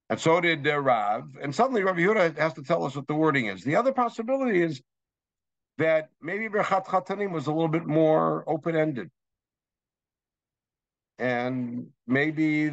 And 0.10 0.20
so 0.20 0.40
did 0.40 0.66
uh, 0.68 0.80
Rav. 0.80 1.36
And 1.42 1.54
suddenly 1.54 1.84
Rabbi 1.84 2.00
Yehuda 2.00 2.38
has 2.38 2.54
to 2.54 2.64
tell 2.64 2.86
us 2.86 2.96
what 2.96 3.08
the 3.08 3.16
wording 3.16 3.48
is. 3.48 3.64
The 3.64 3.76
other 3.76 3.92
possibility 3.92 4.62
is 4.62 4.82
that 5.78 6.10
maybe 6.22 6.48
Birchat 6.48 6.86
Chatanim 6.86 7.32
was 7.32 7.48
a 7.48 7.52
little 7.52 7.68
bit 7.68 7.86
more 7.86 8.44
open-ended. 8.48 9.10
And 11.18 11.88
maybe 12.08 12.70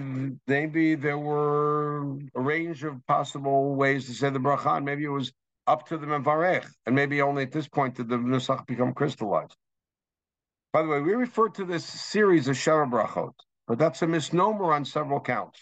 maybe 0.49 0.97
there 0.97 1.19
were 1.19 2.19
a 2.35 2.41
range 2.41 2.83
of 2.83 3.05
possible 3.07 3.75
ways 3.77 4.07
to 4.07 4.15
say 4.15 4.31
the 4.31 4.41
bracha, 4.41 4.77
and 4.77 4.85
maybe 4.85 5.05
it 5.05 5.09
was 5.09 5.33
up 5.69 5.87
to 5.89 5.97
the 5.97 6.07
Mevarech, 6.07 6.67
and 6.85 6.95
maybe 6.97 7.23
only 7.23 7.45
at 7.45 7.53
this 7.53 7.69
point 7.69 7.95
did 7.95 8.09
the 8.09 8.17
Nusach 8.17 8.67
become 8.67 8.95
crystallized. 8.95 9.57
By 10.73 10.83
the 10.83 10.89
way, 10.89 11.01
we 11.01 11.13
refer 11.13 11.51
to 11.51 11.65
this 11.67 11.85
series 11.85 12.49
as 12.49 12.57
Sheva 12.57 12.91
Brachot, 12.91 13.35
but 13.69 13.79
that's 13.79 14.01
a 14.01 14.07
misnomer 14.07 14.73
on 14.73 14.87
several 14.87 15.21
counts. 15.21 15.61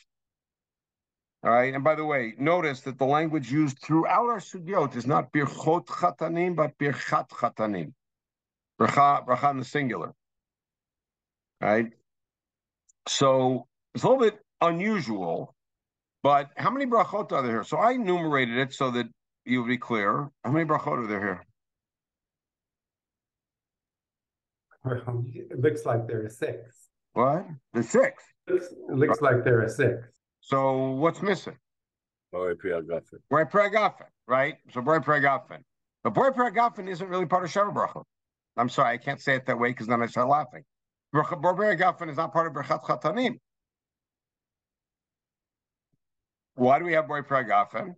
All 1.42 1.50
right, 1.50 1.74
and 1.74 1.82
by 1.82 1.94
the 1.94 2.04
way, 2.04 2.34
notice 2.38 2.82
that 2.82 2.98
the 2.98 3.06
language 3.06 3.50
used 3.50 3.78
throughout 3.78 4.28
our 4.28 4.38
sugyot 4.40 4.94
is 4.94 5.06
not 5.06 5.32
birchot 5.32 5.86
chatanim, 5.86 6.54
but 6.54 6.78
birchat 6.78 7.28
chatanim. 7.30 7.92
Bracha, 8.78 9.26
bracha 9.26 9.50
in 9.50 9.58
the 9.58 9.64
singular. 9.64 10.14
All 11.62 11.68
right, 11.68 11.90
so 13.08 13.66
it's 13.94 14.04
a 14.04 14.08
little 14.08 14.22
bit 14.22 14.38
unusual, 14.60 15.56
but 16.22 16.50
how 16.56 16.70
many 16.70 16.86
brachot 16.86 17.32
are 17.32 17.42
there 17.42 17.50
here? 17.50 17.64
So 17.64 17.78
I 17.78 17.92
enumerated 17.92 18.58
it 18.58 18.74
so 18.74 18.90
that 18.92 19.06
you 19.44 19.60
will 19.60 19.68
be 19.68 19.78
clear. 19.78 20.30
How 20.44 20.52
many 20.52 20.66
brachot 20.66 21.04
are 21.04 21.06
there 21.06 21.20
here? 21.20 21.46
It 24.84 25.60
looks 25.60 25.84
like 25.84 26.06
there 26.06 26.24
are 26.24 26.28
six. 26.28 26.88
What? 27.12 27.46
The 27.74 27.82
six. 27.82 28.22
It 28.46 28.62
looks 28.88 29.20
like 29.20 29.44
there 29.44 29.62
are 29.62 29.68
six. 29.68 30.08
So 30.40 30.92
what's 30.92 31.20
missing? 31.22 31.56
Borei 32.32 32.58
Pri 32.58 32.70
Hagafen. 32.70 33.18
Boy 33.28 33.44
Priagafen, 33.44 34.06
right? 34.26 34.54
So 34.72 34.80
Borei 34.80 35.02
Pri 35.04 35.20
Hagafen. 35.20 35.58
But 36.02 36.14
Borei 36.14 36.34
Pri 36.34 36.50
Hagafen 36.50 36.88
isn't 36.88 37.08
really 37.08 37.26
part 37.26 37.44
of 37.44 37.50
Sheva 37.50 37.74
Bracha. 37.74 38.04
I'm 38.56 38.68
sorry, 38.68 38.94
I 38.94 38.98
can't 38.98 39.20
say 39.20 39.34
it 39.34 39.46
that 39.46 39.58
way 39.58 39.70
because 39.70 39.86
then 39.86 40.02
I 40.02 40.06
start 40.06 40.28
laughing. 40.28 40.62
Borei 41.14 41.56
Pri 41.56 41.76
Hagafen 41.76 42.10
is 42.10 42.16
not 42.16 42.32
part 42.32 42.46
of 42.46 42.52
Birchat 42.52 42.82
Chatanim. 42.84 43.38
Why 46.54 46.78
do 46.78 46.84
we 46.84 46.92
have 46.94 47.06
Borei 47.06 47.26
Pri 47.26 47.44
Hagafen? 47.44 47.94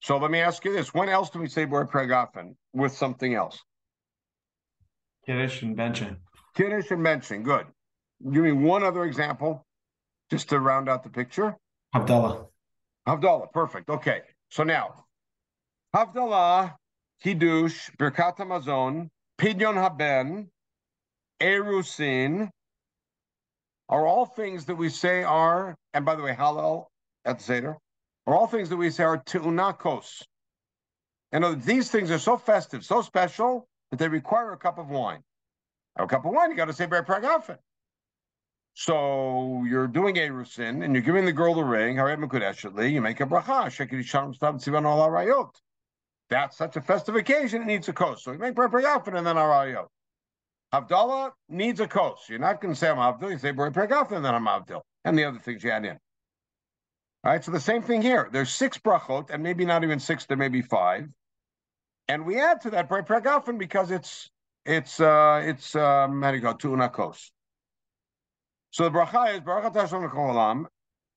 So 0.00 0.16
let 0.16 0.30
me 0.30 0.38
ask 0.38 0.64
you 0.64 0.72
this. 0.72 0.94
When 0.94 1.08
else 1.08 1.30
do 1.30 1.40
we 1.40 1.48
say 1.48 1.66
Borei 1.66 1.88
Pri 1.88 2.06
Hagafen 2.06 2.54
with 2.72 2.92
something 2.92 3.34
else? 3.34 3.62
Kiddush 5.28 5.60
and 5.60 5.76
benching. 5.76 6.16
Kiddush 6.54 6.90
and 6.90 7.04
benching. 7.04 7.42
Good. 7.42 7.66
Give 8.32 8.42
me 8.42 8.52
one 8.52 8.82
other 8.82 9.04
example 9.04 9.62
just 10.30 10.48
to 10.48 10.58
round 10.58 10.88
out 10.88 11.02
the 11.02 11.10
picture. 11.10 11.54
Havdalah. 11.94 12.46
Havdalah, 13.06 13.52
perfect. 13.52 13.90
Okay, 13.90 14.22
so 14.50 14.62
now 14.62 15.04
Havdalah, 15.94 16.74
Kiddush, 17.22 17.90
Birkat 17.98 18.38
Hamazon, 18.38 19.10
Pidyon 19.38 19.74
Haben, 19.74 20.48
Erusin 21.42 22.48
are 23.90 24.06
all 24.06 24.24
things 24.24 24.64
that 24.64 24.76
we 24.76 24.88
say 24.88 25.24
are, 25.24 25.74
and 25.92 26.06
by 26.06 26.14
the 26.14 26.22
way, 26.22 26.34
Hallel 26.34 26.86
at 27.26 27.38
the 27.38 27.44
Seder, 27.44 27.76
are 28.26 28.34
all 28.34 28.46
things 28.46 28.70
that 28.70 28.76
we 28.78 28.90
say 28.90 29.04
are 29.04 29.18
Tu'unakos. 29.18 30.22
And 31.32 31.62
these 31.62 31.90
things 31.90 32.10
are 32.10 32.18
so 32.18 32.38
festive, 32.38 32.82
so 32.82 33.02
special, 33.02 33.67
that 33.90 33.98
they 33.98 34.08
require 34.08 34.52
a 34.52 34.56
cup 34.56 34.78
of 34.78 34.88
wine. 34.88 35.22
A 35.96 36.06
cup 36.06 36.24
of 36.24 36.32
wine, 36.32 36.50
you 36.50 36.56
got 36.56 36.66
to 36.66 36.72
say 36.72 36.86
Ber 36.86 37.02
Pragafen. 37.02 37.58
So 38.74 39.64
you're 39.68 39.88
doing 39.88 40.16
a 40.18 40.28
Erusin 40.28 40.84
and 40.84 40.94
you're 40.94 41.02
giving 41.02 41.24
the 41.24 41.32
girl 41.32 41.54
the 41.54 41.64
ring, 41.64 41.96
you 41.96 43.00
make 43.00 43.20
a 43.20 43.26
bracha, 43.26 45.50
That's 46.30 46.56
such 46.56 46.76
a 46.76 46.80
festive 46.80 47.16
occasion, 47.16 47.62
it 47.62 47.66
needs 47.66 47.88
a 47.88 47.92
kos. 47.92 48.22
So 48.22 48.32
you 48.32 48.38
make 48.38 48.54
Pragafen 48.54 49.16
and 49.16 49.26
then 49.26 49.34
Arayot. 49.34 49.86
Havdalah 50.72 51.32
needs 51.48 51.80
a 51.80 51.88
kos. 51.88 52.28
You're 52.28 52.38
not 52.38 52.60
going 52.60 52.72
to 52.72 52.78
say 52.78 52.88
I'm 52.88 52.98
Havdil, 52.98 53.32
you 53.32 53.38
say 53.38 53.52
Pragafen 53.52 54.12
and 54.12 54.24
then 54.24 54.34
I'm. 54.34 54.46
And 55.04 55.18
the 55.18 55.24
other 55.24 55.40
things 55.40 55.64
you 55.64 55.70
add 55.70 55.84
in. 55.84 55.98
All 57.24 57.32
right, 57.32 57.42
so 57.42 57.50
the 57.50 57.58
same 57.58 57.82
thing 57.82 58.00
here. 58.00 58.28
There's 58.30 58.50
six 58.50 58.78
brachot, 58.78 59.30
and 59.30 59.42
maybe 59.42 59.64
not 59.64 59.82
even 59.82 59.98
six, 59.98 60.24
there 60.26 60.36
may 60.36 60.48
be 60.48 60.62
five. 60.62 61.08
And 62.08 62.24
we 62.24 62.40
add 62.40 62.62
to 62.62 62.70
that 62.70 62.88
Pragafen 62.88 63.58
because 63.58 63.90
it's 63.90 64.30
it's 64.64 65.00
uh 65.00 65.42
it's 65.44 65.74
um 65.76 66.22
how 66.22 66.30
do 66.30 66.36
you 66.36 66.42
go 66.42 66.54
tuna 66.54 66.88
kos. 66.88 67.30
So 68.70 68.84
the 68.84 68.90
bracha 68.90 69.34
is 69.34 69.40
Baruch 69.40 69.74
Hashem 69.74 70.08
Olam, 70.10 70.66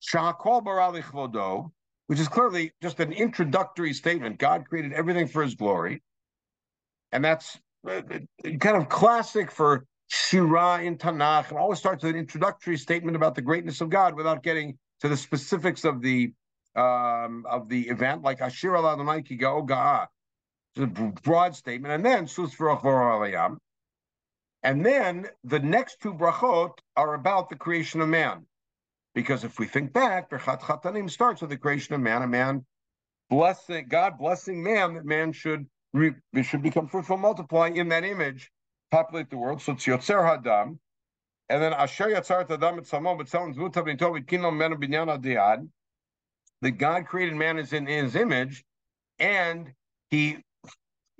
Shehakol 0.02 0.64
Bara 0.64 0.92
Lichvodo, 0.92 1.72
which 2.08 2.20
is 2.20 2.28
clearly 2.28 2.72
just 2.82 3.00
an 3.00 3.12
introductory 3.12 3.94
statement. 3.94 4.38
God 4.38 4.68
created 4.68 4.94
everything 4.94 5.28
for 5.28 5.44
His 5.44 5.56
glory, 5.56 6.02
and 7.12 7.24
that's 7.24 7.58
uh, 7.90 8.02
kind 8.60 8.78
of 8.78 8.90
classic 8.90 9.52
for 9.52 9.86
Shira 10.08 10.82
in 10.82 10.98
Tanakh. 10.98 11.52
It 11.52 11.58
always 11.58 11.80
starts 11.80 12.04
with 12.04 12.14
an 12.14 12.20
introductory 12.20 12.78
statement 12.78 13.16
about 13.16 13.36
the 13.36 13.42
greatness 13.42 13.82
of 13.82 13.90
God 13.90 14.16
without 14.16 14.44
getting 14.44 14.78
to 15.02 15.10
the 15.10 15.18
specifics 15.18 15.86
of 15.86 16.02
the 16.02 16.34
um, 16.76 17.46
of 17.50 17.68
the 17.68 17.90
event, 17.90 18.22
like 18.24 18.40
Ashir 18.40 18.76
Adonai 18.76 19.24
Ki 19.24 19.38
Ga'a. 19.38 20.08
A 20.78 20.86
broad 20.86 21.56
statement, 21.56 21.94
and 21.94 22.06
then 22.06 22.28
Sus 22.28 22.56
and 24.64 24.86
then 24.86 25.28
the 25.44 25.60
next 25.60 26.02
two 26.02 26.14
brachot 26.14 26.74
are 26.96 27.14
about 27.16 27.50
the 27.50 27.56
creation 27.56 28.00
of 28.02 28.10
man. 28.10 28.46
Because 29.14 29.44
if 29.44 29.60
we 29.60 29.66
think 29.66 29.92
back, 29.92 30.30
Birchat 30.30 30.62
Chatanim 30.62 31.10
starts 31.10 31.42
with 31.42 31.50
the 31.50 31.58
creation 31.58 31.96
of 31.96 32.02
man. 32.02 32.22
A 32.22 32.28
man 32.28 32.66
blessing 33.30 33.88
God 33.90 34.18
blessing 34.18 34.64
man 34.64 34.94
that 34.94 35.06
man 35.06 35.32
should 35.32 35.66
re, 35.94 36.14
should 36.44 36.62
become 36.62 36.88
fruitful, 36.88 37.18
multiply 37.18 37.68
in 37.68 37.90
that 37.90 38.04
image, 38.04 38.52
populate 38.92 39.30
the 39.30 39.38
world. 39.38 39.62
So 39.62 39.74
it's 39.74 39.86
Yotzer 39.86 40.24
Ha'adam. 40.24 40.80
And 41.50 41.62
then 41.62 41.74
Asher 41.74 42.08
Yatzar 42.08 42.50
Adam 42.50 42.78
et 42.78 42.86
Samo 42.86 43.20
B'Tzelem 43.20 43.54
Zvuta 43.56 43.86
B'Tov 43.86 44.22
B'Kinom 44.22 44.56
Menu 44.56 44.78
Binyan 44.78 45.20
Adiyad. 45.20 45.68
That 46.62 46.72
God 46.72 47.08
created 47.08 47.36
man 47.36 47.58
is 47.58 47.74
in 47.74 47.88
his 47.88 48.16
image, 48.16 48.64
and 49.18 49.74
he 50.12 50.38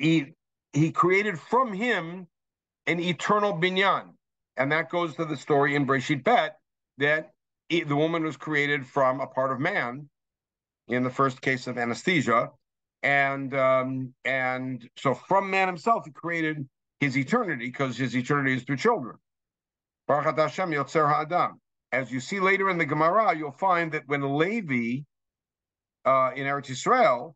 he 0.02 0.34
he 0.74 0.92
created 0.92 1.40
from 1.40 1.74
him 1.74 2.28
an 2.88 3.00
eternal 3.00 3.54
binyan. 3.54 4.14
And 4.58 4.72
that 4.72 4.90
goes 4.90 5.16
to 5.16 5.26
the 5.26 5.38
story 5.38 5.76
in 5.76 5.86
Breshit 5.86 6.24
Bet 6.24 6.58
that 6.98 7.32
he, 7.70 7.84
the 7.84 7.96
woman 7.96 8.24
was 8.24 8.38
created 8.38 8.86
from 8.86 9.22
a 9.22 9.28
part 9.28 9.52
of 9.52 9.60
man 9.60 10.10
in 10.88 11.04
the 11.04 11.10
first 11.10 11.42
case 11.42 11.68
of 11.68 11.78
anesthesia. 11.78 12.50
And 13.04 13.54
um, 13.56 14.14
and 14.26 14.88
so 14.98 15.14
from 15.14 15.50
man 15.50 15.68
himself, 15.68 16.06
he 16.06 16.12
created 16.12 16.68
his 17.00 17.18
eternity 17.18 17.68
because 17.68 17.98
his 17.98 18.16
eternity 18.16 18.56
is 18.56 18.64
through 18.64 18.78
children. 18.78 19.18
Baruch 20.08 20.38
Hashem 20.38 20.72
Yotzer 20.72 21.08
Ha'adam. 21.08 21.60
As 21.92 22.12
you 22.12 22.20
see 22.20 22.40
later 22.40 22.70
in 22.70 22.78
the 22.78 22.86
Gemara, 22.86 23.36
you'll 23.36 23.52
find 23.52 23.92
that 23.92 24.04
when 24.06 24.38
Levi 24.38 25.04
uh, 26.06 26.32
in 26.36 26.46
Eretz 26.46 26.70
Yisrael 26.70 27.34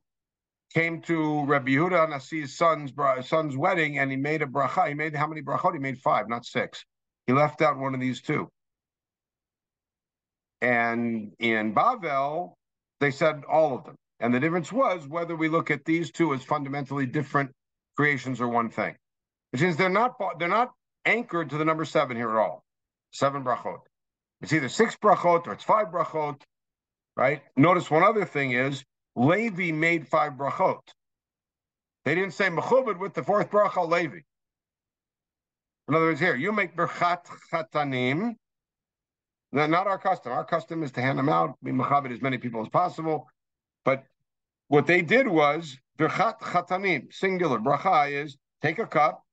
came 0.75 1.01
to 1.01 1.45
Rabbi 1.45 1.71
Yehuda 1.71 2.09
Nasi's 2.09 2.57
son's 2.57 2.91
son's 3.25 3.55
wedding, 3.55 3.97
and 3.97 4.11
he 4.11 4.17
made 4.17 4.41
a 4.41 4.45
bracha. 4.45 4.89
He 4.89 4.93
made 4.93 5.15
how 5.15 5.25
many 5.25 5.41
brachot? 5.41 5.73
He 5.73 5.79
made 5.79 5.97
five, 5.97 6.27
not 6.27 6.45
six. 6.45 6.83
He 7.27 7.33
left 7.33 7.61
out 7.61 7.77
one 7.77 7.95
of 7.95 8.01
these 8.01 8.21
two. 8.21 8.49
And 10.61 11.31
in 11.39 11.73
Bavel, 11.73 12.53
they 12.99 13.11
said 13.11 13.43
all 13.49 13.75
of 13.77 13.85
them. 13.85 13.95
And 14.19 14.33
the 14.33 14.39
difference 14.39 14.71
was 14.71 15.07
whether 15.07 15.35
we 15.35 15.47
look 15.47 15.71
at 15.71 15.85
these 15.85 16.11
two 16.11 16.33
as 16.33 16.43
fundamentally 16.43 17.05
different 17.05 17.51
creations 17.95 18.41
or 18.41 18.49
one 18.49 18.69
thing, 18.69 18.95
which 19.51 19.61
means 19.61 19.77
they're 19.77 19.89
not 19.89 20.15
they're 20.39 20.47
not 20.49 20.71
anchored 21.05 21.49
to 21.51 21.57
the 21.57 21.65
number 21.65 21.85
seven 21.85 22.17
here 22.17 22.29
at 22.29 22.37
all. 22.37 22.63
Seven 23.11 23.45
brachot. 23.45 23.79
It's 24.41 24.51
either 24.51 24.69
six 24.69 24.97
brachot 24.97 25.47
or 25.47 25.53
it's 25.53 25.63
five 25.63 25.87
brachot, 25.87 26.41
right? 27.15 27.41
Notice 27.55 27.89
one 27.89 28.03
other 28.03 28.25
thing 28.25 28.51
is 28.51 28.83
Levi 29.15 29.71
made 29.71 30.07
five 30.07 30.33
brachot. 30.33 30.81
They 32.03 32.15
didn't 32.15 32.33
say 32.33 32.49
mechubed 32.49 32.99
with 32.99 33.13
the 33.13 33.23
fourth 33.23 33.49
bracha 33.49 33.89
Levi. 33.89 34.19
In 35.87 35.95
other 35.95 36.05
words, 36.05 36.19
here 36.19 36.35
you 36.35 36.51
make 36.51 36.75
birchat 36.75 37.25
chatanim. 37.51 38.35
Not 39.51 39.87
our 39.87 39.97
custom. 39.97 40.33
Our 40.33 40.43
custom 40.43 40.83
is 40.83 40.91
to 40.93 41.01
hand 41.01 41.17
them 41.17 41.29
out, 41.29 41.55
be 41.63 41.71
mechabed 41.71 42.11
as 42.11 42.21
many 42.21 42.37
people 42.37 42.61
as 42.61 42.69
possible. 42.69 43.27
But 43.85 44.03
what 44.67 44.87
they 44.87 45.01
did 45.01 45.27
was 45.27 45.77
birchat 45.97 46.39
chatanim, 46.39 47.13
singular. 47.13 47.59
Bracha 47.59 48.11
is 48.11 48.37
take 48.61 48.79
a 48.79 48.85
cup, 48.85 49.23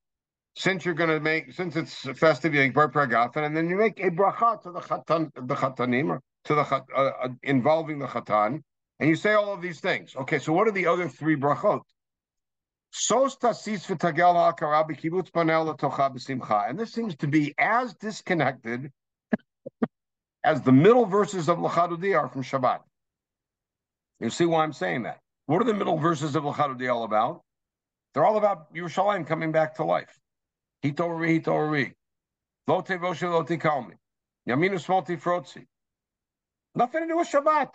since 0.55 0.85
you're 0.85 0.95
going 0.95 1.11
to 1.11 1.21
make, 1.21 1.53
since 1.53 1.77
it's 1.77 2.05
a 2.05 2.15
festive, 2.15 2.55
you 2.55 2.61
make 2.61 2.75
bar 2.75 2.91
pragafen, 2.91 3.45
and 3.45 3.57
then 3.57 3.69
you 3.69 3.77
make 3.77 3.99
a 4.01 4.11
bracha 4.11 4.63
to 4.63 4.71
the 4.71 4.81
chatan, 4.81 5.31
the 5.35 5.55
chatanim, 5.55 6.19
to 6.45 6.55
the 6.55 6.61
uh, 6.61 6.81
uh, 6.97 7.29
involving 7.43 7.99
the 7.99 8.07
chatan, 8.07 8.63
and 9.03 9.11
you 9.11 9.17
say 9.17 9.33
all 9.33 9.53
of 9.53 9.61
these 9.61 9.81
things. 9.81 10.15
Okay, 10.15 10.39
so 10.39 10.53
what 10.53 10.69
are 10.69 10.71
the 10.71 10.87
other 10.87 11.09
three 11.09 11.35
brachot? 11.35 11.81
And 16.69 16.79
this 16.79 16.93
seems 16.93 17.17
to 17.17 17.27
be 17.27 17.53
as 17.59 17.95
disconnected 17.95 18.93
as 20.45 20.63
the 20.63 20.71
middle 20.71 21.05
verses 21.05 21.49
of 21.49 21.59
Lecha 21.59 21.91
Dodi 21.91 22.17
are 22.17 22.29
from 22.29 22.45
Shabbat. 22.45 22.79
You 24.21 24.31
see 24.31 24.45
why 24.45 24.63
I'm 24.63 24.73
saying 24.73 25.03
that? 25.03 25.19
What 25.47 25.61
are 25.61 25.65
the 25.65 25.75
middle 25.75 25.99
verses 25.99 26.37
of 26.37 26.45
Lecha 26.45 26.79
Dodi 26.79 26.89
all 26.89 27.03
about? 27.03 27.43
They're 28.15 28.25
all 28.25 28.39
about 28.39 28.73
Yerushalayim 28.73 29.27
coming 29.27 29.51
back 29.51 29.75
to 29.77 29.85
life. 29.85 30.17
Hitori, 30.85 31.43
hitori. 31.43 31.93
Lote 32.69 33.01
voshe 33.01 33.29
lote 33.29 33.59
kalmi. 33.59 33.95
Yaminu 34.49 34.75
smolti 34.75 35.21
frotzi. 35.21 35.67
Nothing 36.77 37.01
to 37.01 37.09
do 37.09 37.17
with 37.17 37.29
Shabbat. 37.29 37.75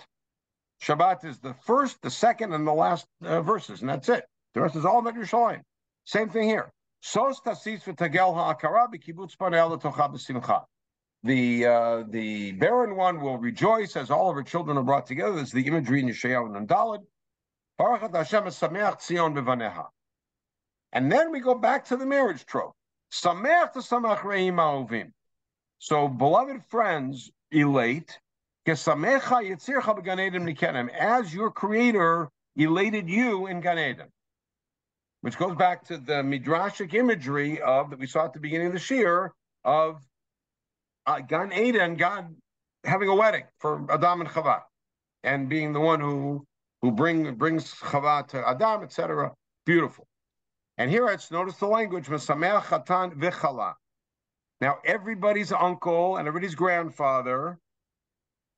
Shabbat 0.81 1.25
is 1.25 1.39
the 1.39 1.53
first, 1.53 2.01
the 2.01 2.11
second, 2.11 2.53
and 2.53 2.67
the 2.67 2.73
last 2.73 3.07
uh, 3.23 3.41
verses, 3.41 3.81
and 3.81 3.89
that's 3.89 4.09
it. 4.09 4.25
The 4.53 4.61
rest 4.61 4.75
is 4.75 4.85
all 4.85 4.99
about 4.99 5.15
Yerushalayim. 5.15 5.61
Same 6.05 6.29
thing 6.29 6.47
here. 6.47 6.71
Sos 7.01 7.39
tasis 7.41 7.83
v'tagel 7.83 8.33
ha'akara 8.33 8.87
b'kibbutz 8.87 9.37
panel 9.37 9.77
b'simcha. 9.77 10.63
The 11.23 11.65
uh, 11.65 12.03
the 12.09 12.51
barren 12.53 12.95
one 12.95 13.21
will 13.21 13.37
rejoice 13.37 13.95
as 13.95 14.11
all 14.11 14.29
of 14.29 14.35
her 14.35 14.43
children 14.43 14.77
are 14.77 14.83
brought 14.83 15.07
together. 15.07 15.33
This 15.33 15.47
is 15.47 15.51
the 15.51 15.67
imagery 15.67 15.99
in 15.99 16.07
Yeshayahu 16.07 16.55
and 16.55 16.67
Daled. 16.67 17.03
Baruch 17.77 18.15
Hashem 18.15 18.43
sameach 18.45 18.99
tzion 18.99 19.33
bevaneha. 19.35 19.87
And 20.93 21.11
then 21.11 21.31
we 21.31 21.39
go 21.39 21.55
back 21.55 21.85
to 21.85 21.97
the 21.97 22.05
marriage 22.05 22.45
trope. 22.45 22.73
Sameach 23.11 23.73
to 23.73 23.79
samach 23.79 24.23
reim. 24.23 25.11
So, 25.79 26.07
beloved 26.07 26.63
friends, 26.65 27.31
elate 27.51 28.17
as 30.89 31.33
your 31.33 31.51
creator 31.51 32.29
elated 32.57 33.09
you 33.09 33.47
in 33.47 33.61
Gan 33.61 33.79
Eden. 33.79 34.07
Which 35.21 35.37
goes 35.37 35.55
back 35.55 35.85
to 35.85 35.97
the 35.97 36.21
midrashic 36.21 36.93
imagery 36.93 37.61
of 37.61 37.89
that 37.89 37.99
we 37.99 38.07
saw 38.07 38.25
at 38.25 38.33
the 38.33 38.41
beginning 38.41 38.67
of 38.67 38.73
the 38.73 38.79
Shir 38.79 39.31
of 39.63 40.01
uh, 41.05 41.19
Gan 41.21 41.53
Eden, 41.53 41.95
God 41.95 42.35
having 42.83 43.07
a 43.07 43.15
wedding 43.15 43.45
for 43.59 43.89
Adam 43.89 44.21
and 44.21 44.29
Chava, 44.29 44.61
and 45.23 45.47
being 45.47 45.71
the 45.71 45.79
one 45.79 46.01
who 46.01 46.45
who 46.81 46.91
bring 46.91 47.35
brings 47.35 47.73
Chava 47.73 48.27
to 48.27 48.47
Adam, 48.47 48.83
etc. 48.83 49.31
Beautiful. 49.65 50.05
And 50.77 50.91
here 50.91 51.07
it's 51.07 51.31
notice 51.31 51.55
the 51.55 51.67
language, 51.67 52.07
Mesameach 52.07 52.63
Chatan 52.63 53.13
Vichala. 53.13 53.75
Now 54.59 54.79
everybody's 54.83 55.53
uncle 55.53 56.17
and 56.17 56.27
everybody's 56.27 56.55
grandfather 56.55 57.57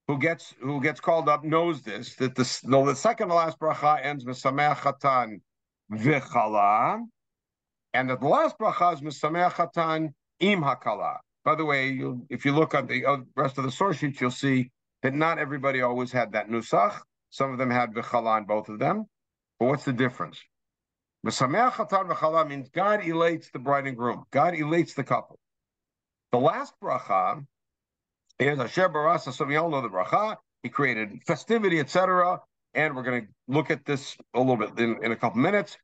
who 0.10 0.18
gets 0.18 0.56
who 0.60 0.82
gets 0.82 1.00
called 1.00 1.30
up 1.30 1.44
knows 1.44 1.84
this 1.84 2.16
that 2.16 2.34
the 2.34 2.62
no, 2.64 2.84
the 2.84 2.96
second 2.96 3.28
to 3.28 3.36
last 3.36 3.60
bracha 3.60 4.04
ends 4.04 4.26
misameach 4.26 4.78
chatan 4.78 5.40
v'chala, 5.94 7.02
and 7.94 8.10
that 8.10 8.20
the 8.20 8.28
last 8.28 8.58
bracha 8.58 8.96
is 8.96 9.02
misameach 9.02 9.52
chatan 9.52 10.12
im 10.40 10.64
hakala. 10.64 11.18
By 11.46 11.54
the 11.54 11.64
way, 11.64 12.02
if 12.28 12.44
you 12.44 12.54
look 12.56 12.74
at 12.74 12.88
the 12.88 13.06
uh, 13.06 13.18
rest 13.36 13.60
of 13.60 13.66
the 13.66 13.72
source 13.72 13.98
sheets, 13.98 14.20
you'll 14.20 14.32
see 14.32 14.72
that 15.04 15.14
not 15.14 15.38
everybody 15.38 15.84
always 15.84 16.12
had 16.12 16.32
that 16.32 16.50
nusach. 16.50 17.00
Some 17.30 17.52
of 17.52 17.60
them 17.60 17.70
had 17.70 17.94
v'chala 17.94 18.40
in 18.40 18.46
both 18.46 18.68
of 18.68 18.80
them. 18.80 19.06
But 19.60 19.68
what's 19.68 19.86
the 19.86 19.94
difference? 19.94 20.42
Misameach 21.24 21.74
chatan 21.74 22.10
v'chala 22.10 22.48
means 22.50 22.68
God 22.70 23.06
elates 23.06 23.52
the 23.52 23.60
bride 23.60 23.86
and 23.86 23.96
groom. 23.96 24.24
God 24.32 24.56
elates 24.56 24.96
the 24.96 25.04
couple. 25.04 25.38
The 26.32 26.40
last 26.40 26.74
bracha 26.84 27.46
is 28.40 28.58
Asher 28.58 28.88
Barasa, 28.88 29.34
so 29.34 29.46
we 29.46 29.58
all 29.58 29.70
know 29.70 29.82
the 29.82 29.90
bracha. 29.90 30.38
He 30.64 30.70
created 30.70 31.22
festivity, 31.28 31.80
etc. 31.80 32.40
And 32.74 32.96
we're 32.96 33.04
going 33.04 33.24
to 33.24 33.28
look 33.48 33.70
at 33.70 33.86
this 33.86 34.16
a 34.34 34.40
little 34.40 34.56
bit 34.56 34.80
in, 34.80 35.04
in 35.04 35.12
a 35.12 35.16
couple 35.16 35.42
minutes. 35.42 35.78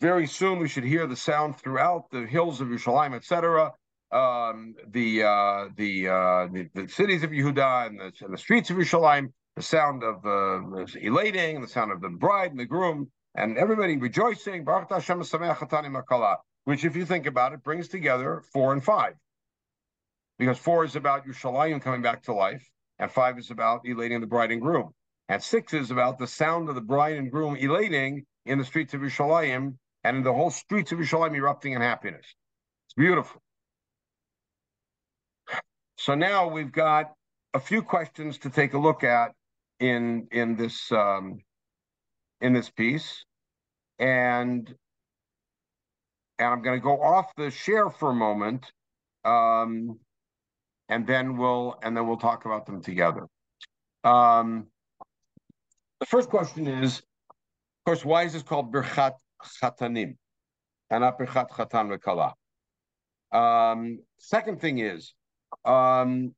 Very 0.00 0.26
soon, 0.26 0.58
we 0.58 0.68
should 0.68 0.84
hear 0.84 1.06
the 1.06 1.16
sound 1.16 1.56
throughout 1.58 2.10
the 2.10 2.26
hills 2.26 2.60
of 2.60 2.68
Yerushalayim, 2.68 3.14
etc. 3.14 3.72
Um, 4.10 4.74
the, 4.88 5.22
uh, 5.22 5.68
the, 5.76 6.08
uh, 6.08 6.46
the, 6.52 6.68
the 6.74 6.88
cities 6.88 7.22
of 7.22 7.30
Yehuda 7.30 7.86
and 7.86 8.00
the, 8.00 8.12
and 8.24 8.32
the 8.32 8.38
streets 8.38 8.70
of 8.70 8.76
Yerushalayim. 8.76 9.32
The 9.56 9.62
sound 9.62 10.04
of 10.04 10.24
uh, 10.24 10.86
elating, 11.00 11.60
the 11.60 11.66
sound 11.66 11.90
of 11.90 12.00
the 12.00 12.08
bride 12.08 12.52
and 12.52 12.60
the 12.60 12.64
groom, 12.64 13.10
and 13.34 13.58
everybody 13.58 13.96
rejoicing. 13.96 14.64
Which, 16.64 16.84
if 16.84 16.96
you 16.96 17.04
think 17.04 17.26
about 17.26 17.52
it, 17.52 17.64
brings 17.64 17.88
together 17.88 18.42
four 18.52 18.72
and 18.72 18.84
five 18.84 19.14
because 20.38 20.58
four 20.58 20.84
is 20.84 20.96
about 20.96 21.26
Yerushalayim 21.26 21.82
coming 21.82 22.02
back 22.02 22.22
to 22.24 22.32
life, 22.32 22.66
and 22.98 23.10
five 23.10 23.38
is 23.38 23.50
about 23.50 23.82
elating 23.84 24.20
the 24.20 24.26
bride 24.26 24.50
and 24.50 24.60
groom, 24.60 24.92
and 25.28 25.42
six 25.42 25.74
is 25.74 25.90
about 25.90 26.18
the 26.18 26.26
sound 26.26 26.68
of 26.68 26.74
the 26.74 26.80
bride 26.80 27.16
and 27.16 27.30
groom 27.30 27.56
elating 27.56 28.24
in 28.46 28.58
the 28.58 28.64
streets 28.64 28.94
of 28.94 29.00
Yerushalayim 29.00 29.74
and 30.04 30.16
in 30.16 30.22
the 30.22 30.32
whole 30.32 30.50
streets 30.50 30.92
of 30.92 30.98
Yerushalayim 30.98 31.36
erupting 31.36 31.72
in 31.72 31.80
happiness. 31.80 32.26
It's 32.86 32.94
beautiful. 32.96 33.42
So 35.96 36.14
now 36.14 36.48
we've 36.48 36.72
got 36.72 37.12
a 37.54 37.60
few 37.60 37.82
questions 37.82 38.38
to 38.38 38.50
take 38.50 38.74
a 38.74 38.78
look 38.78 39.04
at 39.04 39.32
in 39.80 40.28
in 40.30 40.56
this 40.56 40.90
um, 40.92 41.38
in 42.40 42.52
this 42.52 42.70
piece, 42.70 43.24
and 43.98 44.72
and 46.38 46.48
I'm 46.48 46.62
going 46.62 46.78
to 46.78 46.82
go 46.82 47.02
off 47.02 47.34
the 47.36 47.50
share 47.50 47.90
for 47.90 48.10
a 48.10 48.14
moment. 48.14 48.70
Um, 49.24 49.98
and 50.88 51.06
then 51.06 51.36
we'll 51.36 51.78
and 51.82 51.96
then 51.96 52.06
we'll 52.06 52.16
talk 52.16 52.44
about 52.44 52.66
them 52.66 52.80
together. 52.82 53.26
Um, 54.04 54.66
the 56.00 56.06
first 56.06 56.30
question 56.30 56.66
is, 56.66 56.98
of 56.98 57.84
course, 57.84 58.04
why 58.04 58.22
is 58.24 58.32
this 58.32 58.42
called 58.42 58.72
Birchat 58.72 59.14
Chatanim 59.62 60.16
and 60.90 61.00
not 61.00 61.18
Birchat 61.18 61.50
Chatan 61.50 61.96
V'Kala? 61.96 62.32
Um, 63.36 64.00
second 64.18 64.60
thing 64.60 64.78
is, 64.78 65.12
um, 65.64 66.34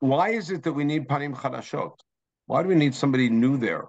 why 0.00 0.30
is 0.30 0.50
it 0.50 0.64
that 0.64 0.72
we 0.72 0.84
need 0.84 1.08
Panim 1.08 1.34
Chadashot? 1.34 1.94
Why 2.46 2.62
do 2.62 2.68
we 2.68 2.74
need 2.74 2.94
somebody 2.94 3.30
new 3.30 3.56
there 3.56 3.84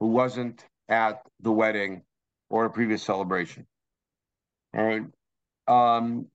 who 0.00 0.08
wasn't 0.08 0.64
at 0.88 1.22
the 1.40 1.52
wedding 1.52 2.02
or 2.50 2.64
a 2.64 2.70
previous 2.70 3.02
celebration? 3.02 3.66
All 4.76 4.84
right. 4.84 5.04
Um, 5.68 6.26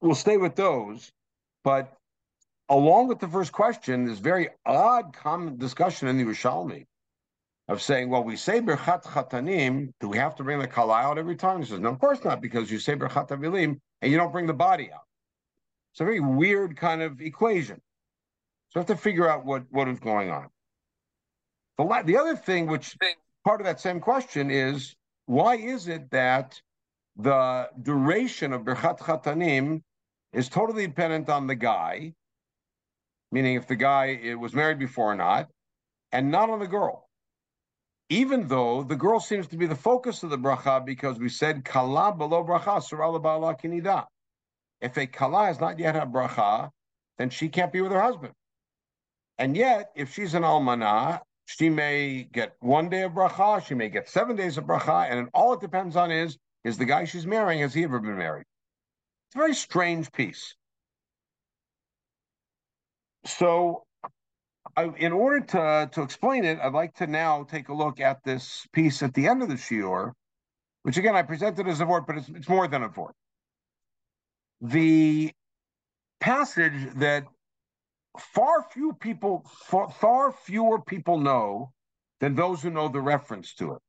we'll 0.00 0.14
stay 0.14 0.36
with 0.36 0.56
those, 0.56 1.10
but 1.64 1.96
along 2.68 3.08
with 3.08 3.18
the 3.18 3.28
first 3.28 3.52
question, 3.52 4.06
this 4.06 4.18
very 4.18 4.48
odd 4.64 5.12
common 5.12 5.58
discussion 5.58 6.08
in 6.08 6.16
the 6.16 6.24
Yerushalmi 6.24 6.86
of 7.68 7.82
saying, 7.82 8.08
well, 8.08 8.24
we 8.24 8.36
say 8.36 8.60
Birchat 8.60 9.04
Chatanim, 9.04 9.92
do 10.00 10.08
we 10.08 10.18
have 10.18 10.34
to 10.36 10.42
bring 10.42 10.58
the 10.58 10.66
Kala 10.66 10.94
out 10.94 11.18
every 11.18 11.36
time? 11.36 11.60
He 11.60 11.66
says, 11.66 11.80
no, 11.80 11.90
of 11.90 11.98
course 11.98 12.24
not, 12.24 12.40
because 12.40 12.70
you 12.70 12.78
say 12.78 12.96
Birchat 12.96 13.28
Avilim 13.28 13.78
and 14.02 14.10
you 14.10 14.16
don't 14.16 14.32
bring 14.32 14.46
the 14.46 14.54
body 14.54 14.90
out. 14.92 15.04
It's 15.92 16.00
a 16.00 16.04
very 16.04 16.20
weird 16.20 16.76
kind 16.76 17.02
of 17.02 17.20
equation. 17.20 17.80
So 18.68 18.80
we 18.80 18.80
have 18.80 18.86
to 18.86 18.96
figure 18.96 19.28
out 19.28 19.44
what, 19.44 19.64
what 19.70 19.88
is 19.88 20.00
going 20.00 20.30
on. 20.30 20.48
The, 21.78 22.02
the 22.04 22.16
other 22.16 22.36
thing, 22.36 22.66
which 22.66 22.96
part 23.44 23.60
of 23.60 23.66
that 23.66 23.80
same 23.80 24.00
question 24.00 24.50
is, 24.50 24.94
why 25.26 25.56
is 25.56 25.88
it 25.88 26.10
that 26.10 26.60
the 27.16 27.68
duration 27.82 28.52
of 28.52 28.62
Birchat 28.62 28.98
Chatanim 28.98 29.82
is 30.32 30.48
totally 30.48 30.86
dependent 30.86 31.28
on 31.28 31.46
the 31.46 31.54
guy, 31.54 32.12
meaning 33.32 33.56
if 33.56 33.66
the 33.66 33.76
guy 33.76 34.34
was 34.38 34.54
married 34.54 34.78
before 34.78 35.12
or 35.12 35.16
not, 35.16 35.48
and 36.12 36.30
not 36.30 36.50
on 36.50 36.58
the 36.58 36.66
girl. 36.66 37.08
Even 38.08 38.48
though 38.48 38.82
the 38.82 38.96
girl 38.96 39.20
seems 39.20 39.46
to 39.48 39.56
be 39.56 39.66
the 39.66 39.76
focus 39.76 40.22
of 40.22 40.30
the 40.30 40.38
bracha 40.38 40.84
because 40.84 41.18
we 41.18 41.28
said 41.28 41.64
kala 41.64 42.12
below 42.12 42.44
bracha 42.44 42.82
surala 42.82 43.22
ba'ala 43.22 43.60
kinida. 43.60 44.06
If 44.80 44.96
a 44.96 45.06
kala 45.06 45.46
has 45.46 45.60
not 45.60 45.78
yet 45.78 45.94
had 45.94 46.12
bracha, 46.12 46.70
then 47.18 47.30
she 47.30 47.48
can't 47.48 47.72
be 47.72 47.80
with 47.80 47.92
her 47.92 48.00
husband. 48.00 48.32
And 49.38 49.56
yet, 49.56 49.90
if 49.94 50.12
she's 50.12 50.34
an 50.34 50.42
almanah, 50.42 51.20
she 51.46 51.70
may 51.70 52.24
get 52.32 52.56
one 52.60 52.88
day 52.88 53.02
of 53.02 53.12
bracha, 53.12 53.64
she 53.64 53.74
may 53.74 53.88
get 53.88 54.08
seven 54.08 54.36
days 54.36 54.58
of 54.58 54.64
bracha, 54.64 55.10
and 55.10 55.28
all 55.32 55.52
it 55.52 55.60
depends 55.60 55.96
on 55.96 56.10
is 56.10 56.36
is 56.64 56.76
the 56.78 56.84
guy 56.84 57.04
she's 57.04 57.26
marrying 57.26 57.60
has 57.60 57.72
he 57.72 57.84
ever 57.84 57.98
been 57.98 58.18
married? 58.18 58.44
It's 59.30 59.36
a 59.36 59.38
very 59.38 59.54
strange 59.54 60.10
piece. 60.10 60.56
So, 63.26 63.84
I, 64.76 64.86
in 64.96 65.12
order 65.12 65.38
to, 65.38 65.88
to 65.92 66.02
explain 66.02 66.44
it, 66.44 66.58
I'd 66.58 66.72
like 66.72 66.94
to 66.96 67.06
now 67.06 67.44
take 67.44 67.68
a 67.68 67.72
look 67.72 68.00
at 68.00 68.24
this 68.24 68.66
piece 68.72 69.04
at 69.04 69.14
the 69.14 69.28
end 69.28 69.40
of 69.40 69.48
the 69.48 69.54
shiur, 69.54 70.14
which 70.82 70.96
again 70.96 71.14
I 71.14 71.22
presented 71.22 71.68
as 71.68 71.80
a 71.80 71.86
word, 71.86 72.06
but 72.08 72.16
it's, 72.16 72.28
it's 72.28 72.48
more 72.48 72.66
than 72.66 72.82
a 72.82 72.88
word. 72.88 73.12
The 74.62 75.30
passage 76.18 76.92
that 76.96 77.24
far 78.18 78.66
few 78.72 78.94
people, 78.94 79.46
far, 79.60 79.90
far 79.92 80.32
fewer 80.32 80.80
people 80.82 81.20
know 81.20 81.70
than 82.18 82.34
those 82.34 82.62
who 82.62 82.70
know 82.70 82.88
the 82.88 83.00
reference 83.00 83.54
to 83.54 83.74
it 83.74 83.82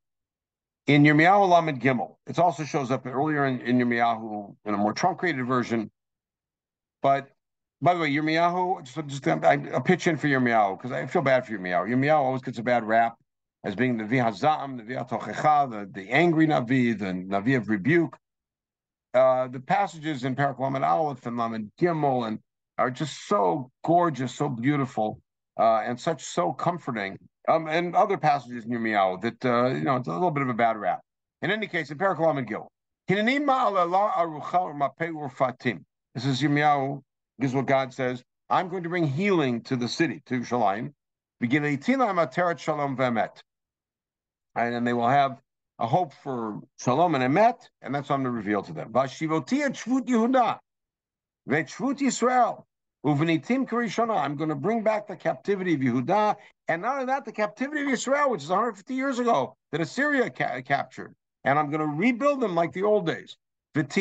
in 0.86 1.04
Yirmiyahu 1.04 1.48
Lamed 1.48 1.80
Gimel. 1.80 2.16
It 2.26 2.38
also 2.38 2.64
shows 2.64 2.90
up 2.90 3.06
earlier 3.06 3.46
in, 3.46 3.60
in 3.60 3.78
Yirmiyahu 3.78 4.54
in 4.64 4.74
a 4.74 4.76
more 4.76 4.92
truncated 4.92 5.46
version. 5.46 5.90
But 7.02 7.30
by 7.80 7.94
the 7.94 8.00
way, 8.00 8.10
Yirmiyahu, 8.10 8.84
just, 8.84 9.06
just 9.06 9.44
I, 9.44 9.56
will 9.56 9.80
pitch 9.80 10.06
in 10.06 10.16
for 10.16 10.28
Yirmiyahu 10.28 10.78
because 10.78 10.92
I 10.92 11.06
feel 11.06 11.22
bad 11.22 11.46
for 11.46 11.52
Yirmiyahu. 11.52 11.88
Yirmiyahu 11.88 12.18
always 12.18 12.42
gets 12.42 12.58
a 12.58 12.62
bad 12.62 12.84
rap 12.84 13.16
as 13.64 13.74
being 13.74 13.96
the 13.96 14.04
Vihazam, 14.04 14.76
the 14.76 14.94
Vihatochecha, 14.94 15.70
the, 15.70 16.00
the 16.00 16.08
angry 16.10 16.46
Navi, 16.46 16.98
the 16.98 17.06
Navi 17.06 17.56
of 17.56 17.68
rebuke. 17.68 18.16
Uh, 19.14 19.46
the 19.48 19.60
passages 19.60 20.24
in 20.24 20.34
Parak 20.34 20.58
Lamed 20.58 20.82
Aleph 20.82 21.26
and 21.26 21.36
Lamed 21.36 21.70
Gimel 21.78 22.26
and 22.26 22.38
are 22.78 22.90
just 22.90 23.28
so 23.28 23.70
gorgeous, 23.84 24.34
so 24.34 24.48
beautiful, 24.48 25.20
uh, 25.60 25.82
and 25.84 26.00
such 26.00 26.24
so 26.24 26.52
comforting 26.52 27.18
um, 27.48 27.68
and 27.68 27.94
other 27.94 28.16
passages 28.16 28.64
in 28.64 28.70
Yirmiyahu 28.70 29.20
that 29.22 29.44
uh, 29.44 29.68
you 29.68 29.84
know 29.84 29.96
it's 29.96 30.08
a 30.08 30.12
little 30.12 30.30
bit 30.30 30.42
of 30.42 30.48
a 30.48 30.54
bad 30.54 30.76
rap. 30.76 31.00
In 31.42 31.50
any 31.50 31.66
case, 31.66 31.90
in 31.90 31.98
Perek 31.98 32.18
Lamed 32.18 32.48
Gimel, 32.48 32.68
this 33.08 33.18
is 36.24 36.42
Yirmiyahu. 36.42 37.02
This 37.38 37.50
is 37.50 37.54
what 37.54 37.66
God 37.66 37.92
says. 37.92 38.22
I'm 38.48 38.68
going 38.68 38.82
to 38.84 38.88
bring 38.88 39.06
healing 39.06 39.62
to 39.62 39.76
the 39.76 39.88
city, 39.88 40.22
to 40.26 40.40
Shalim. 40.40 40.92
And 44.54 44.74
then 44.74 44.84
they 44.84 44.92
will 44.92 45.08
have 45.08 45.40
a 45.78 45.86
hope 45.86 46.12
for 46.22 46.60
shalom 46.78 47.16
and 47.16 47.24
emet, 47.24 47.56
and 47.80 47.92
that's 47.92 48.08
what 48.08 48.14
I'm 48.16 48.22
going 48.22 48.32
to 48.32 48.36
reveal 48.36 48.62
to 48.62 48.72
them. 48.72 48.92
Vashivoti 48.92 49.62
et 49.62 49.72
shvut 49.72 50.06
Yehuda, 50.06 50.58
ve'shvut 51.48 51.98
Yisrael, 51.98 52.62
uvenitim. 53.04 54.16
I'm 54.16 54.36
going 54.36 54.48
to 54.48 54.54
bring 54.54 54.82
back 54.82 55.06
the 55.06 55.16
captivity 55.16 55.74
of 55.74 55.80
Yehuda 55.80 56.36
and 56.68 56.80
not 56.80 56.94
only 56.94 57.06
that, 57.06 57.24
the 57.24 57.32
captivity 57.32 57.82
of 57.82 57.88
Israel, 57.88 58.30
which 58.30 58.44
is 58.44 58.48
150 58.48 58.94
years 58.94 59.18
ago, 59.18 59.56
that 59.72 59.80
Assyria 59.80 60.30
ca- 60.30 60.62
captured. 60.62 61.14
And 61.44 61.58
I'm 61.58 61.70
going 61.70 61.80
to 61.80 61.86
rebuild 61.86 62.40
them 62.40 62.54
like 62.54 62.72
the 62.72 62.84
old 62.84 63.04
days. 63.06 63.36
I'm 63.74 63.82
going 63.82 63.96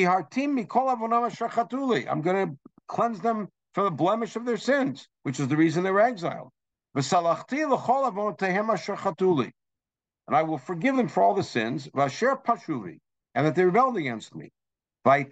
to 2.49 2.57
cleanse 2.87 3.19
them 3.19 3.49
from 3.73 3.85
the 3.85 3.91
blemish 3.91 4.35
of 4.35 4.45
their 4.45 4.57
sins, 4.57 5.07
which 5.23 5.39
is 5.39 5.47
the 5.47 5.57
reason 5.57 5.83
they 5.83 5.91
were 5.91 6.01
exiled. 6.01 6.51
And 6.93 7.05
I 10.29 10.43
will 10.43 10.57
forgive 10.57 10.97
them 10.97 11.07
for 11.07 11.23
all 11.23 11.33
the 11.33 11.43
sins, 11.43 11.89
and 11.93 13.45
that 13.47 13.55
they 13.55 13.65
rebelled 13.65 13.97
against 13.97 14.35
me. 14.35 14.51
And 15.03 15.31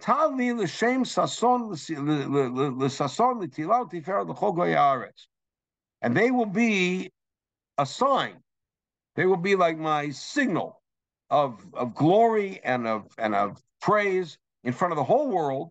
they 6.16 6.30
will 6.30 6.46
be 6.46 7.10
a 7.78 7.86
sign. 7.86 8.42
They 9.14 9.26
will 9.26 9.36
be 9.36 9.54
like 9.54 9.78
my 9.78 10.10
signal 10.10 10.82
of, 11.30 11.64
of 11.74 11.94
glory 11.94 12.60
and 12.64 12.88
of 12.88 13.06
and 13.18 13.34
of 13.34 13.62
praise 13.80 14.38
in 14.64 14.72
front 14.72 14.92
of 14.92 14.96
the 14.96 15.04
whole 15.04 15.28
world. 15.28 15.70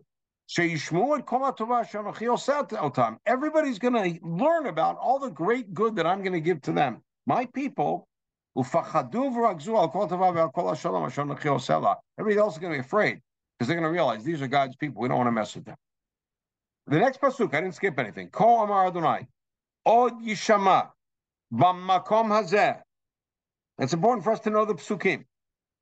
Everybody's 3.26 3.78
going 3.78 3.94
to 3.94 4.18
learn 4.26 4.66
about 4.66 4.98
all 4.98 5.18
the 5.18 5.30
great 5.30 5.74
good 5.74 5.96
that 5.96 6.06
I'm 6.06 6.22
going 6.22 6.32
to 6.32 6.40
give 6.40 6.62
to 6.62 6.72
them. 6.72 7.02
My 7.26 7.44
people, 7.46 8.08
everybody 8.56 8.78
else 12.38 12.54
is 12.54 12.58
going 12.58 12.72
to 12.72 12.76
be 12.76 12.78
afraid 12.78 13.20
because 13.60 13.68
they're 13.68 13.76
going 13.76 13.92
to 13.92 13.92
realize 13.92 14.24
these 14.24 14.40
are 14.40 14.48
God's 14.48 14.74
people. 14.74 15.02
We 15.02 15.08
don't 15.08 15.18
want 15.18 15.26
to 15.26 15.32
mess 15.32 15.54
with 15.54 15.66
them. 15.66 15.76
The 16.86 16.98
next 16.98 17.20
pasuk, 17.20 17.54
I 17.54 17.60
didn't 17.60 17.74
skip 17.74 17.98
anything. 17.98 18.30
Ko 18.30 18.62
Amar 18.62 18.86
Adonai, 18.86 19.26
Od 19.84 20.14
Yishama, 20.22 20.88
Bamakom 21.52 22.28
hazeh. 22.28 22.80
It's 23.78 23.92
important 23.92 24.24
for 24.24 24.32
us 24.32 24.40
to 24.40 24.50
know 24.50 24.64
the 24.64 24.74
psukim. 24.74 25.24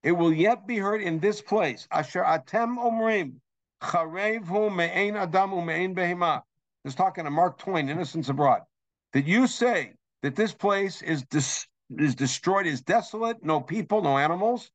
It 0.02 0.10
will 0.10 0.32
yet 0.32 0.66
be 0.66 0.78
heard 0.78 1.00
in 1.00 1.20
this 1.20 1.40
place. 1.40 1.86
Asher 1.92 2.24
atem 2.24 2.78
omrim 2.78 3.34
charev 3.80 4.74
me'ein 4.74 5.16
adam 5.16 5.64
me'ein 5.64 5.94
behema. 5.94 6.42
This 6.82 6.96
talking 6.96 7.24
to 7.24 7.30
Mark 7.30 7.58
Twain, 7.58 7.88
Innocents 7.88 8.28
Abroad. 8.28 8.62
That 9.12 9.24
you 9.24 9.46
say 9.46 9.92
that 10.22 10.34
this 10.34 10.52
place 10.52 11.00
is 11.02 11.22
dis- 11.22 11.68
is 11.96 12.16
destroyed, 12.16 12.66
is 12.66 12.80
desolate, 12.80 13.44
no 13.44 13.60
people, 13.60 14.02
no 14.02 14.18
animals, 14.18 14.68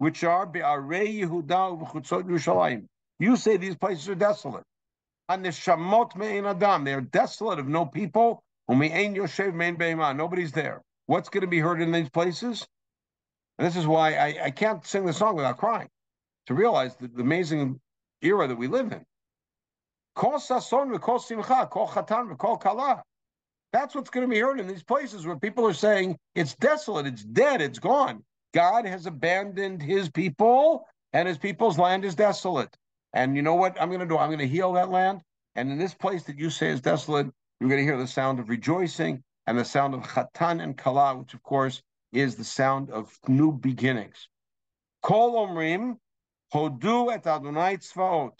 which 0.00 0.24
are 0.24 0.46
be'arei 0.46 1.20
Yehuda 1.20 1.78
u'chutzot 1.78 2.24
Yerushalayim. 2.24 2.86
You 3.18 3.36
say 3.36 3.58
these 3.58 3.76
places 3.76 4.08
are 4.08 4.14
desolate. 4.14 4.64
And 5.28 5.44
the 5.44 5.50
shamot 5.50 6.16
me'ein 6.16 6.46
adam, 6.46 6.84
they 6.84 6.94
are 6.94 7.02
desolate 7.02 7.58
of 7.58 7.68
no 7.68 7.84
people, 7.84 8.42
Nobody's 8.66 10.52
there. 10.52 10.80
What's 11.04 11.28
going 11.28 11.42
to 11.42 11.46
be 11.46 11.58
heard 11.58 11.82
in 11.82 11.92
these 11.92 12.08
places? 12.08 12.66
And 13.58 13.66
this 13.66 13.76
is 13.76 13.86
why 13.86 14.14
I, 14.14 14.44
I 14.44 14.50
can't 14.50 14.86
sing 14.86 15.04
the 15.04 15.12
song 15.12 15.36
without 15.36 15.58
crying 15.58 15.90
to 16.46 16.54
realize 16.54 16.96
the, 16.96 17.08
the 17.08 17.20
amazing 17.20 17.78
era 18.22 18.48
that 18.48 18.56
we 18.56 18.68
live 18.68 18.92
in. 18.92 19.04
That's 20.16 20.48
what's 23.94 24.10
going 24.10 24.24
to 24.24 24.28
be 24.28 24.40
heard 24.40 24.60
in 24.60 24.66
these 24.66 24.82
places 24.82 25.26
where 25.26 25.36
people 25.36 25.66
are 25.66 25.74
saying 25.74 26.16
it's 26.34 26.54
desolate, 26.54 27.06
it's 27.06 27.22
dead, 27.22 27.60
it's 27.60 27.78
gone. 27.78 28.24
God 28.52 28.86
has 28.86 29.06
abandoned 29.06 29.82
his 29.82 30.08
people, 30.08 30.86
and 31.12 31.28
his 31.28 31.38
people's 31.38 31.78
land 31.78 32.04
is 32.04 32.14
desolate. 32.14 32.76
And 33.12 33.36
you 33.36 33.42
know 33.42 33.54
what 33.54 33.80
I'm 33.80 33.88
going 33.88 34.00
to 34.00 34.06
do? 34.06 34.18
I'm 34.18 34.28
going 34.28 34.38
to 34.38 34.46
heal 34.46 34.72
that 34.74 34.90
land. 34.90 35.20
And 35.56 35.70
in 35.70 35.78
this 35.78 35.94
place 35.94 36.22
that 36.24 36.38
you 36.38 36.50
say 36.50 36.68
is 36.68 36.80
desolate, 36.80 37.26
you're 37.58 37.68
going 37.68 37.80
to 37.80 37.84
hear 37.84 37.98
the 37.98 38.06
sound 38.06 38.38
of 38.38 38.48
rejoicing 38.48 39.22
and 39.46 39.58
the 39.58 39.64
sound 39.64 39.94
of 39.94 40.02
chatan 40.02 40.62
and 40.62 40.76
kala, 40.78 41.16
which 41.16 41.34
of 41.34 41.42
course 41.42 41.82
is 42.12 42.36
the 42.36 42.44
sound 42.44 42.90
of 42.90 43.16
new 43.26 43.52
beginnings. 43.52 44.28
Kol 45.02 45.46
omrim 45.46 45.96
hodu 46.54 47.12
et 47.12 47.26
Adonai 47.26 47.76
tzvaot. 47.78 48.32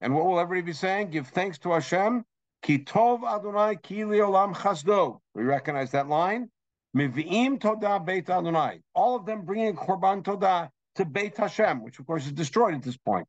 And 0.00 0.14
what 0.14 0.26
will 0.26 0.40
everybody 0.40 0.66
be 0.66 0.72
saying? 0.72 1.10
Give 1.10 1.26
thanks 1.26 1.58
to 1.60 1.72
Hashem. 1.72 2.24
Ki 2.62 2.78
tov 2.78 3.22
Adonai 3.24 3.76
ki 3.76 4.02
olam 4.02 4.54
chasdo. 4.54 5.20
We 5.34 5.44
recognize 5.44 5.90
that 5.92 6.08
line. 6.08 6.50
Mivi'im 6.96 7.58
todah 7.58 8.04
beit 8.04 8.28
Adonai. 8.28 8.80
All 8.94 9.16
of 9.16 9.26
them 9.26 9.44
bringing 9.44 9.76
korban 9.76 10.22
todah 10.22 10.70
to 10.96 11.04
Beit 11.04 11.36
Hashem, 11.36 11.82
which 11.82 11.98
of 11.98 12.06
course 12.06 12.26
is 12.26 12.32
destroyed 12.32 12.74
at 12.74 12.82
this 12.82 12.96
point. 12.96 13.26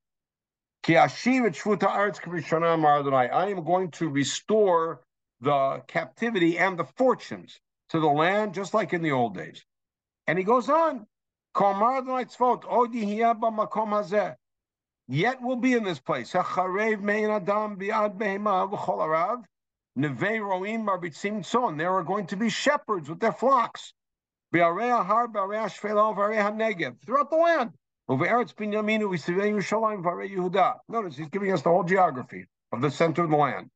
Ki 0.83 0.95
Adonai. 0.95 3.29
I 3.29 3.49
am 3.49 3.63
going 3.63 3.91
to 3.91 4.09
restore 4.09 5.01
the 5.41 5.83
captivity 5.87 6.57
and 6.57 6.77
the 6.77 6.85
fortunes 6.85 7.59
to 7.89 7.99
the 7.99 8.07
land, 8.07 8.53
just 8.53 8.73
like 8.73 8.93
in 8.93 9.01
the 9.01 9.11
old 9.11 9.35
days. 9.35 9.65
And 10.27 10.37
he 10.37 10.43
goes 10.43 10.69
on, 10.69 11.07
Yet 15.07 15.41
we'll 15.41 15.55
be 15.57 15.73
in 15.73 15.83
this 15.83 15.99
place. 15.99 16.33
There 21.77 21.91
are 21.91 22.03
going 22.03 22.27
to 22.27 22.37
be 22.37 22.49
shepherds 22.49 23.09
with 23.09 23.19
their 23.19 23.33
flocks 23.33 23.93
throughout 27.05 27.29
the 27.29 27.35
land. 27.37 27.71
Notice 30.89 31.17
he's 31.17 31.29
giving 31.29 31.51
us 31.51 31.61
the 31.61 31.69
whole 31.69 31.83
geography 31.83 32.45
of 32.71 32.81
the 32.81 32.91
center 32.91 33.23
of 33.23 33.29
the 33.29 33.37
land. 33.37 33.69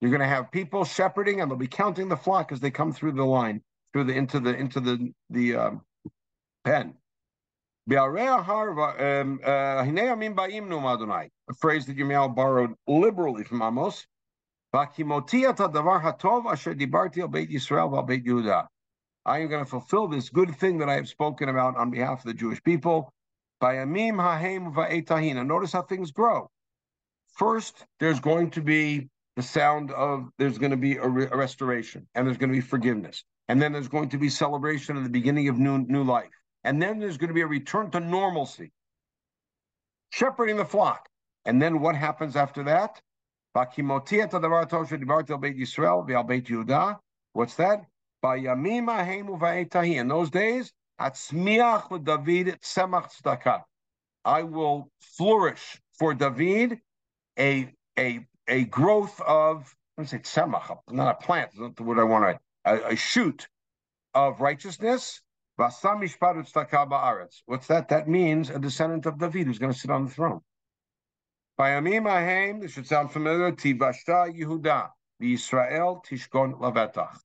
You're 0.00 0.10
going 0.10 0.20
to 0.20 0.26
have 0.26 0.50
people 0.50 0.84
shepherding, 0.84 1.40
and 1.40 1.50
they'll 1.50 1.58
be 1.58 1.68
counting 1.68 2.08
the 2.08 2.16
flock 2.16 2.52
as 2.52 2.60
they 2.60 2.70
come 2.70 2.92
through 2.92 3.12
the 3.12 3.24
line, 3.24 3.62
through 3.92 4.04
the 4.04 4.14
into 4.14 4.40
the 4.40 4.54
into 4.56 4.80
the 4.80 5.12
the 5.30 5.56
um, 5.56 5.82
pen. 6.64 6.94
A 11.52 11.54
phrase 11.54 11.84
that 11.84 11.98
Yirmiyahu 11.98 12.34
borrowed 12.34 12.74
liberally 12.86 13.44
from 13.44 13.60
Amos. 13.60 14.06
I 14.72 14.88
am 14.98 15.08
going 19.48 19.62
to 19.62 19.66
fulfill 19.66 20.08
this 20.08 20.30
good 20.30 20.56
thing 20.56 20.78
that 20.78 20.88
I 20.88 20.94
have 20.94 21.08
spoken 21.08 21.50
about 21.50 21.76
on 21.76 21.90
behalf 21.90 22.20
of 22.20 22.24
the 22.24 22.32
Jewish 22.32 22.62
people. 22.62 23.12
Notice 23.60 25.72
how 25.72 25.82
things 25.82 26.10
grow. 26.10 26.50
First, 27.34 27.84
there's 28.00 28.20
going 28.20 28.50
to 28.52 28.62
be 28.62 29.10
the 29.36 29.42
sound 29.42 29.90
of 29.90 30.30
there's 30.38 30.56
going 30.56 30.70
to 30.70 30.78
be 30.78 30.96
a, 30.96 31.06
re- 31.06 31.28
a 31.30 31.36
restoration, 31.36 32.08
and 32.14 32.26
there's 32.26 32.38
going 32.38 32.48
to 32.48 32.56
be 32.56 32.62
forgiveness, 32.62 33.24
and 33.48 33.60
then 33.60 33.72
there's 33.72 33.88
going 33.88 34.08
to 34.08 34.16
be 34.16 34.30
celebration 34.30 34.96
of 34.96 35.04
the 35.04 35.10
beginning 35.10 35.48
of 35.48 35.58
new 35.58 35.80
new 35.80 36.02
life, 36.02 36.32
and 36.64 36.80
then 36.80 36.98
there's 36.98 37.18
going 37.18 37.28
to 37.28 37.34
be 37.34 37.42
a 37.42 37.46
return 37.46 37.90
to 37.90 38.00
normalcy, 38.00 38.72
shepherding 40.08 40.56
the 40.56 40.64
flock. 40.64 41.10
And 41.44 41.60
then 41.60 41.80
what 41.80 41.96
happens 41.96 42.36
after 42.36 42.62
that? 42.64 43.00
What's 47.32 47.56
that? 47.56 47.86
In 49.84 50.08
those 50.08 50.30
days, 50.30 50.72
I 54.24 54.42
will 54.42 54.90
flourish 55.00 55.80
for 55.98 56.14
David 56.14 56.80
a 57.38 57.72
a 57.98 58.26
a 58.48 58.64
growth 58.64 59.20
of 59.20 59.74
let 59.96 60.02
me 60.02 60.08
say 60.08 60.18
tzemach, 60.18 60.78
not 60.90 61.10
a 61.10 61.14
plant, 61.24 61.50
not 61.58 61.76
the 61.76 61.82
word 61.82 61.98
I 61.98 62.04
want 62.04 62.24
to 62.24 62.40
a, 62.64 62.92
a 62.92 62.96
shoot 62.96 63.48
of 64.14 64.40
righteousness. 64.40 65.20
What's 65.58 65.80
that? 67.66 67.88
That 67.88 68.08
means 68.08 68.50
a 68.50 68.58
descendant 68.58 69.06
of 69.06 69.18
David 69.18 69.46
who's 69.46 69.58
going 69.58 69.72
to 69.72 69.78
sit 69.78 69.90
on 69.90 70.06
the 70.06 70.10
throne. 70.10 70.40
Bayamim 71.62 72.10
Ahem, 72.10 72.58
this 72.58 72.72
should 72.72 72.88
sound 72.88 73.12
familiar, 73.12 73.52
Tivashta 73.52 74.36
Yehuda, 74.36 74.90
the 75.20 75.34
Israel 75.34 76.02
Tishkon 76.04 76.58
Lavetach. 76.58 77.16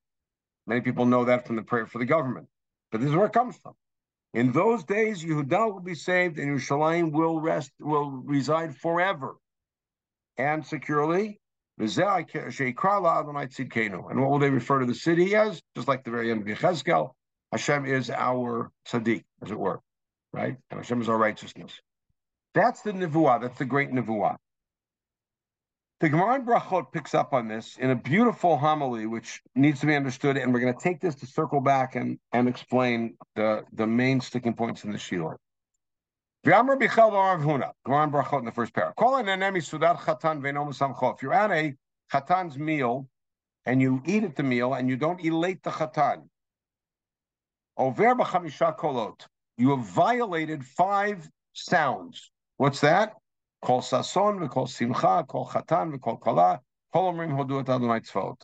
Many 0.67 0.81
people 0.81 1.07
know 1.07 1.25
that 1.25 1.47
from 1.47 1.55
the 1.55 1.63
prayer 1.63 1.87
for 1.87 1.97
the 1.97 2.05
government, 2.05 2.47
but 2.91 3.01
this 3.01 3.09
is 3.09 3.15
where 3.15 3.25
it 3.25 3.33
comes 3.33 3.57
from. 3.57 3.73
In 4.35 4.51
those 4.51 4.83
days, 4.83 5.23
Yehuda 5.23 5.73
will 5.73 5.79
be 5.79 5.95
saved, 5.95 6.37
and 6.37 6.55
Yerushalayim 6.55 7.13
will 7.13 7.41
rest, 7.41 7.71
will 7.79 8.11
reside 8.11 8.77
forever 8.77 9.37
and 10.37 10.63
securely. 10.63 11.41
And 11.79 11.89
what 11.89 12.35
will 14.29 14.39
they 14.39 14.51
refer 14.51 14.79
to 14.81 14.85
the 14.85 14.93
city 14.93 15.35
as? 15.35 15.63
Just 15.75 15.87
like 15.87 16.03
the 16.03 16.11
very 16.11 16.29
end 16.29 16.47
of 16.47 16.47
Yechezkel, 16.47 17.09
Hashem 17.51 17.87
is 17.87 18.11
our 18.11 18.71
tzaddik, 18.87 19.23
as 19.41 19.49
it 19.49 19.57
were, 19.57 19.81
right? 20.31 20.57
And 20.69 20.79
Hashem 20.79 21.01
is 21.01 21.09
our 21.09 21.17
righteousness. 21.17 21.81
That's 22.53 22.81
the 22.81 22.91
Nevuah. 22.91 23.41
That's 23.41 23.57
the 23.57 23.65
great 23.65 23.91
Nevuah. 23.91 24.37
The 25.99 26.09
Gemara 26.09 26.35
in 26.35 26.45
Brachot 26.45 26.91
picks 26.91 27.15
up 27.15 27.33
on 27.33 27.47
this 27.47 27.77
in 27.77 27.89
a 27.89 27.95
beautiful 27.95 28.57
homily, 28.57 29.07
which 29.07 29.41
needs 29.55 29.79
to 29.79 29.87
be 29.87 29.95
understood, 29.95 30.37
and 30.37 30.53
we're 30.53 30.59
going 30.59 30.73
to 30.73 30.79
take 30.79 31.01
this 31.01 31.15
to 31.15 31.25
circle 31.25 31.59
back 31.59 31.95
and, 31.95 32.19
and 32.33 32.47
explain 32.47 33.15
the, 33.35 33.65
the 33.73 33.87
main 33.87 34.21
sticking 34.21 34.53
points 34.53 34.83
in 34.83 34.91
the 34.91 34.99
Shiur. 34.99 35.37
Gemara 36.45 36.75
in 36.75 38.11
Brachot 38.11 38.39
in 38.39 38.45
the 38.45 38.51
first 38.51 38.75
pair. 38.75 38.93
If 38.95 39.03
you're 41.23 41.33
at 41.33 41.51
a 41.51 41.73
chatan's 42.13 42.57
meal 42.57 43.09
and 43.65 43.81
you 43.81 44.03
eat 44.05 44.23
at 44.23 44.35
the 44.35 44.43
meal 44.43 44.75
and 44.75 44.87
you 44.87 44.97
don't 44.97 45.25
elate 45.25 45.63
the 45.63 45.71
chatan, 45.71 46.29
you 49.57 49.71
have 49.71 49.85
violated 49.87 50.63
five 50.63 51.27
sounds. 51.53 52.31
What's 52.57 52.81
that? 52.81 53.13
Kol 53.61 53.81
sason 53.81 54.39
v'kol 54.39 54.67
simcha, 54.67 55.23
kol 55.27 55.47
chatan 55.47 55.95
v'kol 55.95 56.19
kala, 56.19 56.59
kol 56.91 57.13
omrim 57.13 57.35
hodu 57.37 57.59
et 57.59 57.69
Adonai 57.69 57.99
tzvot. 57.99 58.41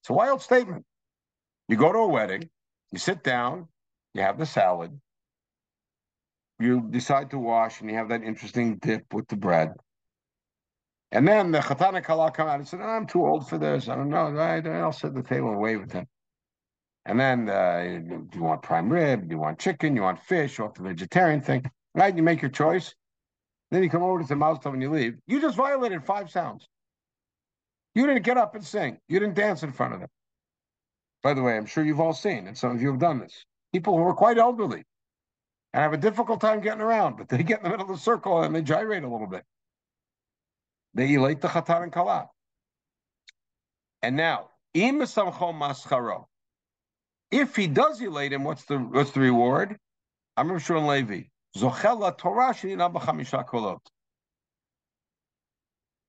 It's 0.00 0.10
a 0.10 0.12
wild 0.12 0.40
statement. 0.42 0.84
You 1.68 1.76
go 1.76 1.92
to 1.92 1.98
a 1.98 2.08
wedding, 2.08 2.48
you 2.92 2.98
sit 2.98 3.24
down, 3.24 3.66
you 4.14 4.22
have 4.22 4.38
the 4.38 4.46
salad, 4.46 5.00
you 6.60 6.86
decide 6.90 7.30
to 7.30 7.38
wash, 7.38 7.80
and 7.80 7.90
you 7.90 7.96
have 7.96 8.08
that 8.10 8.22
interesting 8.22 8.76
dip 8.76 9.12
with 9.12 9.26
the 9.26 9.36
bread. 9.36 9.72
And 11.10 11.26
then 11.26 11.50
the 11.50 11.58
chatan 11.58 11.96
and 11.96 12.04
kala 12.04 12.30
come 12.30 12.48
out 12.48 12.60
and 12.60 12.68
say, 12.68 12.78
"I'm 12.78 13.06
too 13.06 13.26
old 13.26 13.48
for 13.48 13.58
this. 13.58 13.88
I 13.88 13.96
don't 13.96 14.08
know. 14.08 14.26
I'll 14.26 14.92
sit 14.92 15.08
at 15.08 15.14
the 15.14 15.22
table 15.22 15.50
and 15.50 15.58
wave 15.58 15.80
with 15.80 15.90
them. 15.90 16.06
And 17.04 17.18
then, 17.18 17.48
uh, 17.48 18.00
do 18.08 18.28
you 18.34 18.42
want 18.42 18.62
prime 18.62 18.88
rib? 18.88 19.28
Do 19.28 19.34
you 19.34 19.38
want 19.38 19.60
chicken? 19.60 19.94
Do 19.94 19.98
You 19.98 20.02
want 20.02 20.18
fish? 20.20 20.58
Or 20.58 20.72
the 20.74 20.82
vegetarian 20.82 21.40
thing? 21.40 21.64
Right? 21.94 22.16
You 22.16 22.22
make 22.22 22.42
your 22.42 22.50
choice. 22.50 22.94
Then 23.70 23.82
you 23.82 23.90
come 23.90 24.02
over 24.02 24.22
to 24.22 24.26
the 24.26 24.36
club 24.36 24.74
and 24.74 24.82
you 24.82 24.90
leave. 24.90 25.16
You 25.26 25.40
just 25.40 25.56
violated 25.56 26.04
five 26.04 26.30
sounds. 26.30 26.68
You 27.94 28.06
didn't 28.06 28.22
get 28.22 28.36
up 28.36 28.54
and 28.54 28.64
sing. 28.64 28.98
You 29.08 29.18
didn't 29.18 29.34
dance 29.34 29.62
in 29.62 29.72
front 29.72 29.94
of 29.94 30.00
them. 30.00 30.08
By 31.22 31.34
the 31.34 31.42
way, 31.42 31.56
I'm 31.56 31.66
sure 31.66 31.84
you've 31.84 32.00
all 32.00 32.12
seen, 32.12 32.46
and 32.46 32.56
some 32.56 32.70
of 32.70 32.80
you 32.80 32.88
have 32.88 33.00
done 33.00 33.18
this. 33.18 33.44
People 33.72 33.96
who 33.96 34.04
are 34.04 34.14
quite 34.14 34.38
elderly 34.38 34.84
and 35.72 35.82
have 35.82 35.92
a 35.92 35.96
difficult 35.96 36.40
time 36.40 36.60
getting 36.60 36.80
around, 36.80 37.16
but 37.16 37.28
they 37.28 37.42
get 37.42 37.58
in 37.58 37.64
the 37.64 37.70
middle 37.70 37.90
of 37.90 37.96
the 37.96 38.02
circle 38.02 38.42
and 38.42 38.54
they 38.54 38.62
gyrate 38.62 39.02
a 39.02 39.08
little 39.08 39.26
bit. 39.26 39.44
They 40.94 41.14
elate 41.14 41.40
the 41.40 41.48
chatan 41.48 41.82
and 41.84 41.92
kala. 41.92 42.28
And 44.02 44.16
now, 44.16 44.50
im 44.72 45.00
mascharo. 45.00 46.26
If 47.30 47.56
he 47.56 47.66
does 47.66 48.00
elate 48.00 48.32
him, 48.32 48.44
what's 48.44 48.64
the 48.64 48.78
what's 48.78 49.10
the 49.10 49.20
reward? 49.20 49.76
I'm 50.36 50.50
in 50.50 50.86
Levi. 50.86 51.22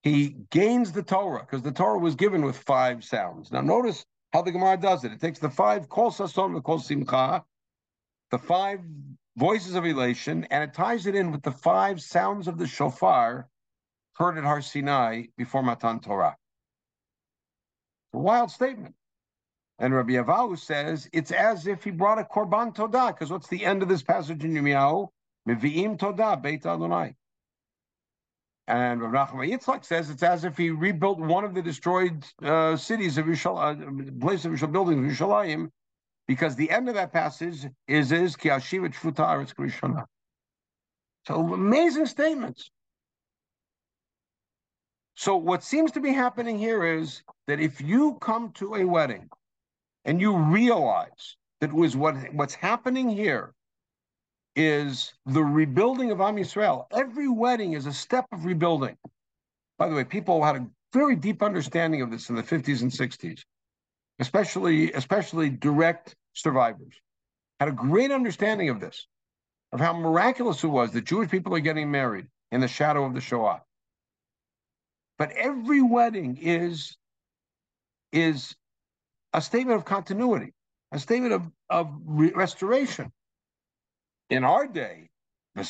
He 0.03 0.35
gains 0.51 0.91
the 0.91 1.03
Torah 1.03 1.39
because 1.39 1.61
the 1.63 1.71
Torah 1.71 1.99
was 1.99 2.15
given 2.15 2.43
with 2.43 2.57
five 2.57 3.03
sounds. 3.03 3.51
Now 3.51 3.61
notice 3.61 4.05
how 4.33 4.41
the 4.41 4.51
Gemara 4.51 4.77
does 4.77 5.03
it. 5.03 5.11
It 5.11 5.19
takes 5.19 5.39
the 5.39 5.49
five 5.49 5.89
kol 5.89 6.11
sason 6.11 6.61
kol 6.61 6.79
simcha, 6.79 7.43
the 8.31 8.37
five 8.37 8.79
voices 9.37 9.75
of 9.75 9.85
elation, 9.85 10.45
and 10.45 10.63
it 10.63 10.73
ties 10.73 11.07
it 11.07 11.15
in 11.15 11.31
with 11.31 11.43
the 11.43 11.51
five 11.51 12.01
sounds 12.01 12.47
of 12.47 12.57
the 12.57 12.67
shofar 12.67 13.47
heard 14.17 14.37
at 14.37 14.43
Har 14.43 14.61
Sinai 14.61 15.25
before 15.37 15.63
Matan 15.63 15.99
Torah. 15.99 16.35
A 18.13 18.17
wild 18.17 18.51
statement. 18.51 18.95
And 19.79 19.93
Rabbi 19.93 20.13
Avahu 20.13 20.57
says 20.57 21.07
it's 21.13 21.31
as 21.31 21.67
if 21.67 21.83
he 21.83 21.91
brought 21.91 22.17
a 22.17 22.23
korban 22.23 22.75
todah, 22.75 23.09
because 23.09 23.29
what's 23.29 23.47
the 23.47 23.63
end 23.63 23.83
of 23.83 23.89
this 23.89 24.01
passage 24.01 24.43
in 24.43 24.53
Yirmiyahu? 24.53 25.09
Mevi'im 25.47 25.97
todah, 25.97 26.41
Beit 26.41 26.65
Adonai. 26.65 27.15
And 28.67 29.01
Rav 29.01 29.29
Nachman 29.31 29.49
Yitzchak 29.49 29.85
says 29.85 30.09
it's 30.09 30.23
as 30.23 30.43
if 30.43 30.57
he 30.57 30.71
rebuilt 30.71 31.19
one 31.19 31.45
of 31.45 31.53
the 31.53 31.61
destroyed 31.61 32.25
uh, 32.43 32.75
cities 32.75 33.17
of 33.17 33.25
Yerushalayim, 33.25 34.09
uh, 34.09 34.25
place 34.25 34.43
of 34.43 34.51
Yerushalayim, 34.51 34.71
buildings 34.73 35.19
of 35.21 35.27
Yerushalayim, 35.27 35.69
because 36.27 36.55
the 36.57 36.69
end 36.69 36.89
of 36.89 36.95
that 36.95 37.13
passage 37.13 37.65
is 37.87 38.11
is 38.11 38.35
ki 38.35 38.49
ashiva 38.49 38.93
tfuta 38.93 39.55
krishana. 39.55 40.03
So 41.25 41.53
amazing 41.53 42.07
statements. 42.07 42.69
So 45.15 45.37
what 45.37 45.63
seems 45.63 45.91
to 45.93 46.01
be 46.01 46.11
happening 46.11 46.59
here 46.59 46.85
is 46.85 47.23
that 47.47 47.61
if 47.61 47.79
you 47.81 48.17
come 48.19 48.51
to 48.55 48.75
a 48.75 48.85
wedding 48.85 49.29
and 50.03 50.19
you 50.19 50.37
realize 50.37 51.37
that 51.61 51.71
was 51.71 51.95
what 51.95 52.15
what's 52.33 52.53
happening 52.53 53.09
here 53.09 53.53
is 54.57 55.13
the 55.27 55.43
rebuilding 55.43 56.09
of 56.09 56.19
Am 56.19 56.35
Yisrael. 56.35 56.87
Every 56.91 57.27
wedding 57.29 57.73
is 57.73 57.85
a 57.85 57.93
step 57.93 58.25
of 58.31 58.43
rebuilding. 58.43 58.97
By 59.77 59.87
the 59.87 59.95
way, 59.95 60.03
people 60.03 60.43
had 60.43 60.55
a 60.55 60.67
very 60.93 61.15
deep 61.15 61.43
understanding 61.43 62.01
of 62.01 62.09
this 62.09 62.29
in 62.29 62.35
the 62.35 62.41
50s 62.41 62.81
and 62.81 62.91
60s, 62.91 63.43
especially 64.19 64.91
especially 64.93 65.51
direct 65.51 66.15
survivors. 66.33 66.95
Had 67.59 67.69
a 67.69 67.71
great 67.71 68.09
understanding 68.09 68.69
of 68.69 68.79
this, 68.79 69.07
of 69.71 69.79
how 69.79 69.93
miraculous 69.93 70.63
it 70.63 70.67
was 70.67 70.91
that 70.91 71.05
Jewish 71.05 71.29
people 71.29 71.53
are 71.53 71.59
getting 71.59 71.91
married 71.91 72.25
in 72.51 72.59
the 72.59 72.67
shadow 72.67 73.05
of 73.05 73.13
the 73.13 73.21
Shoah. 73.21 73.61
But 75.19 75.31
every 75.33 75.83
wedding 75.83 76.37
is 76.41 76.97
is 78.11 78.55
a 79.33 79.41
statement 79.41 79.77
of 79.77 79.85
continuity, 79.85 80.53
a 80.91 80.97
statement 80.97 81.33
of 81.33 81.51
of 81.69 81.93
re- 82.05 82.31
restoration. 82.33 83.11
In 84.29 84.43
our 84.43 84.67
day, 84.67 85.09
I 85.55 85.61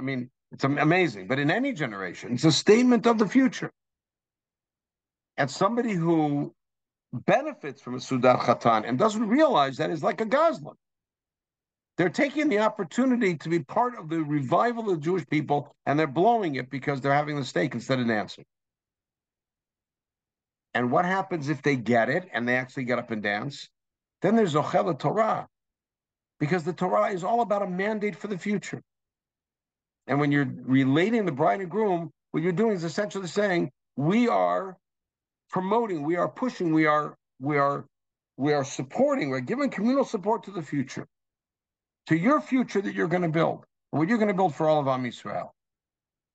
mean, 0.00 0.30
it's 0.52 0.64
amazing. 0.64 1.26
But 1.26 1.38
in 1.38 1.50
any 1.50 1.72
generation, 1.72 2.34
it's 2.34 2.44
a 2.44 2.52
statement 2.52 3.06
of 3.06 3.18
the 3.18 3.28
future. 3.28 3.70
And 5.36 5.50
somebody 5.50 5.92
who 5.92 6.54
benefits 7.12 7.80
from 7.80 7.94
a 7.94 7.98
Sudat 7.98 8.40
Khatan 8.40 8.88
and 8.88 8.98
doesn't 8.98 9.28
realize 9.28 9.76
that 9.76 9.90
is 9.90 10.02
like 10.02 10.20
a 10.20 10.26
Goslin. 10.26 10.74
They're 11.96 12.10
taking 12.10 12.48
the 12.48 12.58
opportunity 12.58 13.36
to 13.36 13.48
be 13.48 13.60
part 13.60 13.96
of 13.98 14.08
the 14.10 14.22
revival 14.22 14.90
of 14.90 14.96
the 14.96 15.04
Jewish 15.04 15.26
people, 15.28 15.74
and 15.86 15.98
they're 15.98 16.06
blowing 16.06 16.56
it 16.56 16.68
because 16.68 17.00
they're 17.00 17.14
having 17.14 17.36
the 17.36 17.44
steak 17.44 17.74
instead 17.74 18.00
of 18.00 18.06
dancing. 18.06 18.44
And 20.74 20.90
what 20.90 21.06
happens 21.06 21.48
if 21.48 21.62
they 21.62 21.76
get 21.76 22.10
it 22.10 22.28
and 22.34 22.46
they 22.46 22.56
actually 22.56 22.84
get 22.84 22.98
up 22.98 23.10
and 23.10 23.22
dance? 23.22 23.70
Then 24.20 24.36
there's 24.36 24.52
Zochel 24.54 24.98
Torah, 24.98 25.48
because 26.38 26.64
the 26.64 26.72
Torah 26.72 27.10
is 27.12 27.24
all 27.24 27.40
about 27.40 27.62
a 27.62 27.66
mandate 27.66 28.16
for 28.16 28.28
the 28.28 28.38
future. 28.38 28.82
And 30.06 30.20
when 30.20 30.30
you're 30.30 30.48
relating 30.62 31.24
the 31.24 31.32
bride 31.32 31.60
and 31.60 31.70
groom, 31.70 32.10
what 32.30 32.42
you're 32.42 32.52
doing 32.52 32.76
is 32.76 32.84
essentially 32.84 33.26
saying, 33.26 33.70
we 33.96 34.28
are 34.28 34.76
promoting, 35.50 36.04
we 36.04 36.16
are 36.16 36.28
pushing, 36.28 36.72
we 36.72 36.86
are, 36.86 37.16
we 37.40 37.58
are, 37.58 37.86
we 38.36 38.52
are 38.52 38.64
supporting, 38.64 39.30
we're 39.30 39.40
giving 39.40 39.70
communal 39.70 40.04
support 40.04 40.44
to 40.44 40.50
the 40.50 40.62
future 40.62 41.06
to 42.06 42.16
your 42.16 42.40
future 42.40 42.80
that 42.80 42.94
you're 42.94 43.08
going 43.08 43.22
to 43.22 43.28
build, 43.28 43.64
what 43.90 44.08
you're 44.08 44.18
going 44.18 44.28
to 44.28 44.34
build 44.34 44.54
for 44.54 44.68
all 44.68 44.80
of 44.80 44.88
Am 44.88 45.04
Yisrael. 45.04 45.50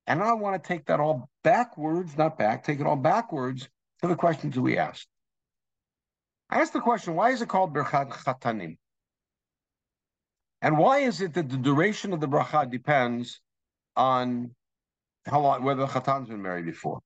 And 0.07 0.21
I 0.21 0.33
want 0.33 0.61
to 0.61 0.67
take 0.67 0.85
that 0.85 0.99
all 0.99 1.29
backwards, 1.43 2.17
not 2.17 2.37
back, 2.37 2.63
take 2.63 2.79
it 2.79 2.85
all 2.85 2.95
backwards 2.95 3.69
to 4.01 4.07
the 4.07 4.15
questions 4.15 4.55
that 4.55 4.61
we 4.61 4.77
asked. 4.77 5.07
I 6.49 6.59
asked 6.59 6.73
the 6.73 6.81
question, 6.81 7.15
why 7.15 7.29
is 7.31 7.41
it 7.41 7.47
called 7.47 7.73
Birchat 7.73 8.09
Chatanim? 8.09 8.77
And 10.61 10.77
why 10.77 10.99
is 10.99 11.21
it 11.21 11.33
that 11.33 11.49
the 11.49 11.57
duration 11.57 12.13
of 12.13 12.19
the 12.19 12.27
bracha 12.27 12.69
depends 12.69 13.39
on 13.95 14.51
how 15.25 15.41
long, 15.41 15.63
whether 15.63 15.81
the 15.81 15.87
chatan's 15.87 16.29
been 16.29 16.41
married 16.41 16.65
before? 16.65 16.99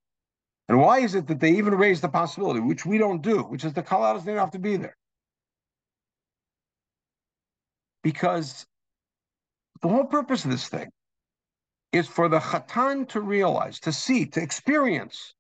And 0.68 0.80
why 0.80 1.00
is 1.00 1.16
it 1.16 1.28
that 1.28 1.40
they 1.40 1.52
even 1.52 1.76
raise 1.76 2.02
the 2.02 2.10
possibility, 2.10 2.60
which 2.60 2.86
we 2.86 2.98
don't 2.98 3.22
do, 3.22 3.44
which 3.44 3.64
is 3.64 3.74
the 3.74 3.84
kallah 3.84 4.16
doesn't 4.16 4.36
have 4.36 4.52
to 4.52 4.60
be 4.60 4.78
there? 4.78 4.96
because 8.06 8.68
the 9.82 9.88
whole 9.88 10.06
purpose 10.06 10.46
of 10.46 10.52
this 10.52 10.68
thing 10.68 10.88
is 11.92 12.08
for 12.08 12.30
the 12.30 12.38
Khatan 12.38 13.10
to 13.10 13.20
realize, 13.20 13.80
to 13.80 13.92
see, 13.92 14.28
to 14.28 14.40
experience 14.40 15.34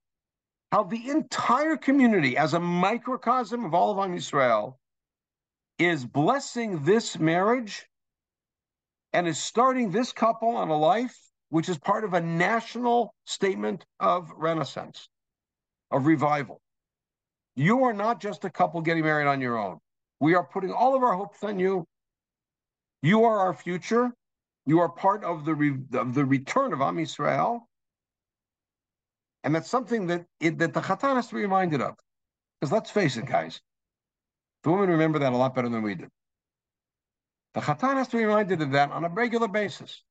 how 0.72 0.82
the 0.84 1.12
entire 1.12 1.78
community, 1.78 2.36
as 2.36 2.56
a 2.56 2.60
microcosm 2.60 3.66
of 3.66 3.76
all 3.76 3.92
of 3.92 4.00
Am 4.00 4.18
Yisrael, 4.18 4.78
is 5.78 6.04
blessing 6.04 6.84
this 6.84 7.20
marriage 7.20 7.86
and 9.16 9.30
is 9.30 9.40
starting 9.40 9.92
this 9.92 10.12
couple 10.12 10.58
on 10.58 10.68
a 10.68 10.78
life 10.78 11.18
which 11.48 11.70
is 11.70 11.78
part 11.78 12.04
of 12.04 12.14
a 12.14 12.20
national 12.20 13.16
statement 13.26 13.86
of 14.02 14.30
renaissance, 14.36 15.08
of 15.90 16.06
revival. 16.06 16.60
You 17.56 17.86
are 17.86 17.94
not 17.94 18.20
just 18.20 18.44
a 18.44 18.50
couple 18.50 18.82
getting 18.82 19.04
married 19.04 19.28
on 19.28 19.40
your 19.40 19.58
own. 19.58 19.78
We 20.20 20.36
are 20.36 20.44
putting 20.44 20.74
all 20.74 20.96
of 20.96 21.02
our 21.02 21.14
hopes 21.14 21.42
on 21.44 21.60
you. 21.60 21.86
You 23.02 23.24
are 23.24 23.40
our 23.40 23.54
future. 23.54 24.12
You 24.66 24.80
are 24.80 24.90
part 24.90 25.24
of 25.24 25.46
the 25.46 25.56
re- 25.56 25.80
of 25.94 26.14
the 26.14 26.26
return 26.26 26.74
of 26.74 26.82
Am 26.82 26.98
Yisrael, 26.98 27.62
and 29.46 29.56
that's 29.56 29.70
something 29.70 30.08
that 30.08 30.26
it, 30.42 30.58
that 30.58 30.74
the 30.74 30.82
Chatan 30.82 31.16
has 31.16 31.28
to 31.28 31.36
be 31.36 31.42
reminded 31.42 31.80
of. 31.80 31.96
Because 32.60 32.74
let's 32.74 32.92
face 32.92 33.16
it, 33.16 33.28
guys, 33.28 33.62
the 34.64 34.72
women 34.72 34.90
remember 34.90 35.20
that 35.20 35.32
a 35.32 35.38
lot 35.38 35.56
better 35.56 35.70
than 35.70 35.84
we 35.84 35.96
do. 35.96 36.10
The 37.56 37.62
Chatan 37.62 37.94
has 37.94 38.10
to 38.10 38.18
be 38.18 38.26
reminded 38.26 38.62
of 38.62 38.72
that 38.72 38.92
on 38.92 39.06
a 39.06 39.10
regular 39.10 39.48
basis. 39.48 40.04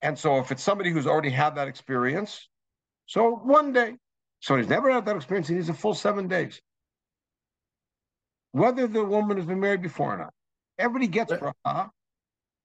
And 0.00 0.18
so, 0.18 0.38
if 0.38 0.50
it's 0.50 0.62
somebody 0.62 0.90
who's 0.90 1.06
already 1.06 1.30
had 1.30 1.54
that 1.56 1.68
experience, 1.68 2.48
so 3.06 3.36
one 3.36 3.72
day, 3.74 3.96
so 4.40 4.56
he's 4.56 4.68
never 4.68 4.90
had 4.90 5.04
that 5.04 5.16
experience, 5.16 5.48
he 5.48 5.54
needs 5.54 5.68
a 5.68 5.74
full 5.74 5.94
seven 5.94 6.26
days. 6.28 6.60
Whether 8.52 8.86
the 8.86 9.04
woman 9.04 9.36
has 9.36 9.46
been 9.46 9.60
married 9.60 9.82
before 9.82 10.14
or 10.14 10.18
not. 10.18 10.32
Everybody 10.78 11.06
gets 11.06 11.32
bracha, 11.32 11.90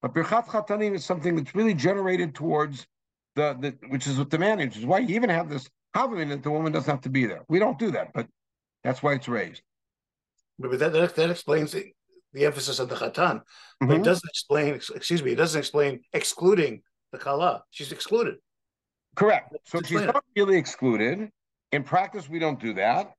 but 0.01 0.13
birchat 0.13 0.47
chatanim 0.47 0.95
is 0.95 1.03
something 1.03 1.36
that's 1.36 1.53
really 1.53 1.73
generated 1.73 2.34
towards 2.34 2.88
the, 3.36 3.57
the 3.59 3.88
which 3.89 4.07
is 4.07 4.17
what 4.17 4.30
the 4.30 4.39
man 4.39 4.61
is. 4.61 4.78
Is 4.78 4.86
Why 4.86 4.99
you 4.99 5.15
even 5.15 5.30
have 5.30 5.49
this 5.49 5.69
havamim 5.95 6.30
that 6.30 6.43
the 6.43 6.49
woman 6.49 6.71
doesn't 6.71 6.89
have 6.89 7.01
to 7.01 7.09
be 7.09 7.25
there. 7.25 7.43
We 7.49 7.59
don't 7.59 7.78
do 7.78 7.91
that, 7.91 8.13
but 8.13 8.28
that's 8.84 9.03
why 9.03 9.13
it's 9.13 9.28
raised. 9.28 9.61
But 10.57 10.80
that 10.80 10.93
that, 10.93 11.15
that 11.15 11.30
explains 11.30 11.73
the, 11.73 11.91
the 12.34 12.45
emphasis 12.45 12.80
on 12.80 12.88
the 12.88 12.95
chatan, 12.95 13.36
mm-hmm. 13.36 13.88
but 13.88 13.97
it 13.97 14.03
doesn't 14.03 14.30
explain. 14.30 14.73
Excuse 14.73 15.23
me, 15.23 15.32
it 15.32 15.36
doesn't 15.36 15.59
explain 15.59 16.01
excluding 16.13 16.82
the 17.11 17.17
kala. 17.17 17.63
She's 17.71 17.91
excluded. 17.91 18.36
Correct. 19.15 19.55
So 19.65 19.82
she's 19.82 20.01
not 20.01 20.23
really 20.36 20.57
excluded. 20.57 21.30
In 21.71 21.84
practice, 21.84 22.30
we 22.30 22.39
don't 22.39 22.59
do 22.59 22.73
that. 22.75 23.13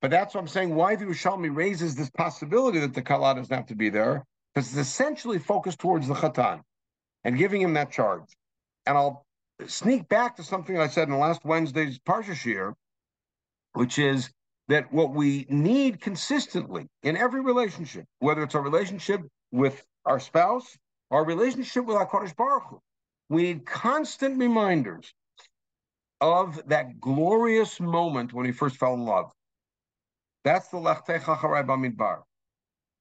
But 0.00 0.12
that's 0.12 0.34
what 0.34 0.40
I'm 0.42 0.48
saying. 0.48 0.74
Why 0.74 0.94
the 0.94 1.06
Yerushalmi 1.06 1.54
raises 1.54 1.96
this 1.96 2.10
possibility 2.10 2.78
that 2.78 2.94
the 2.94 3.02
Kala 3.02 3.34
doesn't 3.34 3.54
have 3.54 3.66
to 3.66 3.74
be 3.74 3.88
there, 3.88 4.24
because 4.54 4.68
it's 4.68 4.88
essentially 4.88 5.40
focused 5.40 5.80
towards 5.80 6.06
the 6.06 6.14
Khatan 6.14 6.60
and 7.24 7.36
giving 7.36 7.60
him 7.60 7.74
that 7.74 7.90
charge. 7.90 8.36
And 8.86 8.96
I'll 8.96 9.26
sneak 9.66 10.08
back 10.08 10.36
to 10.36 10.44
something 10.44 10.78
I 10.78 10.86
said 10.86 11.08
in 11.08 11.18
last 11.18 11.44
Wednesday's 11.44 11.98
Parsha 11.98 12.36
Shir, 12.36 12.74
which 13.72 13.98
is 13.98 14.30
that 14.68 14.92
what 14.92 15.14
we 15.14 15.46
need 15.48 16.00
consistently 16.00 16.86
in 17.02 17.16
every 17.16 17.40
relationship, 17.40 18.04
whether 18.20 18.42
it's 18.42 18.54
a 18.54 18.60
relationship 18.60 19.22
with 19.50 19.82
our 20.04 20.20
spouse 20.20 20.76
our 21.10 21.24
relationship 21.24 21.84
with 21.86 21.96
our 21.96 22.06
Kodesh 22.06 22.36
Baruch 22.36 22.64
Hu, 22.68 22.80
we 23.28 23.42
need 23.44 23.66
constant 23.66 24.38
reminders 24.38 25.12
of 26.20 26.60
that 26.68 27.00
glorious 27.00 27.80
moment 27.80 28.32
when 28.32 28.44
he 28.44 28.52
first 28.52 28.76
fell 28.76 28.94
in 28.94 29.04
love. 29.04 29.30
That's 30.44 30.68
the 30.68 30.78
Lechtecha 30.78 31.38
Charai 31.38 31.66
Bamidbar. 31.66 32.22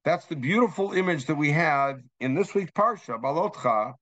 That's 0.05 0.25
the 0.25 0.35
beautiful 0.35 0.93
image 0.93 1.25
that 1.25 1.35
we 1.35 1.51
had 1.51 2.01
in 2.19 2.33
this 2.33 2.53
week's 2.53 2.71
Parsha, 2.71 3.21
Beha'alotcha, 3.21 3.93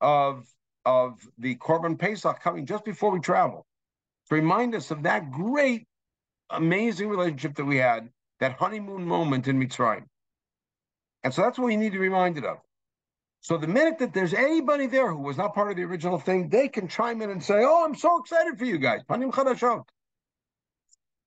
of, 0.00 0.46
of 0.84 1.18
the 1.38 1.56
Korban 1.56 1.98
Pesach 1.98 2.40
coming 2.40 2.66
just 2.66 2.84
before 2.84 3.10
we 3.10 3.20
travel 3.20 3.66
to 4.28 4.34
remind 4.34 4.74
us 4.74 4.90
of 4.90 5.02
that 5.04 5.30
great, 5.30 5.86
amazing 6.52 7.08
relationship 7.08 7.56
that 7.56 7.64
we 7.64 7.76
had, 7.76 8.08
that 8.40 8.52
honeymoon 8.52 9.06
moment 9.06 9.48
in 9.48 9.58
Mitzrayim. 9.58 10.04
And 11.24 11.32
so 11.32 11.42
that's 11.42 11.58
what 11.58 11.66
we 11.66 11.76
need 11.76 11.92
to 11.92 11.98
be 11.98 12.08
reminded 12.08 12.44
of. 12.44 12.58
So 13.40 13.56
the 13.56 13.66
minute 13.66 13.98
that 13.98 14.14
there's 14.14 14.34
anybody 14.34 14.86
there 14.86 15.10
who 15.10 15.18
was 15.18 15.36
not 15.36 15.54
part 15.54 15.70
of 15.70 15.76
the 15.76 15.82
original 15.84 16.18
thing, 16.18 16.48
they 16.48 16.68
can 16.68 16.88
chime 16.88 17.22
in 17.22 17.30
and 17.30 17.42
say, 17.42 17.64
"Oh, 17.64 17.84
I'm 17.84 17.94
so 17.94 18.20
excited 18.20 18.58
for 18.58 18.64
you 18.64 18.78
guys." 18.78 19.02
Panim 19.02 19.32
chadashot 19.32 19.84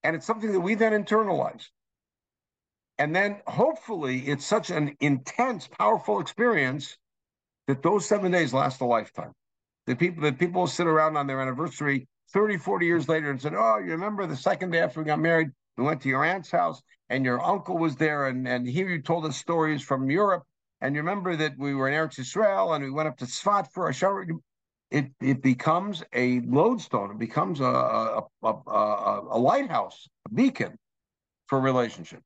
and 0.06 0.16
it's 0.16 0.28
something 0.28 0.52
that 0.52 0.60
we 0.60 0.76
then 0.76 0.94
internalize. 0.94 1.66
And 3.00 3.14
then 3.14 3.42
hopefully 3.48 4.20
it's 4.20 4.46
such 4.46 4.70
an 4.70 4.96
intense, 5.00 5.68
powerful 5.68 6.20
experience 6.20 6.96
that 7.68 7.82
those 7.82 8.06
seven 8.06 8.32
days 8.32 8.54
last 8.54 8.82
a 8.82 8.86
lifetime. 8.86 9.32
That 9.88 9.98
people 9.98 10.22
that 10.24 10.38
people 10.38 10.68
sit 10.68 10.86
around 10.86 11.18
on 11.18 11.26
their 11.26 11.42
anniversary 11.42 12.08
30, 12.34 12.58
40 12.58 12.86
years 12.86 13.08
later 13.08 13.30
and 13.30 13.42
said, 13.42 13.54
Oh, 13.56 13.78
you 13.78 13.92
remember 13.92 14.26
the 14.26 14.36
second 14.36 14.72
day 14.72 14.80
after 14.80 15.00
we 15.00 15.06
got 15.06 15.20
married, 15.20 15.50
we 15.78 15.84
went 15.84 16.02
to 16.02 16.10
your 16.10 16.24
aunt's 16.24 16.52
house 16.52 16.82
and 17.10 17.24
your 17.24 17.44
uncle 17.44 17.78
was 17.78 17.96
there, 17.96 18.28
and, 18.28 18.48
and 18.48 18.68
here 18.68 18.90
you 18.90 19.02
told 19.02 19.26
us 19.26 19.38
stories 19.38 19.82
from 19.82 20.10
Europe. 20.10 20.44
And 20.82 20.96
you 20.96 21.02
remember 21.02 21.36
that 21.36 21.58
we 21.58 21.74
were 21.74 21.88
in 21.88 21.94
Eretz 21.94 22.20
Israel 22.20 22.74
and 22.74 22.84
we 22.84 22.92
went 22.92 23.08
up 23.08 23.18
to 23.18 23.26
Sfat 23.26 23.72
for 23.72 23.90
a 23.90 23.94
shower 23.94 24.26
it 24.92 25.12
it 25.20 25.42
becomes 25.42 26.04
a 26.14 26.42
lodestone. 26.42 27.12
It 27.12 27.20
becomes 27.20 27.60
a 27.60 27.66
a, 27.66 28.22
a, 28.44 28.54
a, 28.68 29.22
a 29.32 29.40
lighthouse, 29.40 30.08
a 30.26 30.34
beacon 30.34 30.78
for 31.48 31.60
relationship. 31.60 32.22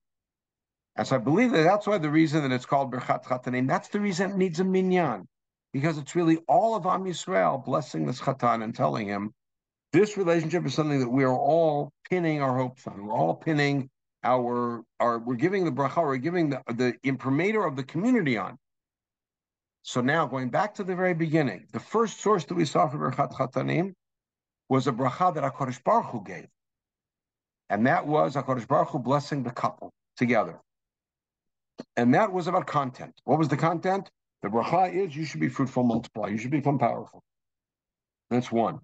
And 0.95 1.08
so 1.08 1.16
I 1.16 1.20
believe 1.20 1.52
that 1.52 1.64
that's 1.64 1.88
why 1.88 1.97
the 1.97 2.10
reason 2.10 2.41
that 2.43 2.52
it's 2.54 2.66
called 2.66 2.91
Birchat 2.91 3.24
Chatanim, 3.24 3.68
that's 3.68 3.88
the 3.88 4.00
reason 4.00 4.32
it 4.32 4.38
needs 4.38 4.60
a 4.60 4.66
minyan, 4.66 5.28
because 5.72 5.97
it's 5.97 6.16
really 6.16 6.38
all 6.47 6.76
of 6.76 6.86
Am 6.86 7.06
Yisrael 7.06 7.64
blessing 7.64 8.06
this 8.06 8.20
Chatan 8.20 8.64
and 8.64 8.76
telling 8.76 9.08
him 9.08 9.34
this 9.92 10.18
relationship 10.18 10.66
is 10.66 10.74
something 10.74 11.00
that 11.00 11.10
we 11.10 11.24
are 11.24 11.38
all 11.38 11.92
pinning 12.10 12.42
our 12.42 12.58
hopes 12.58 12.86
on. 12.88 13.06
We're 13.06 13.16
all 13.16 13.36
pinning 13.36 13.90
our 14.24 14.84
our 15.00 15.20
we're 15.20 15.36
giving 15.36 15.66
the 15.66 15.72
bracha, 15.72 16.04
we're 16.04 16.18
giving 16.18 16.50
the, 16.50 16.62
the 16.74 16.94
imprimatur 17.04 17.64
of 17.64 17.76
the 17.76 17.84
community 17.84 18.38
on. 18.38 18.58
So 19.84 20.02
now 20.02 20.28
going 20.28 20.50
back 20.50 20.76
to 20.76 20.84
the 20.84 20.96
very 20.96 21.14
beginning, 21.14 21.68
the 21.72 21.80
first 21.80 22.20
source 22.20 22.46
that 22.46 22.56
we 22.56 22.66
saw 22.66 22.88
for 22.88 22.98
Birchat 22.98 23.34
Chatanim 23.34 23.94
was 24.68 24.88
a 24.88 24.92
bracha 24.92 25.34
that 25.34 25.44
HaKadosh 25.44 25.84
Baruch 25.84 26.08
Hu 26.08 26.24
gave. 26.24 26.48
And 27.70 27.88
that 27.88 28.06
was 28.06 28.36
HaKadosh 28.36 28.68
Baruch 28.68 28.90
Hu 28.90 29.00
blessing 29.00 29.44
the 29.44 29.52
couple 29.52 29.92
together. 30.18 30.60
And 31.96 32.14
that 32.14 32.32
was 32.32 32.48
about 32.48 32.68
content. 32.68 33.14
What 33.24 33.40
was 33.40 33.48
the 33.48 33.58
content? 33.58 34.12
The 34.42 34.50
bracha 34.50 34.94
is 34.94 35.16
you 35.16 35.26
should 35.26 35.40
be 35.40 35.50
fruitful, 35.50 35.84
multiply. 35.84 36.28
You 36.28 36.38
should 36.38 36.52
become 36.52 36.78
powerful. 36.78 37.24
That's 38.30 38.52
one. 38.52 38.80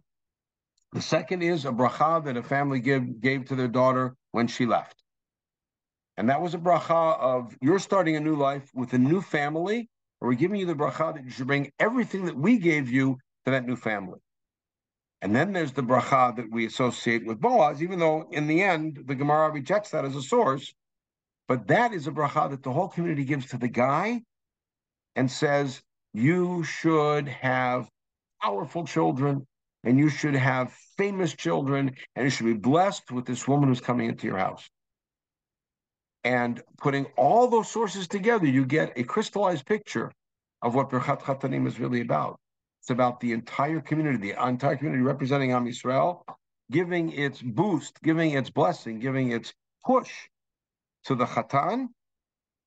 The 0.96 1.02
second 1.02 1.42
is 1.42 1.66
a 1.66 1.72
bracha 1.72 2.24
that 2.24 2.38
a 2.38 2.42
family 2.42 2.80
give, 2.80 3.20
gave 3.20 3.44
to 3.48 3.56
their 3.56 3.68
daughter 3.68 4.16
when 4.32 4.48
she 4.48 4.66
left. 4.66 5.04
And 6.16 6.30
that 6.30 6.40
was 6.42 6.54
a 6.54 6.58
bracha 6.58 7.20
of 7.20 7.54
you're 7.62 7.80
starting 7.80 8.16
a 8.16 8.22
new 8.22 8.38
life 8.38 8.72
with 8.74 8.94
a 8.94 8.98
new 8.98 9.20
family, 9.20 9.90
or 10.22 10.30
we're 10.30 10.36
giving 10.36 10.58
you 10.58 10.66
the 10.66 10.74
bracha 10.74 11.14
that 11.14 11.26
you 11.26 11.32
should 11.32 11.48
bring 11.48 11.70
everything 11.82 12.24
that 12.28 12.38
we 12.38 12.58
gave 12.58 12.90
you 12.90 13.18
to 13.44 13.52
that 13.52 13.66
new 13.66 13.76
family. 13.76 14.20
And 15.22 15.36
then 15.36 15.52
there's 15.52 15.74
the 15.74 15.84
bracha 15.84 16.34
that 16.38 16.50
we 16.50 16.66
associate 16.66 17.26
with 17.26 17.42
Boaz, 17.42 17.84
even 17.84 18.00
though 18.00 18.30
in 18.32 18.48
the 18.48 18.62
end 18.64 19.04
the 19.06 19.16
Gemara 19.16 19.52
rejects 19.52 19.90
that 19.90 20.06
as 20.06 20.16
a 20.16 20.22
source. 20.22 20.74
But 21.50 21.68
that 21.68 21.92
is 21.92 22.08
a 22.08 22.12
bracha 22.12 22.50
that 22.52 22.64
the 22.64 22.72
whole 22.72 22.88
community 22.88 23.26
gives 23.26 23.48
to 23.48 23.58
the 23.58 23.68
guy 23.68 24.22
and 25.18 25.30
says, 25.30 25.82
you 26.14 26.64
should 26.64 27.28
have 27.28 27.90
powerful 28.42 28.86
children 28.86 29.46
and 29.86 30.00
you 30.00 30.10
should 30.10 30.36
have 30.36 30.74
famous 30.98 31.34
children 31.34 31.96
and 32.16 32.26
you 32.26 32.30
should 32.30 32.48
be 32.48 32.54
blessed 32.54 33.12
with 33.12 33.26
this 33.26 33.48
woman 33.48 33.70
who's 33.70 33.80
coming 33.80 34.10
into 34.10 34.28
your 34.28 34.38
house. 34.38 34.68
And 36.24 36.62
putting 36.80 37.06
all 37.18 37.48
those 37.48 37.70
sources 37.70 38.08
together, 38.08 38.48
you 38.48 38.66
get 38.66 38.98
a 38.98 39.04
crystallized 39.04 39.66
picture 39.68 40.12
of 40.64 40.74
what 40.74 40.90
Birchat 40.90 41.22
Chatanim 41.22 41.68
is 41.68 41.80
really 41.80 42.02
about. 42.02 42.40
It's 42.82 42.90
about 42.90 43.20
the 43.20 43.32
entire 43.34 43.80
community, 43.80 44.18
the 44.18 44.44
entire 44.44 44.76
community 44.76 45.04
representing 45.04 45.52
Am 45.52 45.66
Yisrael, 45.66 46.22
giving 46.72 47.12
its 47.12 47.42
boost, 47.42 48.02
giving 48.02 48.32
its 48.32 48.50
blessing, 48.50 49.00
giving 49.00 49.32
its 49.32 49.54
push 49.86 50.12
to 51.06 51.14
the 51.14 51.26
Chatan, 51.26 51.90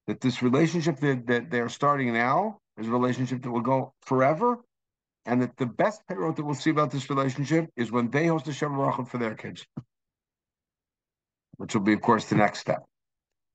that 0.06 0.20
this 0.20 0.40
relationship 0.42 0.98
that, 1.00 1.26
that 1.26 1.50
they're 1.50 1.68
starting 1.68 2.12
now 2.12 2.58
is 2.78 2.86
a 2.86 2.90
relationship 2.90 3.42
that 3.42 3.50
will 3.50 3.60
go 3.60 3.92
forever, 4.02 4.58
and 5.26 5.42
that 5.42 5.56
the 5.56 5.66
best 5.66 6.06
payroll 6.08 6.32
that 6.32 6.44
we'll 6.44 6.54
see 6.54 6.70
about 6.70 6.90
this 6.90 7.10
relationship 7.10 7.70
is 7.76 7.92
when 7.92 8.10
they 8.10 8.26
host 8.26 8.48
a 8.48 8.50
Shabbat 8.50 9.08
for 9.08 9.18
their 9.18 9.34
kids, 9.34 9.66
which 11.56 11.74
will 11.74 11.82
be, 11.82 11.92
of 11.92 12.00
course, 12.00 12.26
the 12.26 12.36
next 12.36 12.60
step. 12.60 12.84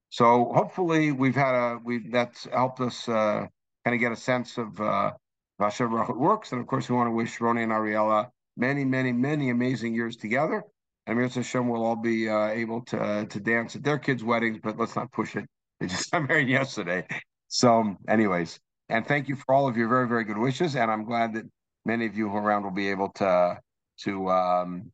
So 0.09 0.51
hopefully 0.53 1.11
we've 1.11 1.35
had 1.35 1.55
a 1.55 1.79
we 1.83 2.09
that's 2.09 2.45
helped 2.45 2.79
us 2.79 3.09
uh, 3.09 3.47
kind 3.83 3.95
of 3.95 3.99
get 3.99 4.11
a 4.11 4.15
sense 4.15 4.57
of 4.59 4.79
uh, 4.79 5.11
how 5.59 5.69
Shabbat 5.69 6.15
works, 6.15 6.51
and 6.51 6.61
of 6.61 6.67
course 6.67 6.89
we 6.89 6.95
want 6.95 7.07
to 7.07 7.11
wish 7.11 7.39
Roni 7.39 7.63
and 7.63 7.71
Ariella 7.71 8.29
many, 8.55 8.85
many, 8.85 9.11
many 9.11 9.49
amazing 9.49 9.95
years 9.95 10.15
together. 10.15 10.63
And 11.05 11.17
Mirtzeh 11.17 11.35
Hashem 11.35 11.67
will 11.67 11.83
all 11.83 11.95
be 11.95 12.29
uh, 12.29 12.47
able 12.47 12.81
to 12.85 12.97
uh, 12.97 13.25
to 13.25 13.39
dance 13.39 13.75
at 13.75 13.83
their 13.83 13.97
kids' 13.97 14.23
weddings, 14.23 14.59
but 14.63 14.77
let's 14.77 14.95
not 14.95 15.11
push 15.11 15.35
it. 15.35 15.45
They 15.79 15.87
just 15.87 16.11
got 16.11 16.27
married 16.27 16.47
yesterday. 16.47 17.05
So, 17.47 17.97
anyways, 18.07 18.59
and 18.89 19.05
thank 19.07 19.27
you 19.27 19.35
for 19.35 19.53
all 19.53 19.67
of 19.67 19.77
your 19.77 19.87
very, 19.87 20.07
very 20.07 20.23
good 20.23 20.37
wishes. 20.37 20.75
And 20.75 20.91
I'm 20.91 21.05
glad 21.05 21.33
that 21.33 21.45
many 21.85 22.05
of 22.05 22.17
you 22.17 22.29
who 22.29 22.37
are 22.37 22.41
around 22.41 22.63
will 22.63 22.71
be 22.71 22.89
able 22.89 23.09
to 23.13 23.59
to 24.01 24.29
um, 24.29 24.91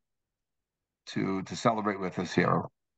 to 1.08 1.42
to 1.44 1.56
celebrate 1.56 2.00
with 2.00 2.20
us 2.20 2.34
here. 2.34 2.64